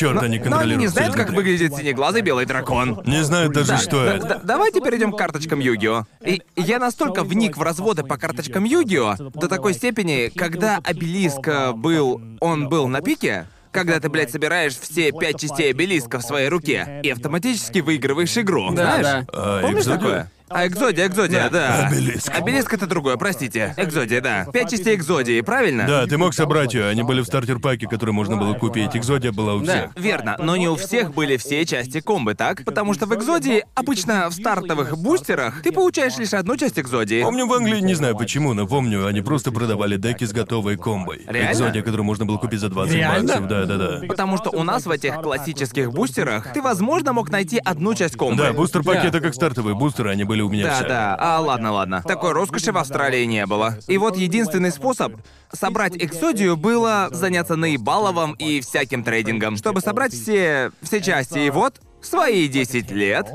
[0.00, 3.02] Черт, они Но они контролируют не знают, как выглядит синеглазый белый дракон.
[3.04, 4.26] Не знают даже, что Д- это.
[4.26, 6.06] д- давайте перейдем к карточкам Югио.
[6.24, 11.72] И я настолько вник в разводы по карточкам Югио до такой степени, когда обелиск э,
[11.72, 16.48] был, он был на пике, когда ты, блядь, собираешь все пять частей обелиска в своей
[16.48, 19.02] руке и автоматически выигрываешь игру, Да, знаешь?
[19.04, 19.24] да.
[19.32, 19.98] А, Помнишь Экзодия?
[19.98, 20.30] такое?
[20.52, 21.86] А Экзодия, Экзодия, да.
[21.86, 22.28] Обелиск.
[22.36, 23.72] Обелиск это другое, простите.
[23.76, 24.46] Экзодия, да.
[24.52, 25.86] Пять частей Экзодии, правильно?
[25.86, 28.96] Да, ты мог собрать ее, они были в стартер-паке, который можно было купить.
[28.96, 29.72] Экзодия была у Да.
[29.72, 29.90] всех.
[30.04, 32.64] Верно, но не у всех были все части комбы, так?
[32.64, 37.22] Потому что в Экзодии, обычно в стартовых бустерах, ты получаешь лишь одну часть Экзодии.
[37.22, 41.22] Помню в Англии, не знаю почему, но помню, они просто продавали деки с готовой комбой.
[41.28, 41.52] Реально?
[41.52, 43.22] Экзодия, которую можно было купить за 20 Реально?
[43.34, 43.46] баксов.
[43.46, 44.00] Да, да, да.
[44.08, 48.42] Потому что у нас в этих классических бустерах ты, возможно, мог найти одну часть комбы.
[48.42, 49.08] Да, бустер-паки Да.
[49.10, 50.88] это как стартовые бустеры, они были у меня Да, все.
[50.88, 51.16] да.
[51.18, 52.02] А, ладно, ладно.
[52.06, 53.76] Такой роскоши в Австралии не было.
[53.88, 55.14] И вот единственный способ
[55.52, 61.38] собрать Эксодию было заняться наебаловым и всяким трейдингом, чтобы собрать все, все части.
[61.38, 63.26] И вот, в свои 10 лет,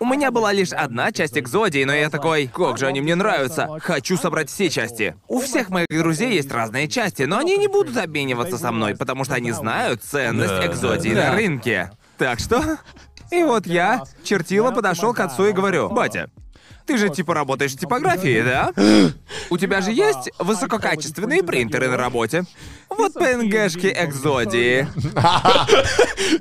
[0.00, 3.68] у меня была лишь одна часть Экзодии, но я такой, как же они мне нравятся.
[3.80, 5.16] Хочу собрать все части.
[5.26, 9.24] У всех моих друзей есть разные части, но они не будут обмениваться со мной, потому
[9.24, 11.30] что они знают ценность Да, Экзодии да.
[11.30, 11.90] на рынке.
[12.16, 12.62] Так что...
[13.30, 16.30] И вот я, чертила, подошел к отцу и говорю, батя,
[16.88, 18.72] ты же типа работаешь в типографии, да?
[19.50, 22.44] У тебя же есть высококачественные принтеры на работе.
[22.88, 24.88] Вот ПНГшки Экзодии.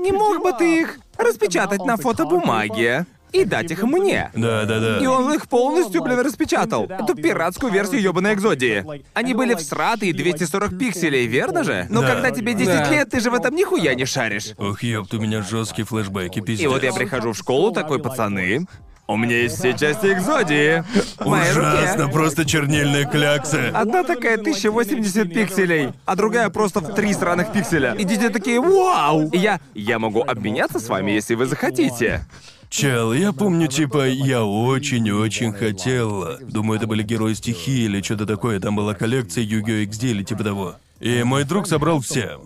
[0.02, 4.32] Не мог бы ты их распечатать на фотобумаге и дать их мне?
[4.34, 5.00] Да, да, да.
[5.00, 6.86] И он их полностью, блин, распечатал.
[6.86, 8.86] Эту пиратскую версию ёбаной Экзодии.
[9.14, 11.88] Они были всратые 240 пикселей, верно же?
[11.90, 12.14] Но Да.
[12.14, 12.90] когда тебе 10 Да.
[12.90, 14.54] лет, ты же в этом нихуя не шаришь.
[14.58, 16.64] Ох, ёпт, у меня жесткие флешбеки, пиздец.
[16.64, 18.66] И вот я прихожу в школу, такой, пацаны,
[19.08, 20.84] у меня есть все части Экзодии.
[21.20, 23.72] Ужасно, просто чернильные кляксы.
[23.74, 27.94] Одна такая 1080 пикселей, а другая просто в три сраных пикселя.
[27.94, 29.30] И дети такие, вау!
[29.30, 32.26] И я, я могу обменяться с вами, если вы захотите.
[32.70, 36.38] Чел, я помню, типа, я очень-очень хотел.
[36.42, 38.60] Думаю, это были герои стихии или что-то такое.
[38.60, 39.86] Там была коллекция Yu-Gi-Oh!
[39.86, 40.76] XD или типа того.
[41.00, 42.42] И мой друг собрал все.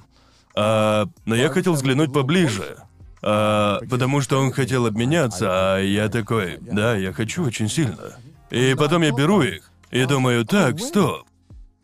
[0.56, 2.78] А, но я хотел взглянуть поближе.
[3.24, 8.16] А, потому что он хотел обменяться, а я такой, да, я хочу очень сильно.
[8.50, 11.26] И потом я беру их и думаю, так, стоп.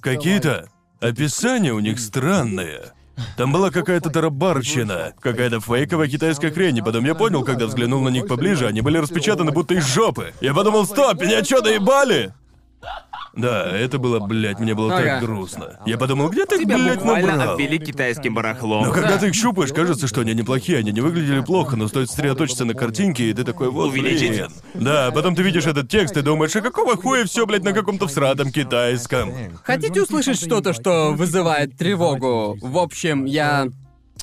[0.02, 0.70] Какие-то
[1.00, 2.94] описания у них странные.
[3.36, 8.10] Там была какая-то тарабарщина, какая-то фейковая китайская хрень, и потом я понял, когда взглянул на
[8.10, 10.34] них поближе, они были распечатаны будто из жопы.
[10.40, 12.34] Я подумал, стоп, меня что, доебали?
[13.38, 15.04] Да, это было, блядь, мне было Ага.
[15.06, 15.80] так грустно.
[15.86, 17.54] Я подумал, где ты их, Тебя блядь, буквально набрал?
[17.54, 18.86] обвели китайским барахлом.
[18.88, 22.10] Но когда ты их щупаешь, кажется, что они неплохие, они не выглядели плохо, но стоит
[22.10, 24.30] сосредоточиться на картинке, и ты такой, вот, Увеличить.
[24.32, 24.48] блин.
[24.74, 28.08] Да, потом ты видишь этот текст и думаешь, а какого хуя все, блядь, на каком-то
[28.08, 29.32] всратом китайском?
[29.64, 32.58] Хотите услышать что-то, что вызывает тревогу?
[32.62, 33.68] В общем, я...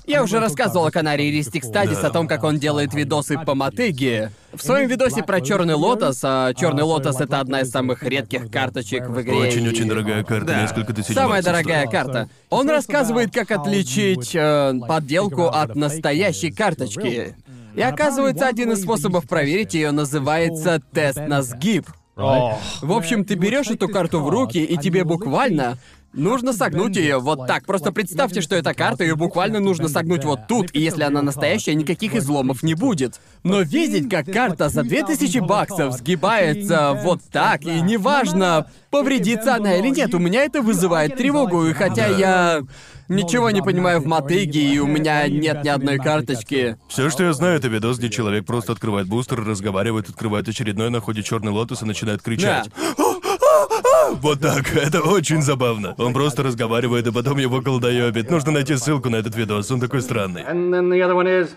[0.06, 4.32] Я уже рассказывал о канаре Ристик Стадис о том, как он делает видосы по мотыге.
[4.52, 9.08] В своем видосе про Черный Лотос, а Черный Лотос это одна из самых редких карточек
[9.08, 9.34] в игре.
[9.34, 10.62] Очень-очень дорогая карта, Да.
[10.62, 11.92] несколько тысяч Самая баксов дорогая стоит.
[11.92, 12.28] карта.
[12.50, 17.34] Он рассказывает, как отличить э, подделку от настоящей карточки.
[17.74, 21.86] И оказывается, один из способов проверить ее называется тест на сгиб.
[22.16, 25.78] В общем, ты берешь эту карту в руки, и тебе буквально
[26.14, 27.64] нужно согнуть ее вот так.
[27.64, 31.74] Просто представьте, что эта карта, ее буквально нужно согнуть вот тут, и если она настоящая,
[31.74, 33.20] никаких изломов не будет.
[33.42, 39.88] Но видеть, как карта за 2000 баксов сгибается вот так, и неважно, повредится она или
[39.88, 42.62] нет, у меня это вызывает тревогу, и хотя я
[43.08, 46.76] ничего не понимаю в мотыге, и у меня нет ни одной карточки.
[46.88, 51.24] Все, что я знаю, это видос, где человек просто открывает бустер, разговаривает, открывает очередной, находит
[51.24, 52.70] черный лотос и начинает кричать.
[54.12, 55.94] Вот так, это очень забавно.
[55.98, 58.30] Он просто разговаривает, и потом его колдоебит.
[58.30, 60.42] Нужно найти ссылку на этот видос, он такой странный.
[60.42, 61.54] And then the other one is,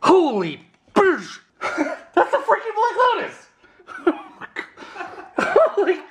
[0.00, 0.60] holy!
[0.94, 3.36] That's a freaking Black Lotus!
[5.76, 6.05] Holy God!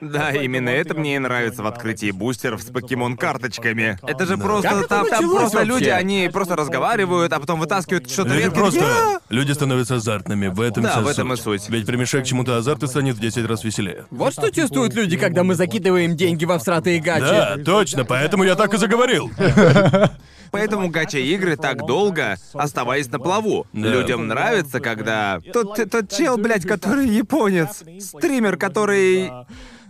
[0.00, 3.98] Да, именно это мне и нравится в открытии бустеров с покемон-карточками.
[4.06, 5.72] Это же просто Как это там, там началось просто вообще?
[5.72, 8.60] люди, они просто разговаривают, а потом вытаскивают что-то Люди редкое.
[8.60, 8.80] просто...
[8.80, 11.68] Я- Люди становятся азартными, в этом Да, вся в этом и суть.
[11.68, 14.06] Ведь примешай к чему-то азарт и станет в 10 раз веселее.
[14.10, 17.20] Вот что чувствуют люди, когда мы закидываем деньги во всратые гачи.
[17.20, 19.30] Да, точно, поэтому я так и заговорил.
[20.52, 23.68] Поэтому гача-игры так долго оставаясь на плаву.
[23.72, 23.86] Да.
[23.88, 25.38] Людям нравится, когда...
[25.52, 27.84] Тот, тот чел, блядь, который японец.
[28.00, 29.29] Стример, который...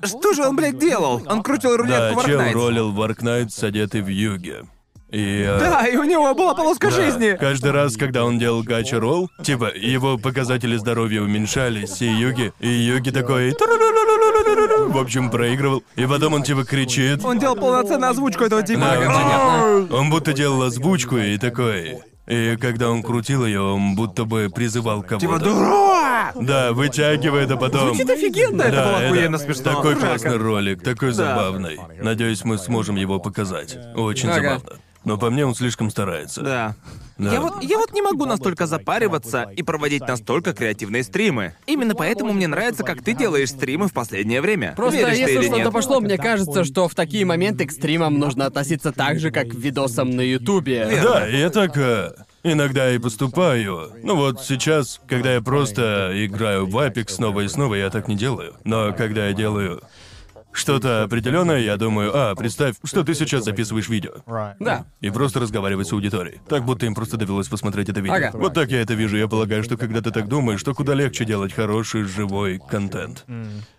[0.03, 1.23] Что же он, блядь, делал?
[1.27, 4.65] Он крутил рулетку Да, в чел ролил в Аркнайт, одетый в юге.
[5.11, 5.43] И...
[5.43, 7.37] э, Да, и у него была полоска да, жизни.
[7.39, 12.69] Каждый раз, когда он делал гача ролл, типа, его показатели здоровья уменьшались, и Юги, и
[12.69, 13.51] Юги такой...
[13.51, 15.83] В общем, проигрывал.
[15.97, 17.25] И потом он типа кричит.
[17.25, 18.81] Он делал полноценную озвучку этого типа.
[18.81, 21.99] Да, он, типа, он будто делал озвучку и такой...
[22.31, 25.19] И когда он крутил ее, он будто бы призывал кого-то.
[25.27, 26.33] Типа, дура!
[26.37, 27.89] Да, вытягивает, а потом.
[27.89, 28.63] Звучит офигенно.
[28.63, 29.65] это было это охуенно смешно.
[29.65, 31.81] Такой классный ролик, такой забавный.
[32.01, 33.77] Надеюсь, мы сможем его показать.
[33.97, 34.59] Очень Ага.
[34.59, 34.81] забавно.
[35.05, 36.43] Но по мне он слишком старается.
[36.43, 36.75] Да.
[37.21, 37.33] Да.
[37.35, 41.55] Я вот, я вот не могу настолько запариваться и проводить настолько креативные стримы.
[41.67, 44.73] Именно поэтому мне нравится, как ты делаешь стримы в последнее время.
[44.75, 48.91] Просто Веришь если что-то пошло, мне кажется, что в такие моменты к стримам нужно относиться
[48.91, 50.89] так же, как к видосам на Ютубе.
[51.03, 52.13] Да, я так э,
[52.43, 53.93] иногда и поступаю.
[54.03, 58.17] Ну вот сейчас, когда я просто играю в Apex снова и снова, я так не
[58.17, 58.55] делаю.
[58.65, 59.83] Но когда я делаю
[60.53, 64.15] что-то определенное, я думаю, а, представь, что ты сейчас записываешь видео.
[64.59, 64.85] Да.
[65.01, 66.41] И просто разговаривать с аудиторией.
[66.49, 68.15] Так будто им просто довелось посмотреть это видео.
[68.15, 68.31] Ага.
[68.35, 69.17] Вот так я это вижу.
[69.17, 73.25] Я полагаю, что когда ты так думаешь, то куда легче делать хороший, живой контент.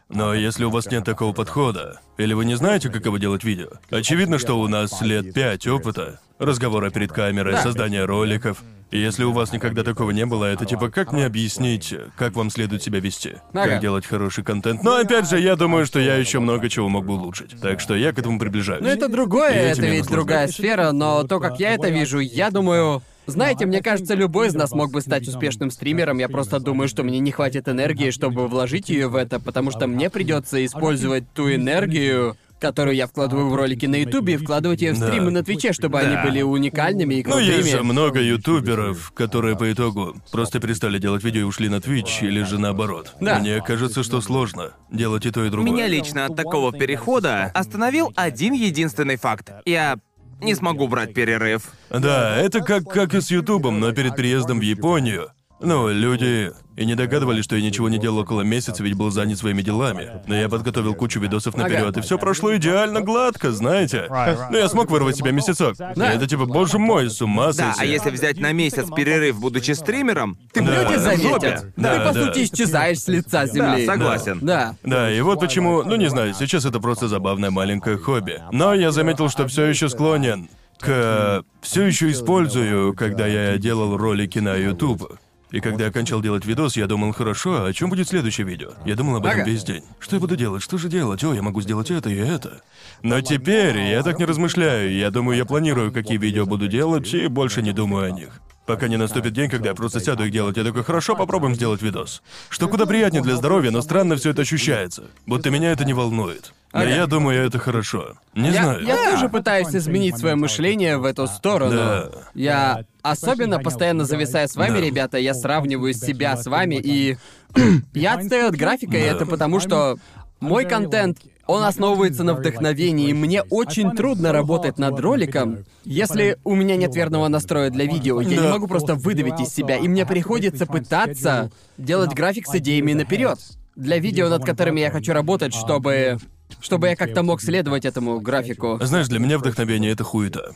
[0.10, 4.40] Но если у вас нет такого подхода, или вы не знаете, каково делать видео, очевидно,
[4.40, 7.62] что у нас лет пять опыта, разговора перед камерой, Да.
[7.64, 8.62] создания роликов.
[8.92, 12.50] И если у вас никогда такого не было, это типа как мне объяснить, как вам
[12.50, 13.70] следует себя вести, Ага.
[13.72, 14.84] как делать хороший контент.
[14.84, 17.60] Но опять же, я думаю, что я еще много чего мог бы улучшить.
[17.62, 18.82] Так что я к этому приближаюсь.
[18.82, 20.10] Ну это другое, И этим это я ведь наслаждаюсь.
[20.10, 23.02] другая сфера, но то, как я это вижу, я думаю...
[23.28, 26.18] Знаете, мне кажется, любой из нас мог бы стать успешным стримером.
[26.18, 29.86] Я просто думаю, что мне не хватит энергии, чтобы вложить ее в это, потому что
[29.88, 34.94] мне придется использовать ту энергию, которую я вкладываю в ролики на Ютубе, и вкладывать ее
[34.94, 35.08] в Да.
[35.08, 36.24] стримы на Твиче, чтобы они Да.
[36.24, 37.52] были уникальными и Ну, крутыми.
[37.52, 42.22] есть же много ютуберов, которые по итогу просто перестали делать видео и ушли на Twitch,
[42.22, 43.16] или же наоборот.
[43.20, 43.40] Да.
[43.40, 45.74] Мне кажется, что сложно делать и то, и другое.
[45.74, 49.52] Меня лично от такого перехода остановил один единственный факт.
[49.66, 49.98] Я
[50.40, 51.64] не смогу брать перерыв.
[51.90, 55.30] Да, это как, как и с Ютубом, но перед переездом в Японию.
[55.62, 59.38] Ну, люди и не догадывались, что я ничего не делал около месяца, ведь был занят
[59.38, 60.22] своими делами.
[60.26, 64.08] Но я подготовил кучу видосов наперед, и все прошло идеально гладко, знаете.
[64.10, 65.76] Но я смог вырвать себе месяцок.
[65.80, 67.82] И это типа, боже мой, с ума Да, сойти.
[67.82, 70.82] а если взять на месяц перерыв, будучи стримером, ты Да.
[70.84, 71.66] Люди заметят.
[71.76, 72.26] Да, Ты, по да.
[72.26, 73.86] сути, исчезаешь с лица земли.
[73.86, 74.40] согласен.
[74.42, 74.76] Да.
[74.84, 78.42] Да, и вот почему, ну не знаю, сейчас это просто забавное маленькое хобби.
[78.52, 81.44] Но я заметил, что все еще склонен к...
[81.62, 85.20] Все еще использую, когда я делал ролики на YouTube.
[85.52, 88.72] И когда я кончал делать видос, я думал, хорошо, а о чем будет следующее видео?
[88.86, 89.84] Я думал об этом весь день.
[90.00, 90.64] Что я буду делать?
[90.64, 91.24] Что же делать?
[91.24, 92.62] О, я могу сделать это и это.
[93.04, 94.94] Но теперь я так не размышляю.
[94.94, 98.42] Я думаю, я планирую, какие видео буду делать, и больше не думаю о них.
[98.66, 101.82] Пока не наступит день, когда я просто сяду их делать, я такой, хорошо, попробуем сделать
[101.82, 102.22] видос.
[102.50, 105.06] Что куда приятнее для здоровья, но странно все это ощущается.
[105.26, 106.54] Будто меня это не волнует.
[106.74, 106.90] Но Ага.
[106.90, 108.14] я думаю, это хорошо.
[108.34, 108.86] Не Я, знаю.
[108.86, 111.76] я тоже пытаюсь изменить свое мышление в эту сторону.
[111.76, 112.10] Да.
[112.34, 114.86] Я особенно постоянно зависая с вами, Да.
[114.86, 117.18] ребята, я сравниваю себя с вами и
[117.94, 119.98] я отстаю от графика, и это потому, что
[120.40, 126.56] мой контент, он основывается на вдохновении, и мне очень трудно работать над роликом, если у
[126.56, 128.22] меня нет верного настроя для видео.
[128.22, 128.52] Я не Да.
[128.52, 133.38] могу просто выдавить из себя, и мне приходится пытаться делать график с идеями наперед.
[133.76, 136.18] Для видео, над которыми я хочу работать, чтобы...
[136.60, 138.80] Чтобы я как-то мог следовать этому графику.
[138.82, 140.56] Знаешь, для меня вдохновение— это хуета.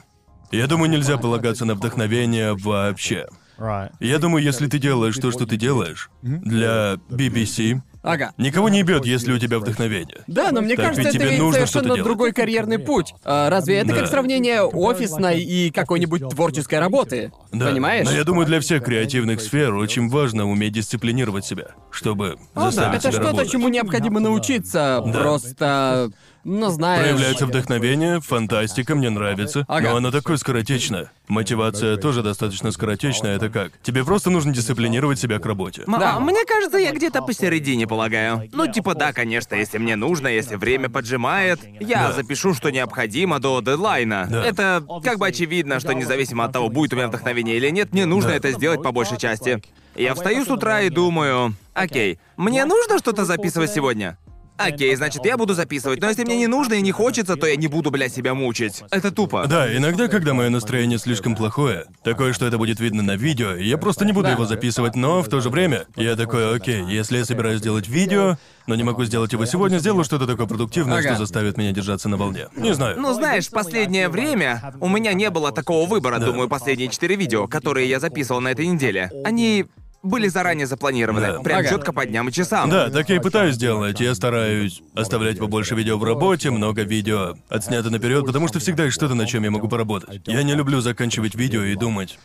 [0.52, 3.28] Я думаю, нельзя полагаться на вдохновение вообще.
[4.00, 8.34] Я думаю, если ты делаешь то, что ты делаешь, для BBC, Ага.
[8.38, 10.23] никого не бьет, если у тебя вдохновение.
[10.27, 13.14] Да, но мне Так кажется, это тебе ведь нужно совершенно что-то другой карьерный путь.
[13.23, 13.95] А, разве это Да.
[13.95, 17.32] как сравнение офисной и какой-нибудь творческой работы?
[17.52, 17.69] Да.
[17.69, 18.06] Понимаешь?
[18.06, 23.02] Но я думаю, для всех креативных сфер очень важно уметь дисциплинировать себя, чтобы заставить это
[23.02, 23.52] себя что-то, работать.
[23.52, 25.03] чему необходимо научиться.
[25.11, 26.11] Просто.
[26.48, 27.02] Ну, знаешь.
[27.02, 29.90] Проявляется вдохновение, фантастика, мне нравится, Ага.
[29.90, 31.10] но оно такое скоротечно.
[31.28, 33.72] Мотивация тоже достаточно скоротечная, это как?
[33.82, 35.82] Тебе просто нужно дисциплинировать себя к работе.
[35.88, 36.18] М- Да.
[36.18, 38.48] а Мне кажется, я где-то посередине, полагаю.
[38.54, 42.12] Ну, типа, да, конечно, если мне нужно, если время поджимает, я Да.
[42.14, 44.28] запишу, что необходимо до дедлайна.
[44.30, 44.46] Да.
[44.46, 48.06] Это как бы очевидно, что независимо от того, будет у меня вдохновение или нет, мне
[48.06, 48.36] нужно Да.
[48.36, 49.64] это сделать по большей части.
[49.96, 54.20] Я встаю с утра и думаю, окей, мне нужно что-то записывать сегодня?
[54.57, 57.56] Окей, значит, я буду записывать, но если мне не нужно и не хочется, то я
[57.56, 58.84] не буду, блядь, себя мучить.
[58.91, 59.45] Это тупо.
[59.48, 63.77] Да, иногда, когда мое настроение слишком плохое, такое, что это будет видно на видео, я
[63.77, 64.32] просто не буду Да.
[64.34, 68.38] его записывать, но в то же время я такой, окей, если я собираюсь сделать видео,
[68.68, 71.10] но не могу сделать его сегодня, сделаю что-то такое продуктивное, Ага.
[71.10, 72.48] что заставит меня держаться на волне.
[72.56, 72.99] Не знаю.
[72.99, 77.48] Ну, знаешь, в последнее время у меня не было такого выбора, думаю, последние четыре видео,
[77.48, 79.11] которые я записывал на этой неделе.
[79.26, 79.65] Они
[80.06, 81.40] были заранее запланированы, Да.
[81.41, 81.69] прям Ага.
[81.69, 82.69] четко по дням и часам.
[82.69, 83.99] Да, так я и пытаюсь сделать.
[83.99, 88.95] Я стараюсь оставлять побольше видео в работе, много видео отснято наперед, потому что всегда есть
[88.95, 90.22] что-то, на чем я могу поработать.
[90.27, 92.18] Я не люблю заканчивать видео и думать.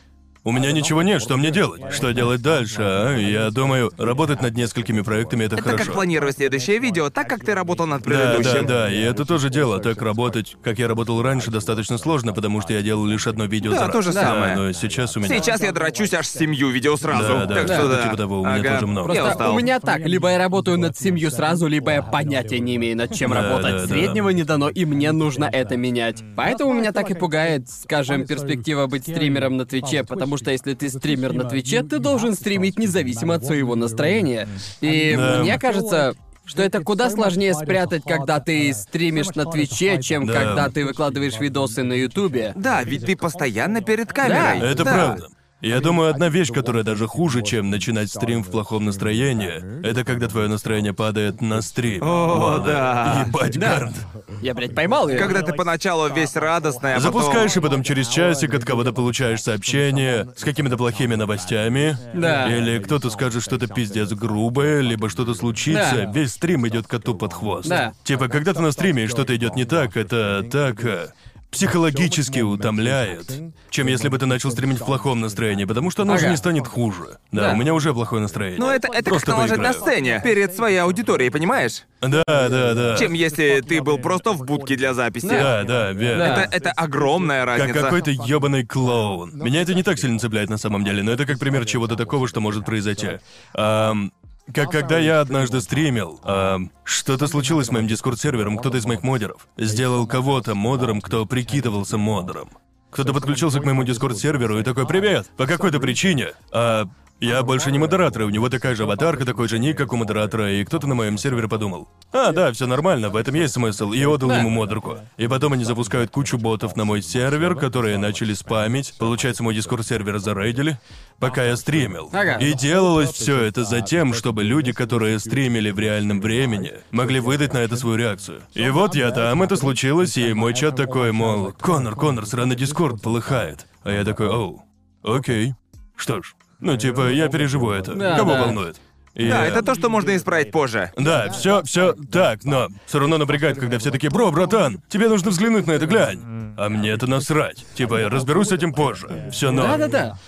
[0.42, 1.82] У меня ничего нет, что мне делать?
[1.92, 3.14] Что делать дальше, а?
[3.14, 5.84] Я думаю, работать над несколькими проектами это, Это хорошо.
[5.84, 8.66] как планировать следующее видео, так как ты работал над Да, да, предыдущим.
[8.66, 9.80] да, и это тоже дело.
[9.80, 13.72] Так работать, как я работал раньше, достаточно сложно, потому что я делал лишь одно видео
[13.72, 13.92] Да, за раз.
[13.92, 14.56] то же Да, самое.
[14.56, 15.28] но сейчас у меня...
[15.28, 17.22] Сейчас я дрочусь аж с семью видео сразу.
[17.28, 18.02] Да, да, так да, что что-то да.
[18.04, 19.12] типа того, у меня тоже много.
[19.12, 19.54] Я Просто устал.
[19.54, 23.12] у меня так, либо я работаю над семью сразу, либо я понятия не имею, над
[23.14, 23.72] чем Да, работать.
[23.72, 23.86] да, да.
[23.88, 26.22] Среднего не дано, и мне нужно это менять.
[26.34, 30.88] Поэтому меня так и пугает, скажем, перспектива быть стримером на Твиче, потому что если ты
[30.88, 34.48] стример на Твиче, ты должен стримить независимо от своего настроения.
[34.80, 35.40] И Да.
[35.42, 40.32] мне кажется, что это куда сложнее спрятать, когда ты стримишь на Твиче, чем Да.
[40.32, 42.52] когда ты выкладываешь видосы на Ютубе.
[42.56, 44.70] Да, ведь ты постоянно перед камерой.
[44.72, 44.92] Это Да.
[44.92, 45.28] правда.
[45.60, 50.26] Я думаю, одна вещь, которая даже хуже, чем начинать стрим в плохом настроении, это когда
[50.28, 52.02] твое настроение падает на стрим.
[52.02, 53.24] О, да.
[53.26, 53.96] Ебать, Гарнт.
[54.40, 55.18] Я, блядь, поймал ее.
[55.18, 59.42] Когда ты поначалу весь радостный, а потом- Запускаешь, и потом через часик от кого-то получаешь
[59.42, 61.96] сообщение с какими-то плохими новостями.
[62.14, 62.48] Да.
[62.48, 66.12] Или кто-то скажет что-то пиздец грубое, либо что-то случится, Да.
[66.12, 67.68] весь стрим идет коту под хвост.
[67.68, 67.92] Да.
[68.04, 70.82] Типа, когда ты на стриме и что-то идет не так, это так.
[70.84, 71.08] э,
[71.50, 73.30] Психологически утомляет,
[73.70, 76.30] чем если бы ты начал стримить в плохом настроении, потому что оно уже Ага.
[76.30, 77.18] не станет хуже.
[77.32, 77.52] Да, Да.
[77.52, 78.60] у меня уже плохое настроение.
[78.60, 81.82] Ну это, это как Просто наложить на сцене перед своей аудиторией, понимаешь?
[82.00, 82.96] Да, да, да.
[82.98, 85.26] Чем если ты был просто в будке для записи.
[85.28, 86.24] Да, да, верно.
[86.26, 86.42] Да.
[86.44, 87.80] Это, это огромная Как разница.
[87.82, 89.32] какой-то ёбаный клоун.
[89.36, 92.28] Меня это не так сильно цепляет на самом деле, но это как пример чего-то такого,
[92.28, 93.18] что может произойти.
[93.54, 94.12] Ам,
[94.52, 99.46] как когда я однажды стримил, ам, что-то случилось с моим дискорд-сервером, кто-то из моих модеров
[99.56, 102.50] сделал кого-то модером, кто прикидывался модером.
[102.90, 106.32] Кто-то подключился к моему дискорд-серверу и такой «Привет!» По какой-то причине.
[106.52, 106.88] А
[107.20, 109.96] я больше не модератор, и у него такая же аватарка, такой же ник, как у
[109.96, 111.88] модератора, и кто-то на моем сервере подумал.
[112.12, 114.98] А, да, все нормально, в этом есть смысл, и отдал ему модерку.
[115.16, 118.94] И потом они запускают кучу ботов на мой сервер, которые начали спамить.
[118.98, 120.78] Получается, мой дискорд-сервер зарейдили,
[121.18, 122.08] пока я стримил.
[122.12, 122.36] Ага.
[122.36, 127.52] И делалось все это за тем, чтобы люди, которые стримили в реальном времени, могли выдать
[127.52, 128.40] на это свою реакцию.
[128.54, 133.02] И вот я там, это случилось, и мой чат такой, мол, Конор, Конор, сраный дискорд
[133.02, 133.66] полыхает.
[133.84, 134.62] А я такой, оу,
[135.02, 135.54] окей.
[135.96, 137.94] Что ж, ну типа, я переживу это.
[137.94, 138.42] Да, Кого да.
[138.44, 138.80] волнует?
[139.14, 140.92] И Да, это то, что можно исправить позже.
[140.96, 145.30] Да, все, все так, но все равно напрягает, когда все такие, бро, братан, тебе нужно
[145.30, 146.20] взглянуть на это, глянь.
[146.56, 147.66] А мне это насрать.
[147.74, 149.28] Типа, я разберусь с этим позже.
[149.32, 149.62] Все но.
[149.62, 150.18] Да-да-да.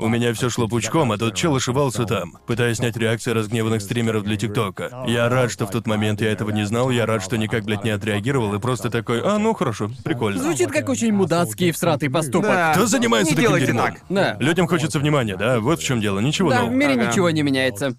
[0.00, 4.22] У меня все шло пучком, а тот чел ошивался там, пытаясь снять реакции разгневанных стримеров
[4.22, 5.04] для ТикТока.
[5.08, 7.82] Я рад, что в тот момент я этого не знал, я рад, что никак, блядь,
[7.82, 10.40] не отреагировал и просто такой, а, ну хорошо, прикольно.
[10.40, 12.48] Звучит как очень мудацкий и всратый поступок.
[12.50, 12.72] Да.
[12.74, 13.86] Кто занимается Не таким делайте дерьмом?
[13.86, 14.00] так.
[14.08, 14.36] Да.
[14.38, 15.58] Людям хочется внимания, да?
[15.58, 16.74] Вот в чем дело, ничего Да, в нового.
[16.76, 17.06] мире Ага.
[17.10, 17.96] ничего не меняется.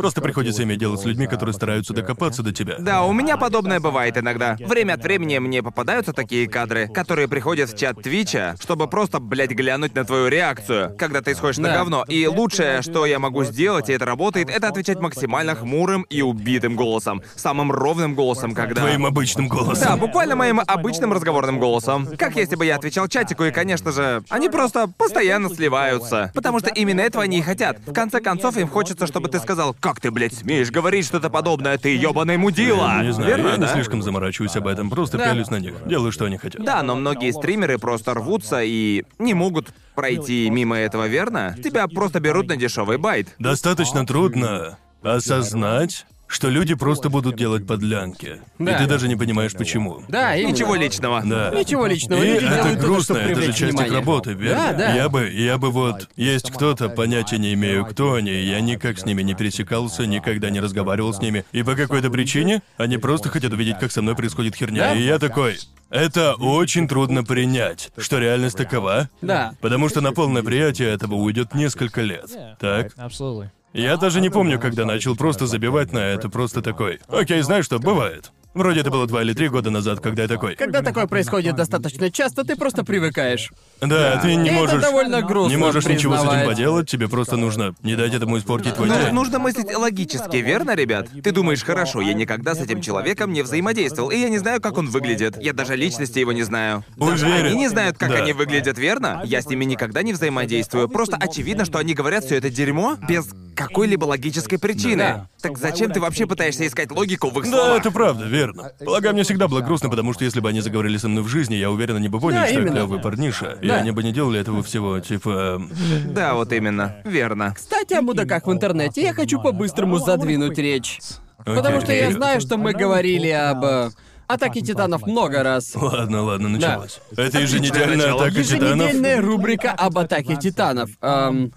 [0.00, 2.76] Просто приходится иметь дело с людьми, которые стараются докопаться до тебя.
[2.78, 4.56] Да, у меня подобное бывает иногда.
[4.58, 9.50] Время от времени мне попадаются такие кадры, которые приходят в чат Твича, чтобы просто, блядь,
[9.50, 11.74] глянуть на твою реакцию, когда ты сходишь на Да.
[11.74, 12.04] говно.
[12.08, 16.76] И лучшее, что я могу сделать, и это работает, это отвечать максимально хмурым и убитым
[16.76, 17.20] голосом.
[17.36, 18.80] Самым ровным голосом, когда...
[18.80, 20.00] Твоим обычным Да, голосом.
[20.00, 22.08] буквально моим обычным разговорным голосом.
[22.16, 26.32] Как если бы я отвечал чатику, и, конечно же, они просто постоянно сливаются.
[26.34, 27.80] Потому что именно этого они и хотят.
[27.86, 31.76] В конце концов, им хочется, чтобы ты сказал, как ты, блядь, смеешь говорить что-то подобное,
[31.76, 33.02] ты ёбаный мудила.
[33.02, 33.72] Не знаю, Верно, я не да?
[33.74, 35.24] слишком заморачиваюсь об этом, просто Да.
[35.26, 36.64] пялюсь на них, делаю, что они хотят.
[36.64, 41.56] Да, но многие стримеры просто рвутся и не могут пройти мимо этого, верно?
[41.62, 43.34] Тебя просто берут на дешевый байт.
[43.40, 48.40] Достаточно трудно осознать, что люди просто будут делать подлянки.
[48.58, 48.72] Да.
[48.72, 50.02] И ты даже не понимаешь почему.
[50.08, 50.52] Да, именно.
[50.52, 51.22] Ничего личного.
[51.24, 51.50] Да.
[51.50, 52.22] Ничего личного.
[52.22, 54.68] И Люди это делают грустно, это же часть их работы, верно?
[54.70, 54.94] Да, да.
[54.94, 56.08] Я бы, я бы вот...
[56.14, 60.60] Есть кто-то, понятия не имею, кто они, я никак с ними не пересекался, никогда не
[60.60, 61.44] разговаривал с ними.
[61.50, 64.90] И по какой-то причине они просто хотят увидеть, как со мной происходит херня.
[64.90, 64.94] Да.
[64.94, 65.58] И я такой...
[65.90, 69.10] Это очень трудно принять, что реальность такова.
[69.20, 69.54] Да.
[69.60, 72.30] Потому что на полное приятие этого уйдет несколько лет.
[72.60, 72.94] Так?
[72.96, 73.48] Absolutely.
[73.72, 77.00] Я даже не помню, когда начал просто забивать на это, просто такой.
[77.08, 78.32] Окей, знаешь что, бывает.
[78.52, 80.56] Вроде это было два или три года назад, когда я такой.
[80.56, 83.52] Когда такое происходит достаточно часто, ты просто привыкаешь.
[83.80, 84.82] Да, ты не И это можешь.
[84.82, 86.46] довольно грустно Не можешь ничего с этим признавать.
[86.56, 89.12] поделать, тебе просто нужно не дать этому испортить твой Ну, день.
[89.14, 91.08] нужно мыслить логически, верно, ребят?
[91.22, 94.76] Ты думаешь, хорошо, я никогда с этим человеком не взаимодействовал, и я не знаю, как
[94.78, 95.40] он выглядит.
[95.40, 96.84] Я даже личности его не знаю.
[96.96, 97.46] Даже Уверен.
[97.46, 98.16] они не знают, как Да.
[98.16, 99.22] они выглядят, верно?
[99.24, 100.88] Я с ними никогда не взаимодействую.
[100.88, 104.96] Просто очевидно, что они говорят все это дерьмо без какой-либо логической причины.
[104.96, 105.28] Да.
[105.42, 107.80] Так зачем ты вообще пытаешься искать логику в их Да, словах?
[107.80, 108.72] это правда, верно.
[108.84, 111.54] Полагаю, мне всегда было грустно, потому что если бы они заговорили со мной в жизни,
[111.54, 112.72] я уверен, они бы поняли, Да, что я именно.
[112.72, 113.58] клёвый парниша.
[113.62, 113.76] И Да.
[113.76, 115.60] они бы не делали этого всего, типа...
[116.06, 116.96] Да, вот именно.
[117.04, 117.54] Верно.
[117.56, 120.98] Кстати, о мудаках в интернете я хочу по-быстрому задвинуть речь.
[121.38, 122.14] Потому окей, что я окей.
[122.16, 123.90] знаю, что мы говорили об э,
[124.26, 125.72] атаке титанов много раз.
[125.74, 127.00] Ладно, ладно, началось.
[127.16, 128.24] Это еженедельная начало.
[128.26, 128.76] атака титанов.
[128.76, 130.90] Еженедельная рубрика об атаке титанов.
[131.00, 131.52] Эм,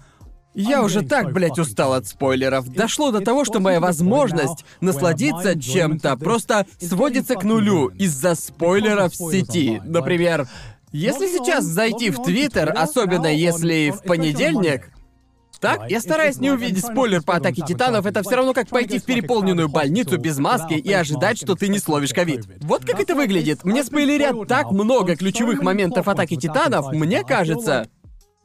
[0.54, 2.68] я уже так, блядь, устал от спойлеров.
[2.68, 9.30] Дошло до того, что моя возможность насладиться чем-то просто сводится к нулю из-за спойлеров в
[9.30, 9.80] сети.
[9.84, 10.48] Например,
[10.92, 14.90] если сейчас зайти в Твиттер, особенно если в понедельник,
[15.60, 19.04] так, я стараюсь не увидеть спойлер по атаке титанов, это все равно как пойти в
[19.04, 22.44] переполненную больницу без маски и ожидать, что ты не словишь ковид.
[22.60, 23.64] Вот как это выглядит.
[23.64, 27.88] Мне спойлерят так много ключевых моментов атаки титанов, мне кажется.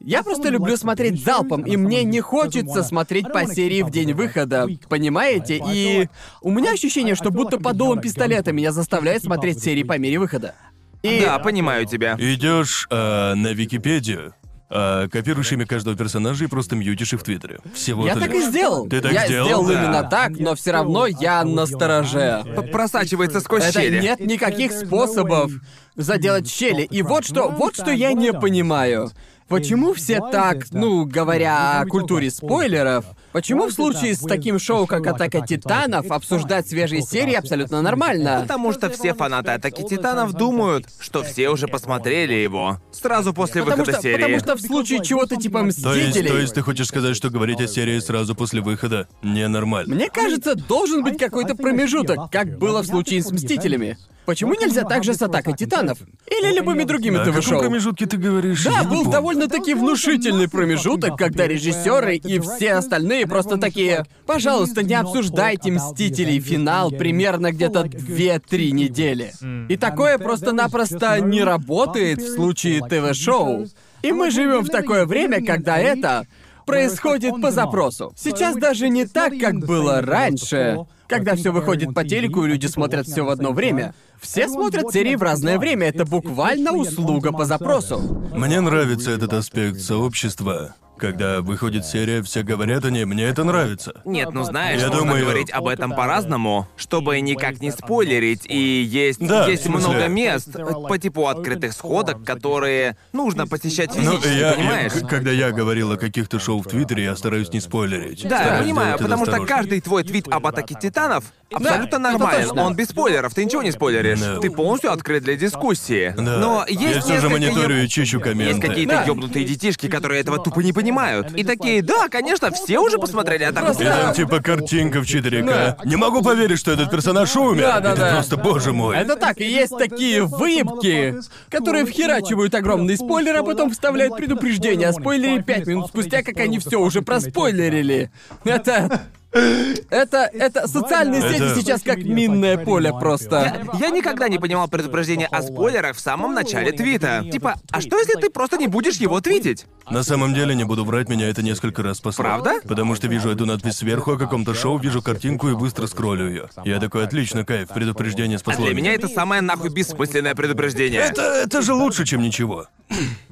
[0.00, 4.66] Я просто люблю смотреть залпом, и мне не хочется смотреть по серии в день выхода,
[4.88, 5.60] понимаете?
[5.70, 6.08] И
[6.40, 10.54] у меня ощущение, что будто под дулом пистолета меня заставляет смотреть серии по мере выхода.
[11.02, 12.14] И Да, понимаю тебя.
[12.18, 14.34] Идешь а, на Википедию,
[14.68, 17.58] а, копируешь имя каждого персонажа и просто мьютишь их в Твиттере.
[17.74, 18.86] Всего я так и сделал.
[18.86, 19.46] Ты так я сделал?
[19.46, 19.72] сделал Да.
[19.72, 22.42] именно так, но все равно я на стороже.
[22.54, 24.00] П- Просачивается сквозь Это щели.
[24.00, 25.50] нет никаких способов
[25.96, 26.82] заделать щели.
[26.82, 29.10] И вот что, вот что я не понимаю.
[29.50, 35.04] Почему все так, ну, говоря о культуре спойлеров, почему в случае с таким шоу, как
[35.08, 38.38] «Атака Титанов», обсуждать свежие серии абсолютно нормально?
[38.42, 42.80] Потому что все фанаты Атаки Титанов думают, что все уже посмотрели его.
[42.92, 44.22] Сразу после Потому выхода что, серии.
[44.22, 47.30] потому что в случае чего-то типа То есть, «Мстителей», то есть ты хочешь сказать, что
[47.30, 49.92] говорить о серии сразу после выхода ненормально?
[49.92, 53.98] мне кажется, должен быть какой-то промежуток, как было в случае с «Мстителями».
[54.30, 55.98] Почему нельзя так же с «Атакой Титанов»?
[56.28, 57.58] Или любыми другими каком ТВ-шоу?
[57.58, 58.62] промежутке ты говоришь?
[58.62, 65.72] Да, был довольно-таки внушительный промежуток, когда режиссеры и все остальные просто такие, пожалуйста, не обсуждайте
[65.72, 69.32] Мстителей финал примерно где-то 2-3 недели.
[69.68, 73.66] И такое просто-напросто не работает в случае ТВ-шоу.
[74.02, 76.28] И мы живем в такое время, когда это
[76.66, 78.12] происходит по запросу.
[78.16, 80.78] Сейчас даже не так, как было раньше,
[81.08, 83.92] когда все выходит по телеку и люди смотрят все в одно время.
[84.20, 85.88] Все смотрят серии в разное время.
[85.88, 87.98] Это буквально услуга по запросу.
[88.34, 90.74] Мне нравится этот аспект сообщества.
[90.98, 94.02] Когда выходит серия, все говорят о ней, мне это нравится.
[94.04, 98.44] Нет, ну знаешь, Я можно думаю- говорить об этом по-разному, чтобы никак не спойлерить.
[98.44, 104.28] И есть, Да, есть много мест по типу открытых сходок, которые нужно посещать Ну, физически,
[104.40, 104.92] я, понимаешь?
[104.94, 108.22] я- когда я говорил о каких-то шоу в Твиттере, я стараюсь не спойлерить.
[108.28, 112.58] Да, я Стараюсь понимаю, потому что каждый твой твит об атаке титанов абсолютно это нормален.
[112.58, 114.09] Он без спойлеров, ты ничего не спойлеришь.
[114.18, 114.40] Да.
[114.40, 116.14] Ты полностью открыт для дискуссии.
[116.16, 116.38] Да.
[116.38, 118.54] Но есть я все же мониторю и чищу комменты.
[118.54, 119.04] Есть какие-то Да.
[119.04, 121.32] ёбнутые детишки, которые этого тупо не понимают.
[121.32, 125.78] И такие, да, конечно, все уже посмотрели атаку И там типа картинка в 4К.
[125.84, 127.62] Не могу поверить, что этот персонаж умер.
[127.62, 128.12] Да, да, это да.
[128.14, 128.96] просто, боже мой.
[128.96, 131.16] Это так, и есть такие выебки,
[131.48, 136.58] которые вхерачивают огромный спойлер, а потом вставляют предупреждение о спойлере пять минут спустя, как они
[136.58, 138.10] все уже проспойлерили.
[138.44, 139.02] Это...
[139.32, 143.66] Это, это социальные сети сейчас как минное поле просто.
[143.78, 147.24] Я никогда не понимал предупреждения о спойлерах в самом начале твита.
[147.30, 149.66] Типа, а что если ты просто не будешь его твитить?
[149.90, 152.22] На самом деле, не буду врать, меня это несколько раз спасло.
[152.22, 152.60] Правда?
[152.66, 156.48] Потому что вижу эту надпись сверху о каком-то шоу, вижу картинку и быстро скроллю ее.
[156.64, 161.00] Я такой, отлично, кайф, предупреждение А спасло для меня это самое нахуй бессмысленное предупреждение.
[161.00, 162.66] Это, это же лучше, чем ничего.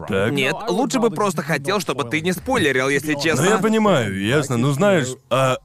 [0.08, 0.32] Так?
[0.32, 3.44] Нет, лучше бы просто хотел, чтобы ты не спойлерил, если Ну честно.
[3.44, 4.56] я понимаю, ясно.
[4.56, 5.58] Ну знаешь, а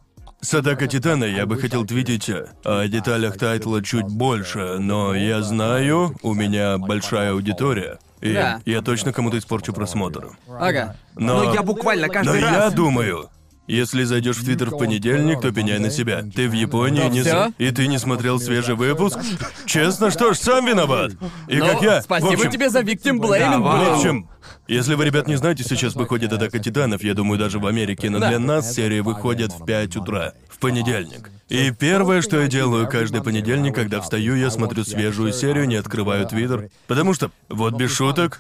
[0.44, 2.30] с Атака Титана я бы хотел твитить
[2.65, 7.98] о деталях тайтла чуть больше, но я знаю, у меня большая аудитория.
[8.22, 8.61] И Да.
[8.65, 10.30] я точно кому-то испорчу просмотр.
[10.48, 10.95] Ага.
[11.15, 12.74] Но, Но я буквально но каждый я раз.
[12.74, 13.30] думаю,
[13.68, 16.22] если зайдешь в Твиттер в понедельник, то пеняй на себя.
[16.35, 19.18] Ты в Японии не за- и ты не смотрел свежий выпуск?
[19.65, 21.11] Честно, что ж, сам виноват.
[21.48, 22.02] И Ну, как я.
[22.02, 23.90] В спасибо общем, тебе за victim blaming, Давай.
[23.90, 24.30] в общем,
[24.68, 28.19] если вы, ребят, не знаете, сейчас выходит Атака Титанов, я думаю, даже в Америке, но
[28.19, 28.30] Да.
[28.30, 31.30] для нас серии выходят в 5 утра, в понедельник.
[31.49, 36.26] И первое, что я делаю каждый понедельник, когда встаю, я смотрю свежую серию, не открываю
[36.26, 36.69] Твиттер.
[36.88, 38.40] Потому что, вот без шуток,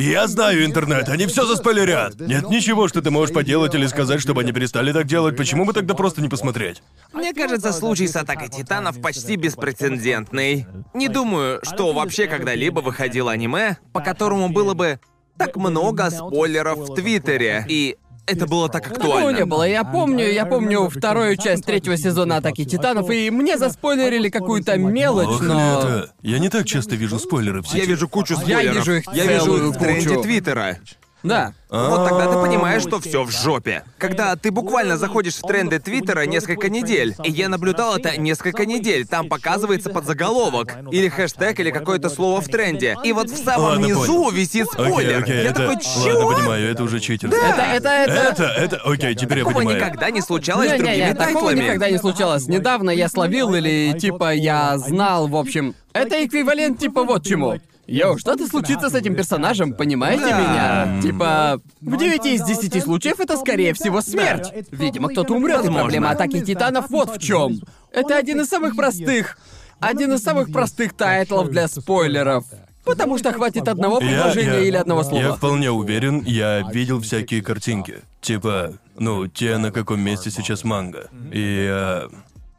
[0.00, 2.20] Я знаю интернет, они все заспойлерят.
[2.20, 5.36] Нет ничего, что ты можешь поделать или сказать, чтобы они перестали так делать.
[5.36, 6.84] Почему бы тогда просто не посмотреть?
[7.12, 10.66] Мне кажется, случай с атакой титанов почти беспрецедентный.
[10.94, 15.00] Не думаю, что вообще когда-либо выходило аниме, по которому было бы
[15.36, 17.66] так много спойлеров в Твиттере.
[17.68, 17.96] И
[18.28, 19.38] это было так Такого актуально.
[19.38, 19.62] не было.
[19.68, 25.40] Я помню, я помню вторую часть третьего сезона Атаки Титанов, и мне заспойлерили какую-то мелочь,
[25.40, 25.78] но.
[25.80, 26.10] это.
[26.22, 27.86] Я не так часто вижу спойлеры в Я сети.
[27.90, 28.76] вижу кучу Я спойлеров.
[28.76, 30.22] вижу их Я вижу их в тренде.
[30.22, 30.78] Твиттера.
[31.28, 31.52] Да.
[31.70, 33.84] Вот тогда ты понимаешь, что все в жопе.
[33.98, 39.06] Когда ты буквально заходишь в тренды Твиттера несколько недель, и я наблюдал это несколько недель,
[39.06, 42.96] там показывается подзаголовок, или хэштег, или какое-то слово в тренде.
[43.04, 44.30] И вот в самом Ладно, низу понял.
[44.30, 45.22] висит Окей, спойлер.
[45.22, 45.66] окей, я это...
[45.66, 46.18] такой, чего?
[46.28, 47.28] Ладно, понимаю, это уже читер.
[47.28, 48.12] Это, это, это.
[48.12, 49.76] Это, это, окей, теперь я Такого понимаю.
[49.78, 51.64] никогда не случалось с Не-не-не, другими такого тайтлами.
[51.64, 52.46] никогда не случалось.
[52.48, 55.74] Недавно я словил или типа я знал, в общем.
[55.92, 57.58] Это эквивалент типа вот чему.
[57.88, 60.38] Йоу, что-то случится с этим персонажем, понимаете Да.
[60.38, 61.02] меня?
[61.02, 64.52] Типа, в 9 из 10 случаев это скорее всего смерть.
[64.70, 65.56] Видимо, кто-то умрет.
[65.56, 65.80] Возможно.
[65.80, 67.58] проблема атаки титанов вот в чем.
[67.90, 69.38] Это один из самых простых.
[69.80, 72.44] Один из самых простых тайтлов для спойлеров.
[72.84, 75.22] Потому что хватит одного Я- предложения я- или одного слова.
[75.22, 77.98] Я вполне уверен, я видел всякие картинки.
[78.20, 81.08] Типа, ну, те, на каком месте сейчас манга.
[81.32, 82.08] И э,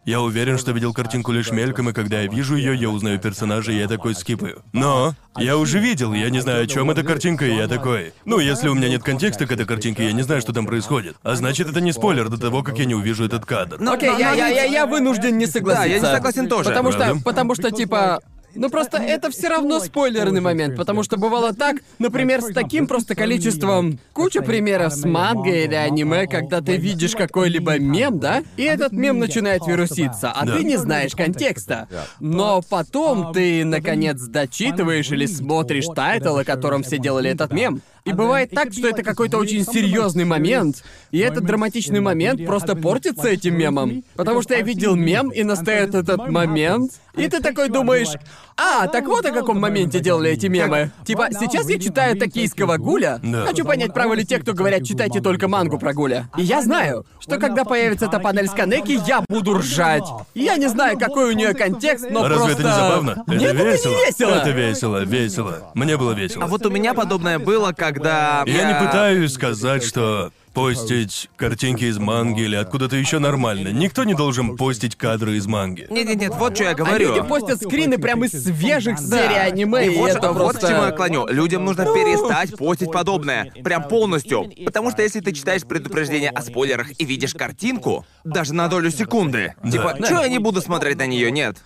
[0.05, 3.71] я уверен, что видел картинку лишь мельком, и когда я вижу ее, я узнаю персонажа,
[3.71, 4.63] и я такой скипаю.
[4.73, 8.13] Но я уже видел, я не знаю, о чем эта картинка, и я такой.
[8.25, 11.15] Ну, если у меня нет контекста к этой картинке, я не знаю, что там происходит.
[11.23, 13.77] А значит, это не спойлер до того, как я не увижу этот кадр.
[13.79, 15.83] Но- Окей, я, я, я, я вынужден не согласиться.
[15.87, 16.69] Да, я не согласен тоже.
[16.69, 17.23] Потому что, Правда?
[17.23, 18.19] потому что, типа,
[18.55, 23.15] ну просто это все равно спойлерный момент, потому что бывало так, например, с таким просто
[23.15, 28.91] количеством куча примеров с мангой или аниме, когда ты видишь какой-либо мем, да, и этот
[28.91, 30.57] мем начинает вируситься, а Да.
[30.57, 31.87] ты не знаешь контекста.
[32.19, 37.81] Но потом ты наконец дочитываешь или смотришь тайтл, о котором все делали этот мем.
[38.09, 43.27] И бывает так, что это какой-то очень серьезный момент, и этот драматичный момент просто портится
[43.27, 44.03] этим мемом.
[44.15, 48.09] Потому что я видел мем, и настает этот момент, и ты такой думаешь,
[48.57, 50.91] а, так вот о каком моменте делали эти мемы.
[51.05, 53.19] Типа, сейчас я читаю токийского гуля.
[53.23, 53.45] Да.
[53.45, 56.29] Хочу понять, правы ли те, кто говорят, читайте только мангу про гуля.
[56.37, 60.03] И я знаю, что когда появится эта панель с Канеки, я буду ржать.
[60.33, 62.51] Я не знаю, какой у нее контекст, но Разве просто...
[62.53, 63.23] это не забавно?
[63.27, 63.75] Нет, это весело.
[63.75, 64.35] это не весело.
[64.35, 65.71] Это весело, весело.
[65.73, 66.45] Мне было весело.
[66.45, 67.71] А вот у меня подобное было,
[68.03, 68.43] когда...
[68.45, 73.69] Я не пытаюсь сказать, что постить картинки из манги или откуда-то еще нормально.
[73.69, 75.87] Никто не должен постить кадры из манги.
[75.89, 77.15] Нет-нет-нет, вот что я А говорю.
[77.15, 80.67] люди постят скрины прямо из свежих серий аниме, И и, вот, это вот просто...
[80.67, 81.27] к чему я клоню.
[81.27, 83.51] Людям нужно перестать постить подобное.
[83.63, 84.51] Прям полностью.
[84.65, 89.53] Потому что если ты читаешь предупреждение о спойлерах и видишь картинку, даже на долю секунды,
[89.71, 90.07] типа, Да.
[90.07, 91.57] чё я не буду смотреть на нее, нет.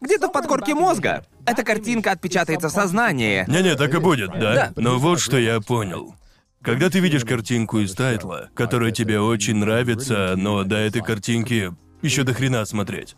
[0.00, 1.24] Где-то в подкорке мозга.
[1.46, 3.44] Эта картинка отпечатается в сознании.
[3.48, 4.54] Не-не, так и будет, да?
[4.54, 4.72] Да.
[4.76, 6.14] Но вот что я понял.
[6.62, 11.72] Когда ты видишь картинку из тайтла, которая тебе очень нравится, но до этой картинки
[12.02, 13.16] еще до хрена смотреть,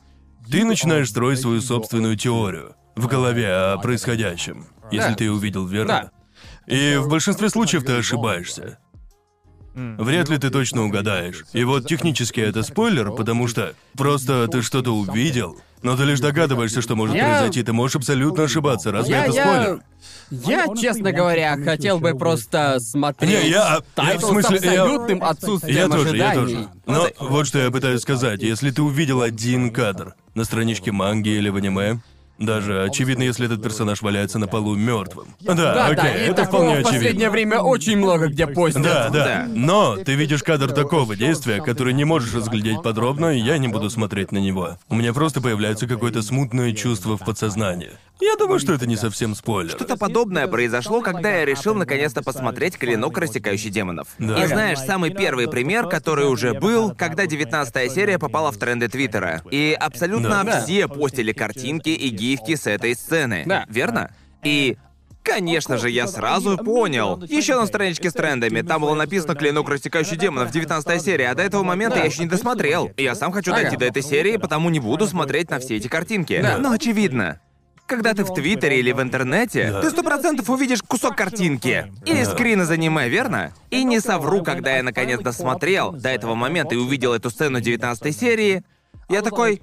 [0.50, 5.14] ты начинаешь строить свою собственную теорию в голове о происходящем, если Да.
[5.14, 6.10] ты увидел верно.
[6.66, 8.78] И в большинстве случаев ты ошибаешься.
[9.74, 11.44] Вряд ли ты точно угадаешь.
[11.52, 16.80] И вот технически это спойлер, потому что просто ты что-то увидел, но ты лишь догадываешься,
[16.82, 17.62] что может Я- произойти.
[17.62, 18.92] Ты можешь абсолютно ошибаться.
[18.92, 19.44] Разве Я, это я...
[19.44, 19.80] спойлер?
[20.30, 25.22] Я, честно говоря, хотел бы просто смотреть Не, я- тайтл в смысле, с я- абсолютным
[25.22, 26.54] отсутствием Я тоже, я ожиданий.
[26.54, 26.68] тоже.
[26.86, 28.42] Но вот что я пытаюсь сказать.
[28.42, 32.00] Если ты увидел один кадр на страничке манги или в аниме,
[32.38, 35.28] даже очевидно, если этот персонаж валяется на полу мертвым.
[35.40, 37.30] Да, Да, окей, да, и это такого вполне в последнее очевидно.
[37.30, 38.82] время очень много где постят.
[38.82, 39.46] Да, да, Да.
[39.54, 43.90] Но ты видишь кадр такого действия, который не можешь разглядеть подробно, и я не буду
[43.90, 44.78] смотреть на него.
[44.88, 47.90] У меня просто появляется какое-то смутное чувство в подсознании.
[48.20, 49.70] Я думаю, что это не совсем спойлер.
[49.72, 54.08] Что-то подобное произошло, когда я решил наконец-то посмотреть «Клинок, рассекающий демонов».
[54.18, 54.44] Да.
[54.44, 59.42] И знаешь, самый первый пример, который уже был, когда 19 серия попала в тренды Твиттера.
[59.50, 60.60] И абсолютно Да.
[60.60, 63.42] все постили картинки и гифки с этой сцены.
[63.46, 63.64] Да.
[63.68, 64.10] Верно?
[64.44, 64.76] И
[65.24, 67.22] Конечно же, я сразу понял.
[67.28, 71.44] Еще на страничке с трендами там было написано «Клинок, рассекающий демонов», 19 серия, а до
[71.44, 72.90] этого момента я еще не досмотрел.
[72.96, 75.86] И я сам хочу дойти до этой серии, потому не буду смотреть на все эти
[75.86, 76.40] картинки.
[76.42, 76.58] Да.
[76.58, 77.38] Но очевидно,
[77.86, 79.82] когда ты в Твиттере или в интернете, Да.
[79.82, 81.86] ты сто процентов увидишь кусок картинки.
[82.04, 83.52] Или скрин из аниме, верно?
[83.70, 88.18] И не совру, когда я наконец досмотрел до этого момента и увидел эту сцену 19
[88.18, 88.64] серии,
[89.08, 89.62] я такой...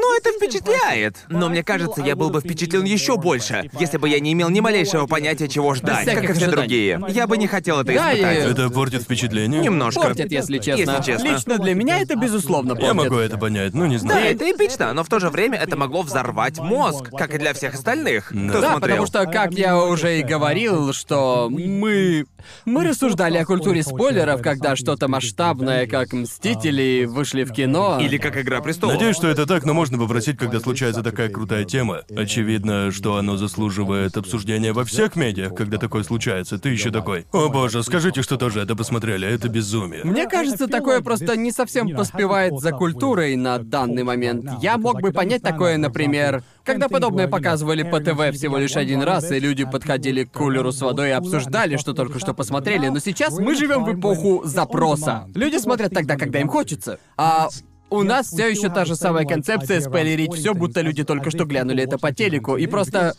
[0.00, 1.16] Ну, это впечатляет.
[1.28, 4.60] Но мне кажется, я был бы впечатлен еще больше, если бы я не имел ни
[4.60, 6.52] малейшего понятия, чего ждать, как и все ожиданий.
[6.52, 7.00] другие.
[7.08, 8.50] Я бы не хотел это Да, и- испытать.
[8.52, 9.60] Это портит впечатление?
[9.60, 10.00] Немножко.
[10.00, 10.80] Портит, если честно.
[10.98, 11.26] Если честно.
[11.28, 12.88] Лично для меня это безусловно портит.
[12.88, 14.34] Я могу это понять, ну не Да, знаю.
[14.34, 17.74] это эпично, но в то же время это могло взорвать мозг, как и для всех
[17.74, 18.80] остальных, кто Да, смотрел.
[18.80, 22.24] потому что, как я уже и говорил, что мы...
[22.64, 27.98] Мы рассуждали о культуре спойлеров, когда что-то масштабное, как «Мстители», вышли в кино.
[28.00, 28.94] Или как Игра престолов.
[28.94, 32.02] Надеюсь, что это так, но можно попросить, когда случается такая крутая тема.
[32.16, 36.58] Очевидно, что оно заслуживает обсуждения во всех медиа, когда такое случается.
[36.58, 37.26] Ты еще такой.
[37.32, 40.04] О боже, скажите, что тоже это посмотрели, это безумие.
[40.04, 44.44] Мне кажется, такое просто не совсем поспевает за культурой на данный момент.
[44.62, 49.30] Я мог бы понять такое, например, когда подобное показывали по ТВ всего лишь один раз,
[49.30, 52.88] и люди подходили к кулеру с водой и обсуждали, что только что посмотрели.
[52.88, 55.26] Но сейчас мы живем в эпоху запроса.
[55.34, 56.98] Люди смотрят тогда, когда им хочется.
[57.16, 57.48] А
[57.90, 61.82] у нас все еще та же самая концепция спойлерить все, будто люди только что глянули
[61.84, 62.56] это по телеку.
[62.56, 63.14] И просто.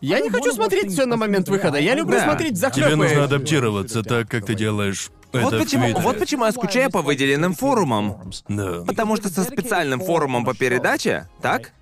[0.00, 1.78] Я не хочу смотреть все на момент выхода.
[1.78, 2.24] Я люблю Да.
[2.24, 2.96] смотреть Тебе захлебы.
[2.96, 6.04] нужно адаптироваться так, как ты делаешь это Вот почему, Твиттере.
[6.04, 8.30] вот почему я скучаю по выделенным форумам.
[8.48, 8.82] Да.
[8.86, 11.72] Потому что со специальным форумом по передаче, так?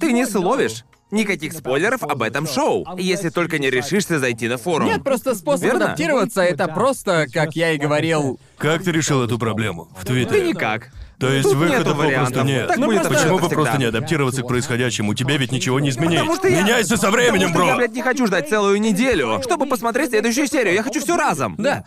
[0.00, 0.84] Ты не словишь.
[1.10, 4.88] Никаких спойлеров об этом шоу, если только не решишься зайти на форум.
[4.88, 5.84] Нет, просто способ Верно?
[5.86, 8.40] адаптироваться это просто, как я и говорил.
[8.58, 9.88] Как ты решил эту проблему?
[9.96, 10.48] В Да Твиттере?
[10.48, 10.90] никак.
[11.20, 12.66] То есть Тут выхода нету попросту нет.
[12.66, 15.14] Так Ну, будет Почему бы просто не адаптироваться к происходящему?
[15.14, 16.18] Тебе ведь ничего не изменить.
[16.18, 16.62] Потому что я...
[16.62, 17.76] Меняйся со временем, Потому что Я, бро!
[17.78, 20.74] блядь, не хочу ждать целую неделю, чтобы посмотреть следующую серию.
[20.74, 21.54] Я хочу все разом.
[21.58, 21.84] Да.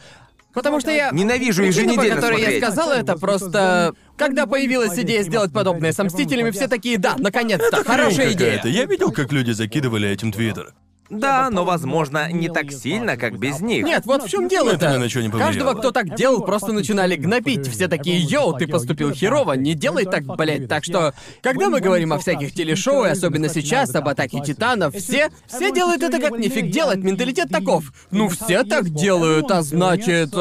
[0.57, 1.11] Потому что я...
[1.11, 2.63] Ненавижу Причина, по еженедельно которой я смотреть.
[2.63, 3.93] сказала это, просто...
[4.17, 8.55] Когда появилась идея сделать подобное с Мстителями, все такие, да, наконец-то, хорошая идея.
[8.55, 8.69] Какая-то.
[8.69, 10.73] Я видел, как люди закидывали этим Твиттер.
[11.09, 13.85] Да, но, возможно, не так сильно, как без них.
[13.85, 14.75] Нет, вот в чем дело-то.
[14.75, 15.51] Это ни на чё не повлияло.
[15.51, 17.67] Каждого, кто так делал, просто начинали гнобить.
[17.67, 20.67] Все такие, йоу, ты поступил херово, не делай так, блять.
[20.67, 25.29] Так что, когда мы говорим о всяких телешоу, и особенно сейчас, об атаке титанов, все,
[25.47, 27.93] все делают это как нифиг делать, менталитет таков.
[28.11, 30.33] Ну, все так делают, а значит...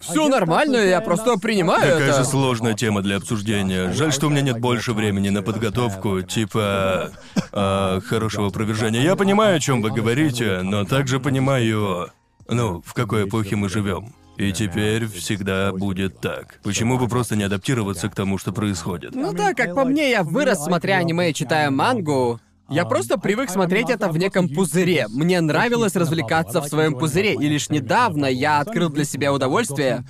[0.00, 2.18] все нормально, я просто принимаю Какая это.
[2.18, 3.92] же сложная тема для обсуждения.
[3.92, 7.12] Жаль, что у меня нет больше времени на подготовку, типа
[7.52, 9.02] а, хорошего опровержения.
[9.02, 12.10] Я понимаю, о чем вы говорите, но также понимаю,
[12.48, 14.14] ну, в какой эпохе мы живем.
[14.36, 16.60] И теперь всегда будет так.
[16.62, 19.16] Почему бы просто не адаптироваться к тому, что происходит?
[19.16, 22.38] Ну да, как по мне, я вырос, смотря аниме и читая мангу.
[22.70, 25.06] Я просто привык смотреть это в неком пузыре.
[25.08, 30.04] Мне нравилось развлекаться в своем пузыре, и лишь недавно я открыл для себя удовольствие.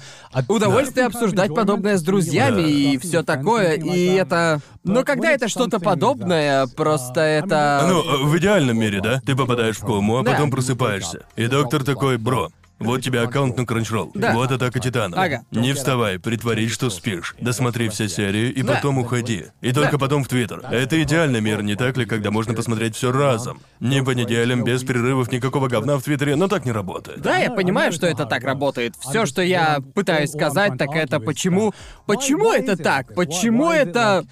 [0.49, 4.61] Удовольствие обсуждать подобное с друзьями и все такое, и это...
[4.85, 7.85] Но когда это что-то подобное, просто это...
[7.89, 9.21] Ну, в идеальном мире, да?
[9.25, 10.33] Ты попадаешь в кому, а Да.
[10.33, 11.27] потом просыпаешься.
[11.37, 12.49] И доктор такой, бро,
[12.79, 14.11] вот тебе аккаунт на Crunchyroll.
[14.15, 14.33] Да.
[14.35, 15.21] Вот атака Титана.
[15.21, 15.43] Ага.
[15.51, 17.35] Не вставай, притворись, что спишь.
[17.41, 18.75] Досмотри все серии и Да.
[18.75, 19.47] потом уходи.
[19.61, 20.61] И только потом в Твиттер.
[20.71, 23.61] Это идеальный мир, не так ли, когда можно посмотреть все разом?
[23.81, 27.21] Не по неделям, без перерывов, никакого говна в Твиттере, но так не работает.
[27.21, 28.95] Да, я понимаю, что это так работает.
[29.01, 31.73] Все, что я пытаюсь сказать, так это почему...
[32.07, 33.15] Почему это так?
[33.15, 34.25] Почему это...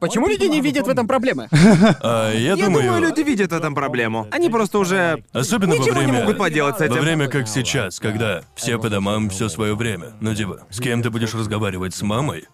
[0.00, 1.48] Почему люди не видят в этом проблемы?
[2.02, 4.26] А я, Я думаю, думаю, люди видят в этом проблему.
[4.30, 5.22] Они просто уже...
[5.32, 6.20] Особенно Ничего во не время...
[6.20, 6.94] могут поделать с этим.
[6.94, 10.12] Во время как сейчас, когда все по домам все свое время.
[10.20, 11.94] Ну типа, с кем ты будешь разговаривать?
[11.94, 12.46] С мамой?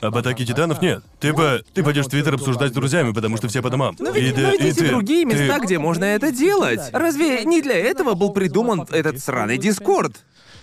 [0.00, 1.02] Об атаке титанов нет.
[1.20, 1.62] Ты бы...
[1.72, 3.96] Ты пойдешь в Твиттер обсуждать с друзьми, потому что все по домам.
[3.98, 6.80] Но и ведь да- есть и ты- другие ты- места, где можно это делать.
[6.92, 10.16] Разве не для этого был придуман этот сраный Дискорд?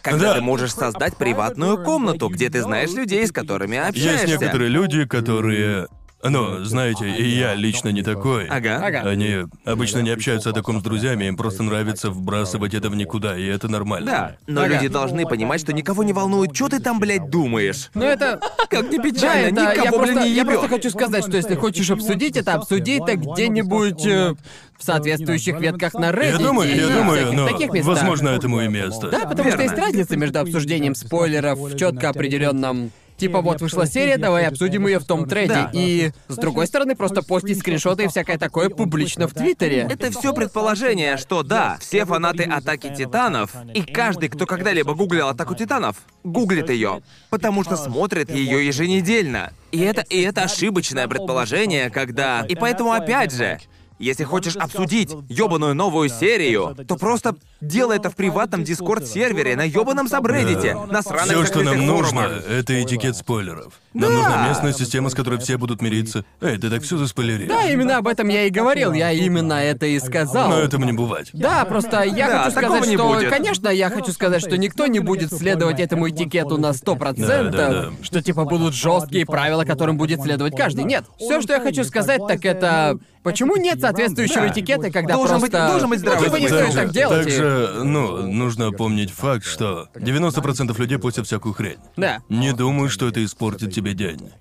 [0.04, 0.34] Когда Да.
[0.36, 4.28] ты можешь создать приватную комнату, где ты знаешь людей, с которыми Есть общаешься.
[4.28, 5.88] некоторые люди, которые...
[6.24, 8.48] Ну, знаете, и я лично не такой.
[8.48, 8.82] Ага.
[8.84, 9.02] Ага.
[9.10, 13.38] Они обычно не общаются о таком с друзьями, им просто нравится вбрасывать это в никуда,
[13.38, 14.06] и это нормально.
[14.12, 14.76] Да, но Ага.
[14.76, 17.90] люди должны понимать, что никого не волнует, что ты там, блядь, думаешь.
[17.94, 18.40] Ну это...
[18.70, 19.72] Как не Да, печально, это...
[19.74, 23.16] никого, Я просто, не я просто хочу сказать, что если хочешь обсудить это, обсуди это
[23.16, 24.34] где-нибудь э,
[24.78, 26.32] в соответствующих ветках на Reddit.
[26.32, 27.96] Я думаю, и я думаю, но таких местах.
[27.96, 29.10] возможно этому и место.
[29.10, 29.62] Да, потому что Верно.
[29.62, 32.92] есть разница между обсуждением спойлеров в четко определенном.
[33.24, 35.54] Типа вот вышла серия, давай обсудим ее в том треде.
[35.54, 35.72] Да.
[35.72, 39.88] И с другой стороны, просто постить скриншоты и всякое такое публично в Твиттере.
[39.90, 45.56] Это все предположение, что да, все фанаты Атаки Титанов, и каждый, кто когда-либо гуглил Атаку
[45.56, 45.96] Титанов,
[46.26, 49.54] гуглит ее, потому что смотрит ее еженедельно.
[49.72, 52.46] И это, и это ошибочное предположение, когда...
[52.48, 53.60] И поэтому опять же,
[54.04, 60.08] если хочешь обсудить ёбаную новую серию, то просто делай это в приватном дискорд-сервере на ёбаном
[60.08, 63.74] сабреддите, на сраных Все, что нам нужно, это этикет спойлеров.
[63.94, 66.26] Нам нужна местная система, с которой все будут мириться.
[66.42, 67.48] Эй, ты так все заспойлерил.
[67.48, 68.94] Да, именно об этом я и говорил.
[68.94, 70.50] Я именно это и сказал.
[70.50, 71.30] Но этому не бывать.
[71.34, 73.30] Да, просто я Да, хочу такого сказать, не что, будет.
[73.30, 77.70] конечно, я хочу сказать, что никто не будет следовать этому этикету на 100%, Да, да,
[77.70, 77.90] да.
[78.02, 80.84] что типа будут жесткие правила, которым будет следовать каждый.
[80.86, 84.50] Нет, все, что я хочу сказать, так это почему нет соответствующего Да.
[84.50, 86.64] этикета, когда Должен быть- просто должен быть ну, здравый типа не смысл.
[86.64, 87.22] стоит так делать.
[87.22, 91.78] и- Также, ну, нужно помнить факт, что 90% людей постят всякую хрень.
[91.96, 92.20] Да.
[92.30, 94.32] Не думаю, что это испортит тебе день.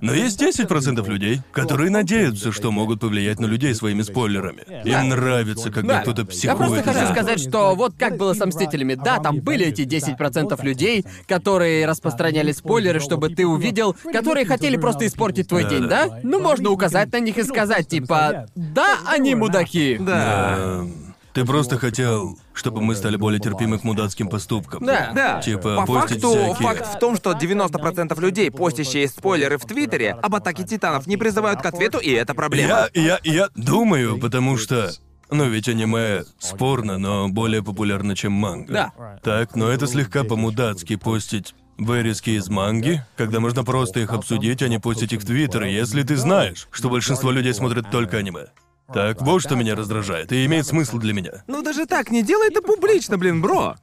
[0.00, 4.62] Но есть 10% людей, которые надеются, что могут повлиять на людей своими спойлерами.
[4.84, 6.00] Им нравится, когда Да.
[6.02, 6.58] кто-то Я психует.
[6.58, 8.94] просто хочу сказать, что вот как было со Мстителями.
[8.94, 15.06] Да, там были эти 10% людей, которые распространяли спойлеры, чтобы ты увидел, которые хотели просто
[15.06, 16.18] испортить твой день, да?
[16.24, 19.96] Ну, можно указать на них и сказать, типа, да, они мудаки.
[20.00, 20.56] Да.
[20.58, 21.07] Эм,
[21.38, 24.84] Ты просто хотел, чтобы мы стали более терпимы к мудацким поступкам.
[24.84, 25.12] Да.
[25.14, 25.40] Да.
[25.40, 30.12] Типа, По постить факту, всякие- факт в том, что 90% людей, постящие спойлеры в Твиттере
[30.12, 32.88] об атаке титанов, не призывают к ответу, и это проблема.
[32.94, 34.90] Я, я, я думаю, потому что...
[35.30, 38.72] Ну ведь аниме спорно, но более популярно, чем манга.
[38.72, 39.18] Да.
[39.22, 44.68] Так, но это слегка по-мудацки постить вырезки из манги, когда можно просто их обсудить, а
[44.68, 48.46] не постить их в Твиттер, если ты знаешь, что большинство людей смотрят только аниме.
[48.92, 51.42] Так, вот что меня раздражает, и имеет смысл для меня.
[51.46, 53.76] Ну даже так, не делай это публично, блин, бро.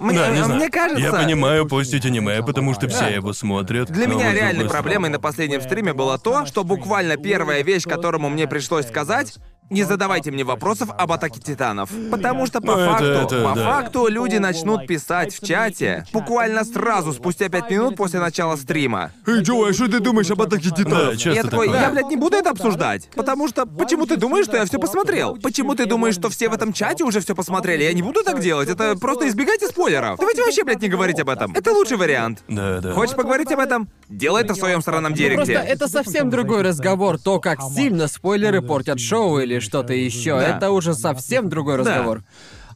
[0.00, 0.56] Мне, Да, не знаю.
[0.56, 1.00] мне кажется...
[1.00, 3.90] Я понимаю постить аниме, потому что все его смотрят.
[3.90, 8.28] Для но меня реальной проблемой на последнем стриме было то, что буквально первая вещь, которому
[8.28, 9.36] мне пришлось сказать,
[9.70, 11.90] не задавайте мне вопросов об атаке титанов.
[12.10, 13.64] Потому что по Ну, это- факту, это по да.
[13.64, 19.10] факту люди начнут писать в чате буквально сразу, спустя пять минут после начала стрима.
[19.26, 21.80] Эй, Джо, а что ты думаешь об атаке Да, часто я такой, такое.
[21.80, 23.08] я, блядь, не буду это обсуждать.
[23.14, 25.36] Потому что, почему ты думаешь, что я все посмотрел?
[25.42, 27.82] Почему ты думаешь, что все в этом чате уже все посмотрели?
[27.84, 28.68] Я не буду так делать.
[28.68, 30.18] Это просто избегайте спойлеров.
[30.18, 31.52] Давайте вообще, блядь, не говорить об этом.
[31.54, 32.42] Это лучший вариант.
[32.48, 32.92] Да, да.
[32.92, 33.88] Хочешь поговорить об этом?
[34.08, 35.52] Делай это в своем сраном Просто директе.
[35.54, 37.18] это совсем другой разговор.
[37.18, 40.56] То, как сильно спойлеры портят шоу или что-то еще, Да.
[40.56, 42.22] это уже совсем другой разговор.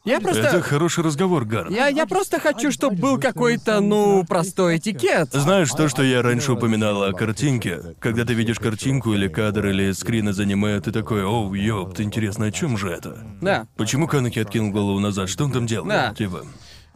[0.05, 0.43] Я просто...
[0.43, 1.69] Это хороший разговор, Гар.
[1.69, 5.29] Я, я просто хочу, чтобы был какой-то, ну, простой этикет.
[5.33, 7.95] Знаешь, то, что я раньше упоминала о картинке?
[7.99, 12.45] Когда ты видишь картинку или кадр или скрин из аниме, ты такой, оу, ёпт, интересно,
[12.45, 13.25] о чем же это?
[13.41, 13.67] Да.
[13.75, 15.27] Почему Канаки откинул голову назад?
[15.29, 15.89] Что он там делает?
[15.89, 16.13] Да.
[16.13, 16.45] Типа.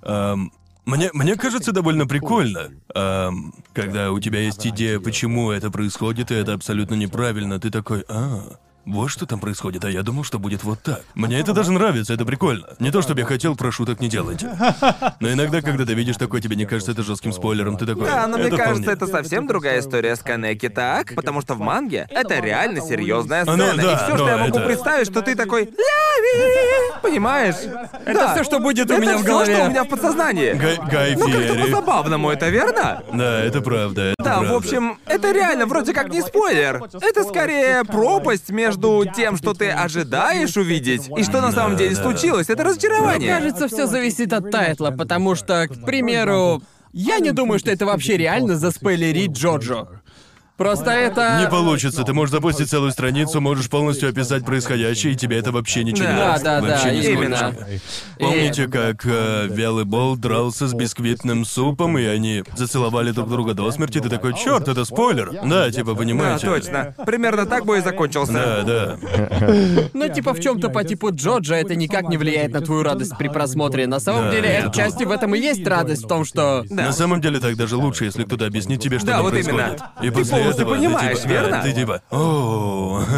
[0.02, 0.52] ам,
[0.86, 6.36] мне, мне кажется довольно прикольно, ам, когда у тебя есть идея, почему это происходит, и
[6.36, 7.60] это абсолютно неправильно.
[7.60, 11.02] Ты такой, а, вот что там происходит, а я думал, что будет вот так.
[11.16, 12.68] Мне это даже нравится, это прикольно.
[12.80, 14.50] Не то, чтобы я хотел, прошу, так не делайте.
[15.20, 18.06] Но иногда, когда ты видишь такое, тебе не кажется это жестким спойлером, ты такой.
[18.06, 18.98] Да, но мне «Это кажется, вполне».
[18.98, 21.14] это совсем другая история с Канеки, так?
[21.16, 23.82] Потому что в манге это реально серьезная Ну, сцена.
[23.82, 26.94] да, и все, что я могу это- представить, что ты такой Ляви!
[27.02, 27.56] Понимаешь?
[28.06, 29.56] Это все, что будет у это меня в голове.
[29.56, 30.54] что у меня в подсознании.
[30.54, 33.04] Гай, Гай Ну как-то по-забавному, это верно?
[33.14, 34.54] Да, это правда, это Да, правда.
[34.54, 36.82] в общем, это реально вроде как не спойлер.
[37.02, 38.73] Это скорее пропасть между
[39.16, 42.50] тем, что ты ожидаешь увидеть, и что на самом деле случилось.
[42.50, 43.36] Это разочарование.
[43.36, 48.18] Кажется, все зависит от тайтла, потому что, к примеру, я не думаю, что это вообще
[48.18, 50.03] реально заспойлерить Джоджо.
[50.64, 51.40] Просто это...
[51.42, 55.84] Не получится, ты можешь запустить целую страницу, можешь полностью описать происходящее, и тебе это вообще
[55.84, 56.44] ничего не Да, даст.
[56.46, 57.54] да, да, вообще именно.
[58.18, 63.70] Помните, как э, Вялый Бол дрался с бисквитным супом, и они зацеловали друг друга до
[63.72, 64.00] смерти?
[64.00, 65.32] Ты такой, черт, это спойлер.
[65.44, 66.48] Да, типа, Да, понимаете?
[66.48, 66.96] точно.
[67.06, 68.32] Примерно так бы и закончился.
[68.32, 68.98] Да, да.
[69.94, 73.28] Ну, типа, в чем-то по типу Джоджа это никак не влияет на твою радость при
[73.28, 73.86] просмотре.
[73.86, 76.64] На самом Да, деле, это отчасти в этом и есть радость в том, что...
[76.70, 76.86] Да.
[76.86, 79.60] На самом деле так даже лучше, если кто-то объяснит тебе, что Да, там вот происходит.
[79.60, 79.92] именно.
[80.02, 81.52] И Ты после полностью этого понимаешь, ты типа, верно?
[81.52, 82.02] да, ты типа,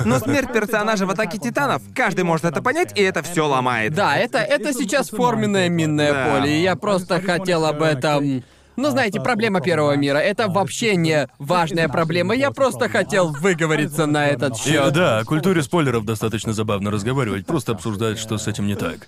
[0.06, 3.94] Но смерть персонажа в атаке титанов, каждый может это понять, и это все ломает.
[3.94, 6.40] Да, это, это сейчас форменное минное Да.
[6.40, 8.44] поле, и я просто хотел об этом...
[8.78, 12.36] Ну, знаете, проблема первого мира— это вообще не важная проблема.
[12.36, 14.92] Я просто хотел выговориться на этот счет.
[14.92, 19.08] да, о культуре спойлеров достаточно забавно разговаривать, просто обсуждать, что с этим не так.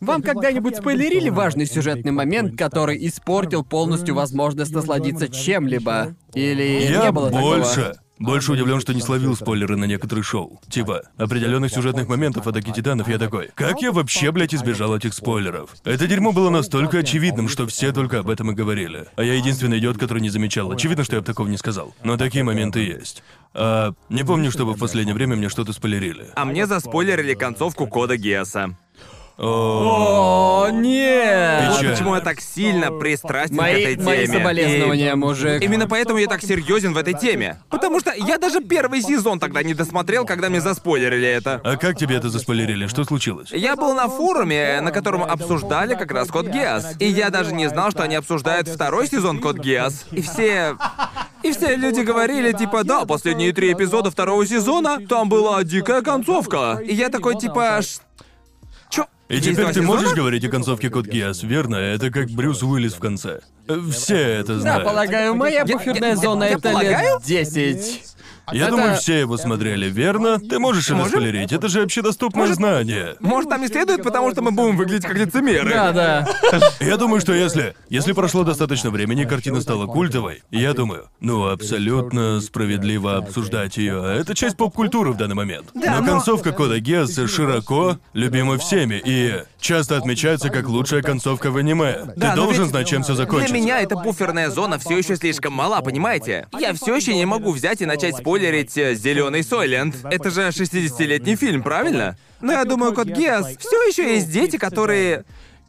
[0.00, 6.14] Вам когда-нибудь спойлерили важный сюжетный момент, который испортил полностью возможность насладиться чем-либо?
[6.34, 7.74] Или Я не было больше.
[7.76, 7.96] такого?
[8.18, 10.58] Больше удивлен, что не словил спойлеры на некоторые шоу.
[10.70, 13.50] Типа, определенных сюжетных моментов атаки титанов я такой.
[13.54, 15.74] Как я вообще, блядь, избежал этих спойлеров?
[15.84, 19.06] Это дерьмо было настолько очевидным, что все только об этом и говорили.
[19.16, 20.72] А я единственный идиот, который не замечал.
[20.72, 21.94] Очевидно, что я бы такого не сказал.
[22.04, 23.22] Но такие моменты есть.
[23.52, 26.28] А, не помню, чтобы в последнее время мне что-то спойлерили.
[26.36, 28.74] А мне заспойлерили концовку кода Геоса.
[29.38, 31.68] О, нет!
[31.70, 34.38] Вот почему я так сильно пристрастен к Мои, этой мои теме.
[34.38, 35.62] соболезнования, И мужик.
[35.62, 37.58] Именно поэтому я так серьезен в этой теме.
[37.68, 41.60] Потому что я даже первый сезон тогда не досмотрел, когда мне заспойлерили это.
[41.64, 42.86] А как тебе это заспойлерили?
[42.86, 43.50] Что случилось?
[43.52, 46.94] Я был на форуме, на котором обсуждали как раз Код Гиас.
[46.98, 50.06] И я даже не знал, что они обсуждают второй сезон Код Гиас.
[50.12, 50.76] И все...
[51.42, 56.80] И все люди говорили, типа, да, последние три эпизода второго сезона, там была дикая концовка.
[56.84, 58.24] И я такой, типа, «Ш- чё?
[59.28, 61.76] И Есть теперь два ты сезона?» можешь говорить о концовке Код Гиас, верно?
[61.76, 63.40] Это как Брюс Уиллис в конце.
[63.66, 64.84] Э, Все это Да, знают.
[64.84, 67.14] полагаю, моя буферная я- зона я это полагаю?
[67.18, 68.02] лет 10.
[68.52, 70.38] Я Это- думаю, все его смотрели, верно?
[70.38, 71.10] Ты можешь это Можем?
[71.12, 73.16] спойлерить, это же общедоступное знание.
[73.20, 75.70] Может, нам не следует, потому что мы будем выглядеть как лицемеры.
[75.70, 76.28] Да, да.
[76.80, 77.74] Я думаю, что если...
[77.88, 84.02] Если прошло достаточно времени, картина стала культовой, я думаю, ну, абсолютно справедливо обсуждать ее.
[84.20, 85.68] Это часть поп-культуры в данный момент.
[85.74, 91.50] Да, но, но- концовка Кода Гиаса широко любима всеми и часто отмечается как лучшая концовка
[91.50, 92.12] в аниме.
[92.16, 93.52] Да, Ты но должен ведь знать, чем все закончится.
[93.54, 96.46] Для меня эта буферная зона все еще слишком мала, понимаете?
[96.58, 99.96] Я все еще не могу взять и начать спойлерить Зеленый Сойлент.
[100.04, 102.16] Это же 60-летний фильм, правильно?
[102.40, 105.24] Но я думаю, Код Гиас все еще есть дети, которые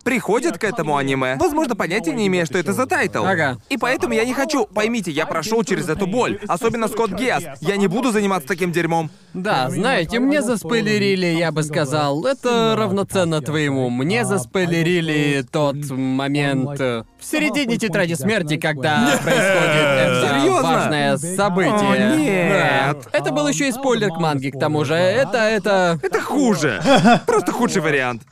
[0.08, 3.26] приходят к этому аниме, возможно, понятия не имея, что это за тайтл.
[3.26, 3.58] Ага.
[3.68, 7.44] И поэтому я не хочу, поймите, я прошел через эту боль, особенно с Код Гиас.
[7.60, 9.12] Я не буду заниматься таким дерьмом.
[9.34, 13.90] Да, знаете, мне заспойлерили, я бы сказал, это равноценно твоему.
[13.90, 20.62] Мне заспойлерили тот момент э, в середине тетради смерти, когда происходит это Серьезно?
[20.62, 21.74] важное событие.
[21.74, 22.98] О, нет.
[23.12, 23.20] Да.
[23.20, 24.96] Это был еще и спойлер к манге, к тому же.
[24.96, 26.82] Это, это, Это хуже.
[27.28, 28.24] Просто худший вариант.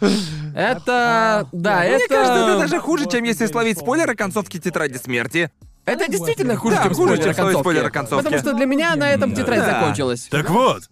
[0.55, 1.97] Это, да, это.
[1.97, 5.51] Мне кажется, это даже хуже, чем если словить спойлеры концовки Тетради Смерти.
[5.85, 7.59] Это действительно хуже, Да, чем хуже, спойлер чем о концовке.
[7.59, 8.23] спойлер о концовке.
[8.23, 9.65] Потому что для меня на этом тетрадь Да.
[9.81, 10.27] закончилась.
[10.31, 10.83] Так вот,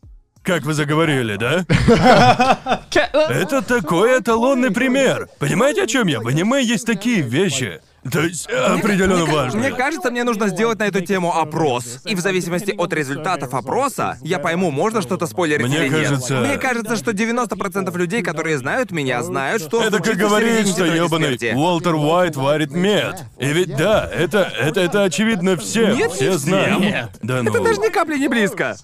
[0.44, 1.66] как вы заговорили, да?
[2.92, 5.30] Это такой эталонный пример.
[5.40, 6.20] Понимаете, о чем я?
[6.20, 7.82] В аниме есть такие вещи.
[8.12, 9.60] То есть определенно Мне ка- важные.
[9.70, 12.00] Мне кажется, мне нужно сделать на эту тему опрос.
[12.06, 16.10] И в зависимости от результатов опроса, я пойму, можно что-то спойлерить Мне или нет.
[16.10, 20.30] кажется- Мне кажется, что 90% людей, которые знают меня, знают, что Это как случится в
[20.30, 21.54] говорит, середине что ёбаный смерти.
[21.56, 23.24] Уолтер Уайт варит мед.
[23.40, 25.96] И ведь да, это, это, это очевидно всем.
[25.96, 26.38] Нет, не все всем.
[26.40, 26.80] знают.
[26.82, 27.10] Нет.
[27.22, 27.50] Да ну.
[27.52, 28.76] Это даже ни капли не близко.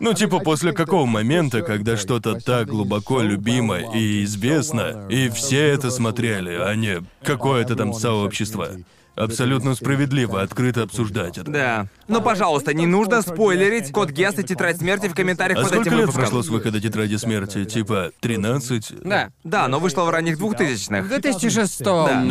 [0.00, 5.90] Ну, типа, после какого момента, когда что-то так глубоко любимо и известно, и все это
[5.90, 8.68] смотрели, а не какое-то там сообщество.
[9.16, 11.50] Абсолютно справедливо открыто обсуждать это.
[11.50, 11.86] Да.
[12.08, 15.88] Но, пожалуйста, не нужно спойлерить код Гест и Тетрадь Смерти в комментариях А под сколько
[15.88, 16.22] этим лет выпуском.
[16.22, 17.64] прошло с выхода Тетради Смерти?
[17.64, 19.02] Типа 13?
[19.04, 19.30] Да.
[19.44, 21.08] Да, но вышло в ранних В двухтысячных.
[21.08, 22.22] 2006 Да.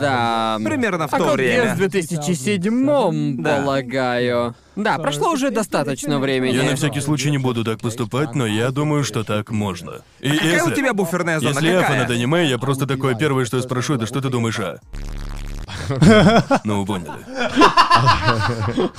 [0.00, 0.58] да.
[0.64, 1.64] Примерно в а то Код время.
[1.64, 3.56] Гиас в 2007 Да.
[3.56, 4.54] полагаю.
[4.74, 6.54] Да, прошло уже достаточно времени.
[6.56, 10.00] Я на всякий случай не буду так поступать, но я думаю, что так можно.
[10.20, 10.72] И Какая если...
[10.72, 11.50] у тебя буферная зона?
[11.50, 11.96] Если я Какая?
[11.98, 14.78] фанат аниме, я просто такое первое, что я спрошу, это что ты думаешь о...
[16.64, 17.12] Ну, вы поняли.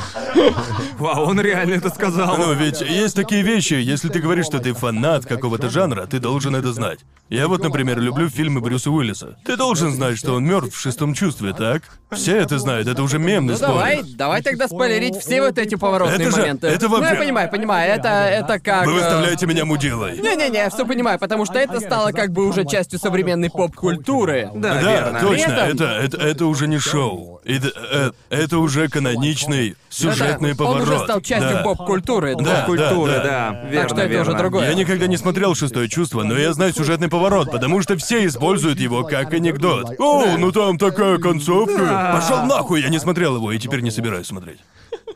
[0.99, 2.37] Вау, он реально это сказал.
[2.37, 6.55] Ну, ведь есть такие вещи, если ты говоришь, что ты фанат какого-то жанра, ты должен
[6.55, 6.99] это знать.
[7.29, 9.37] Я вот, например, люблю фильмы Брюса Уиллиса.
[9.45, 11.83] Ты должен знать, что он мертв в шестом чувстве, так?
[12.11, 14.09] Все это знают, это уже мемный Ну давай, спор.
[14.15, 16.67] давай тогда спойлерить все вот эти поворотные Это же- моменты.
[16.67, 18.85] это Ну, я вообще- понимаю, понимаю, это, это как...
[18.85, 20.19] Вы э, выставляете меня мудилой.
[20.19, 24.49] Не-не-не, я все понимаю, потому что это стало как бы уже частью современной поп-культуры.
[24.53, 25.19] Да, Да, верно.
[25.21, 27.41] точно, это, это, это уже не шоу.
[27.45, 30.87] Это, э, это уже каноничный сюжетный Это- поворот.
[30.87, 31.63] Он уже стал частью Да.
[31.63, 32.35] поп-культуры.
[32.35, 33.61] Да, Культуры, да, да.
[33.69, 34.29] Верно, Так что это верно.
[34.29, 34.69] уже другое.
[34.69, 38.79] Я никогда не смотрел «Шестое чувство», но я знаю сюжетный поворот, потому что все используют
[38.79, 39.99] его как анекдот.
[39.99, 42.11] О, ну там такая концовка.
[42.13, 44.59] Пошел нахуй, я не смотрел его и теперь не собираюсь смотреть.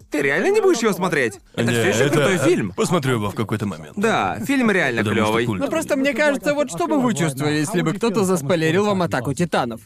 [0.10, 1.40] Ты реально не будешь его смотреть?
[1.54, 2.72] Это Не, все еще крутой э, фильм.
[2.72, 3.94] Посмотрю его в какой-то момент.
[3.98, 5.46] Да, фильм реально Потому что клевый.
[5.46, 5.68] культовый.
[5.68, 9.34] Ну просто мне кажется, вот что бы вы чувствовали, если бы кто-то заспойлерил вам атаку
[9.34, 9.82] титанов?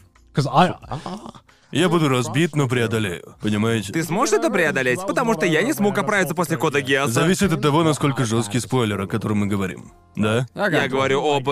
[1.72, 3.34] Я буду разбит, но преодолею.
[3.40, 3.92] Понимаете?
[3.92, 5.00] Ты сможешь это преодолеть?
[5.06, 7.12] Потому что я не смог оправиться после кода Геоса.
[7.12, 9.90] Зависит от того, насколько жесткий спойлер, о котором мы говорим.
[10.14, 10.46] Да?
[10.54, 10.82] Ага.
[10.82, 11.48] Я говорю об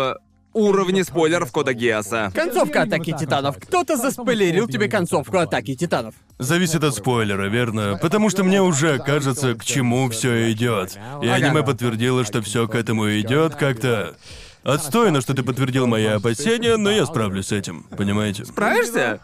[0.53, 2.31] уровне спойлеров кода Геоса.
[2.35, 3.57] Концовка атаки титанов.
[3.59, 6.15] Кто-то заспойлерил тебе концовку атаки титанов.
[6.39, 7.99] Зависит от спойлера, верно?
[8.03, 10.99] Потому что мне уже кажется, к чему все идет.
[11.23, 11.47] И Ага.
[11.47, 14.17] аниме подтвердило, что все к этому идет как-то.
[14.65, 18.45] Отстойно, что ты подтвердил мои опасения, но я справлюсь с этим, понимаете?
[18.45, 19.21] Справишься?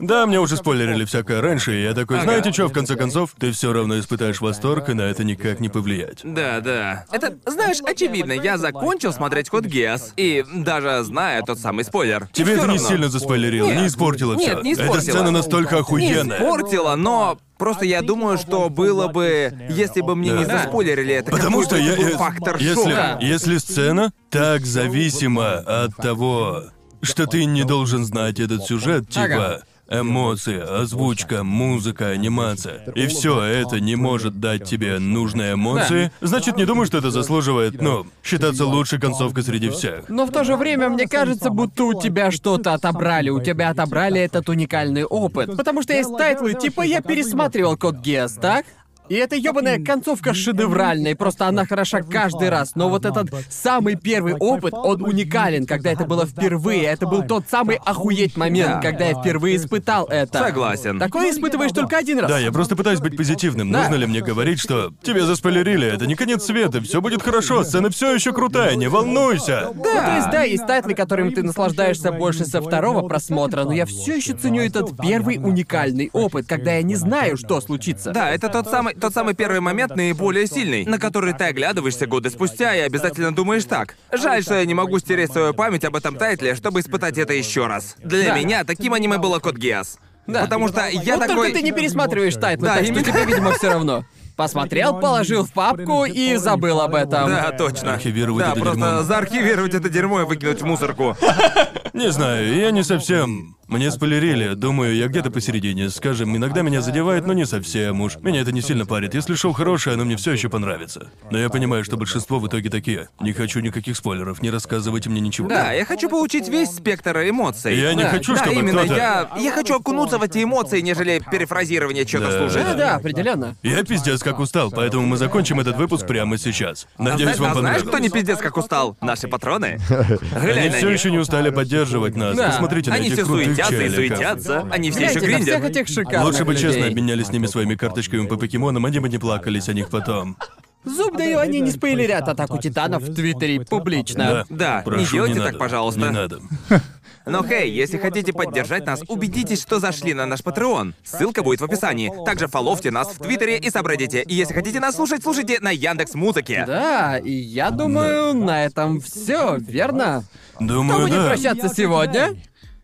[0.00, 3.52] Да, мне уже спойлерили всякое раньше, и я такой, знаете что, в конце концов, ты
[3.52, 6.20] все равно испытаешь восторг, и на это никак не повлиять.
[6.24, 7.04] Да, да.
[7.12, 12.28] Это, знаешь, очевидно, я закончил смотреть код Геос, и даже зная тот самый спойлер.
[12.32, 14.54] Тебе это не равно- сильно заспойлерило, Нет, не испортило все.
[14.54, 14.94] Нет, не испортило.
[14.96, 16.38] Эта сцена настолько Не охуенная.
[16.38, 20.58] испортила, но просто я думаю, что было бы, если бы мне не Да.
[20.62, 21.30] заспойлерили это.
[21.30, 23.18] Потому что я, я- фактор если, шока.
[23.20, 26.64] если сцена так зависима от того,
[27.02, 29.62] что ты не должен знать этот сюжет, типа, Ага.
[29.90, 36.64] Эмоции, озвучка, музыка, анимация, и все это не может дать тебе нужные эмоции, значит, не
[36.64, 40.08] думаю, что это заслуживает, ну, считаться лучшей концовкой среди всех.
[40.08, 43.30] Но в то же время мне кажется, будто у тебя что-то отобрали.
[43.30, 45.56] У тебя отобрали этот уникальный опыт.
[45.56, 48.64] Потому что есть тайтлы, типа я пересматривал Код Гиас, так?
[49.10, 52.76] И эта ёбаная концовка шедевральная, просто она хороша каждый раз.
[52.76, 56.84] Но вот этот самый первый опыт, он уникален, когда это было впервые.
[56.84, 58.80] Это был тот самый охуеть момент, Да.
[58.80, 60.38] когда я впервые испытал это.
[60.38, 61.00] Согласен.
[61.00, 62.30] Такое испытываешь только один раз.
[62.30, 63.72] Да, я просто пытаюсь быть позитивным.
[63.72, 63.80] Да.
[63.80, 67.90] Нужно ли мне говорить, что тебе заспойлерили, это не конец света, все будет хорошо, сцена
[67.90, 69.72] все еще крутая, не волнуйся.
[69.74, 73.86] Ну, то есть, да, есть тайтлы, которыми ты наслаждаешься больше со второго просмотра, но я
[73.86, 78.12] все еще ценю этот первый уникальный опыт, когда я не знаю, что случится.
[78.12, 82.30] Да, это тот самый, тот самый первый момент наиболее сильный, на который ты оглядываешься годы
[82.30, 83.96] спустя и обязательно думаешь так.
[84.12, 87.66] Жаль, что я не могу стереть свою память об этом тайтле, чтобы испытать это еще
[87.66, 87.96] раз.
[87.98, 88.38] Для Да.
[88.38, 89.98] меня таким аниме было Код Гиас.
[90.26, 90.42] Да.
[90.42, 91.46] Потому что я вот такой...
[91.48, 93.04] только ты не пересматриваешь тайтлы, Да, так что именно.
[93.04, 94.04] тебе, видимо, все равно.
[94.36, 97.28] Посмотрел, положил в папку и забыл об этом.
[97.28, 97.94] Да, точно.
[97.94, 99.02] Архивировать да, это просто дерьмо.
[99.02, 101.16] заархивировать это дерьмо и выкинуть в мусорку.
[101.92, 103.56] Не знаю, я не совсем.
[103.70, 105.90] Мне спойлерили, думаю, я где-то посередине.
[105.90, 108.16] Скажем, иногда меня задевает, но не совсем уж.
[108.16, 109.14] Меня это не сильно парит.
[109.14, 111.08] Если шоу хорошее, оно мне все еще понравится.
[111.30, 113.08] Но я понимаю, что большинство в итоге такие.
[113.20, 115.48] Не хочу никаких спойлеров, не рассказывайте мне ничего.
[115.48, 117.76] Да, я хочу получить весь спектр эмоций.
[117.78, 118.96] Я не Да, хочу, да, чтобы именно кто-то...
[118.96, 122.38] я, я хочу окунуться в эти эмоции, нежели перефразирование чего-то Да.
[122.38, 122.64] служит.
[122.64, 123.54] Да, да, определенно.
[123.62, 126.88] Я пиздец как устал, поэтому мы закончим этот выпуск прямо сейчас.
[126.96, 127.88] А Надеюсь, знаешь, вам а знаешь, понравилось.
[127.88, 128.96] кто не пиздец как устал?
[129.00, 129.78] Наши патроны.
[130.34, 132.36] Они все еще не устали поддерживать нас.
[132.36, 132.48] Да.
[132.48, 134.68] Посмотрите на этих крутых суетятся и суетятся.
[134.70, 135.64] Они все еще на всех гриндят.
[135.64, 139.18] этих шикарных Лучше бы честно обменялись с ними своими карточками по покемонам, они бы не
[139.18, 140.36] плакались о них потом.
[140.84, 144.46] Зуб даю, они не спойлерят атаку титанов в Твиттере публично.
[144.48, 145.58] Да, Прошу, не делайте так, надо.
[145.58, 146.00] пожалуйста.
[146.00, 146.40] Не надо.
[147.26, 150.94] Но хей, если хотите поддержать нас, убедитесь, что зашли на наш Patreon.
[151.04, 152.10] Ссылка будет в описании.
[152.24, 154.22] Также фоловьте нас в Твиттере и собрадите.
[154.22, 156.64] И если хотите нас слушать, слушайте на Яндекс Музыке.
[156.66, 160.24] Да, и я думаю, на этом все, верно?
[160.54, 161.26] Кто Думаю, будет да.
[161.28, 162.36] прощаться сегодня?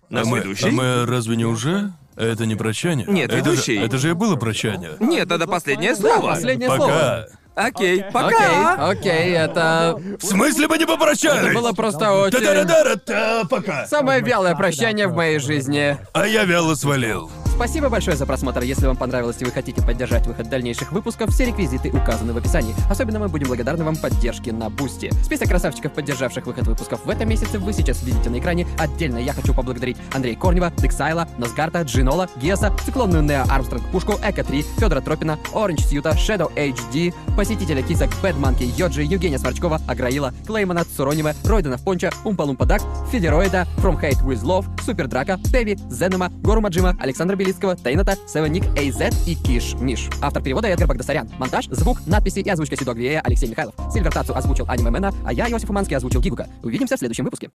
[0.09, 0.69] На а мы, следующий?
[0.69, 1.93] а мы разве не уже?
[2.17, 3.07] Это не прощание.
[3.07, 3.79] Нет, это ведущий.
[3.79, 4.93] Же, это же и было прощание.
[5.01, 6.29] Нет, это последнее Да, слово.
[6.29, 6.89] последнее слово.
[6.91, 7.27] Пока.
[7.69, 8.89] Окей, пока.
[8.89, 9.99] Окей, окей, это...
[10.21, 11.43] В смысле мы не попрощались?
[11.51, 12.39] Это было просто очень...
[12.39, 13.87] Та-да-да-да-та, пока.
[13.87, 15.97] Самое вялое прощание в моей жизни.
[16.13, 17.31] А я вяло свалил.
[17.57, 18.63] Спасибо большое за просмотр.
[18.65, 22.75] Если вам понравилось и вы хотите поддержать выход дальнейших выпусков, все реквизиты указаны в описании.
[22.91, 25.11] Особенно мы будем благодарны вам поддержке на Boosty.
[25.25, 28.67] Список красавчиков, поддержавших выход выпусков в этом месяце, вы сейчас видите на экране.
[28.79, 34.45] Отдельно я хочу поблагодарить Андрея Корнева, Дексайла, Носгарта, Джинола, Геса, Циклонную Нео Армстронг Пушку, Эко
[34.45, 40.35] 3, Федора Тропина, Оранж Сьюта, Shadow HD, посетителя кисок, Бэд Манки, Йоджи, Евгения Сморчкова, Аграила,
[40.47, 46.29] Клеймана Цуронева, Ройдена Понча, Умпалумпа Дак, Федероида, From Hate With Love, Супер Драка, Теви, Зенема,
[46.43, 47.46] Гору Маджима, Александра Белицкого,
[47.83, 50.09] Тайната, Севен Ник, AZ и Киш Миш.
[50.21, 51.29] Автор перевода Эдгар Багдасарян.
[51.39, 53.75] Монтаж, звук, надписи и озвучка Гвея Алексей Михайлов.
[53.93, 56.49] Сильвер Тацу озвучил Аниме Мэна, а я, Иосиф Уманский, озвучил Гигука.
[56.63, 57.51] Увидимся в следующем выпуске.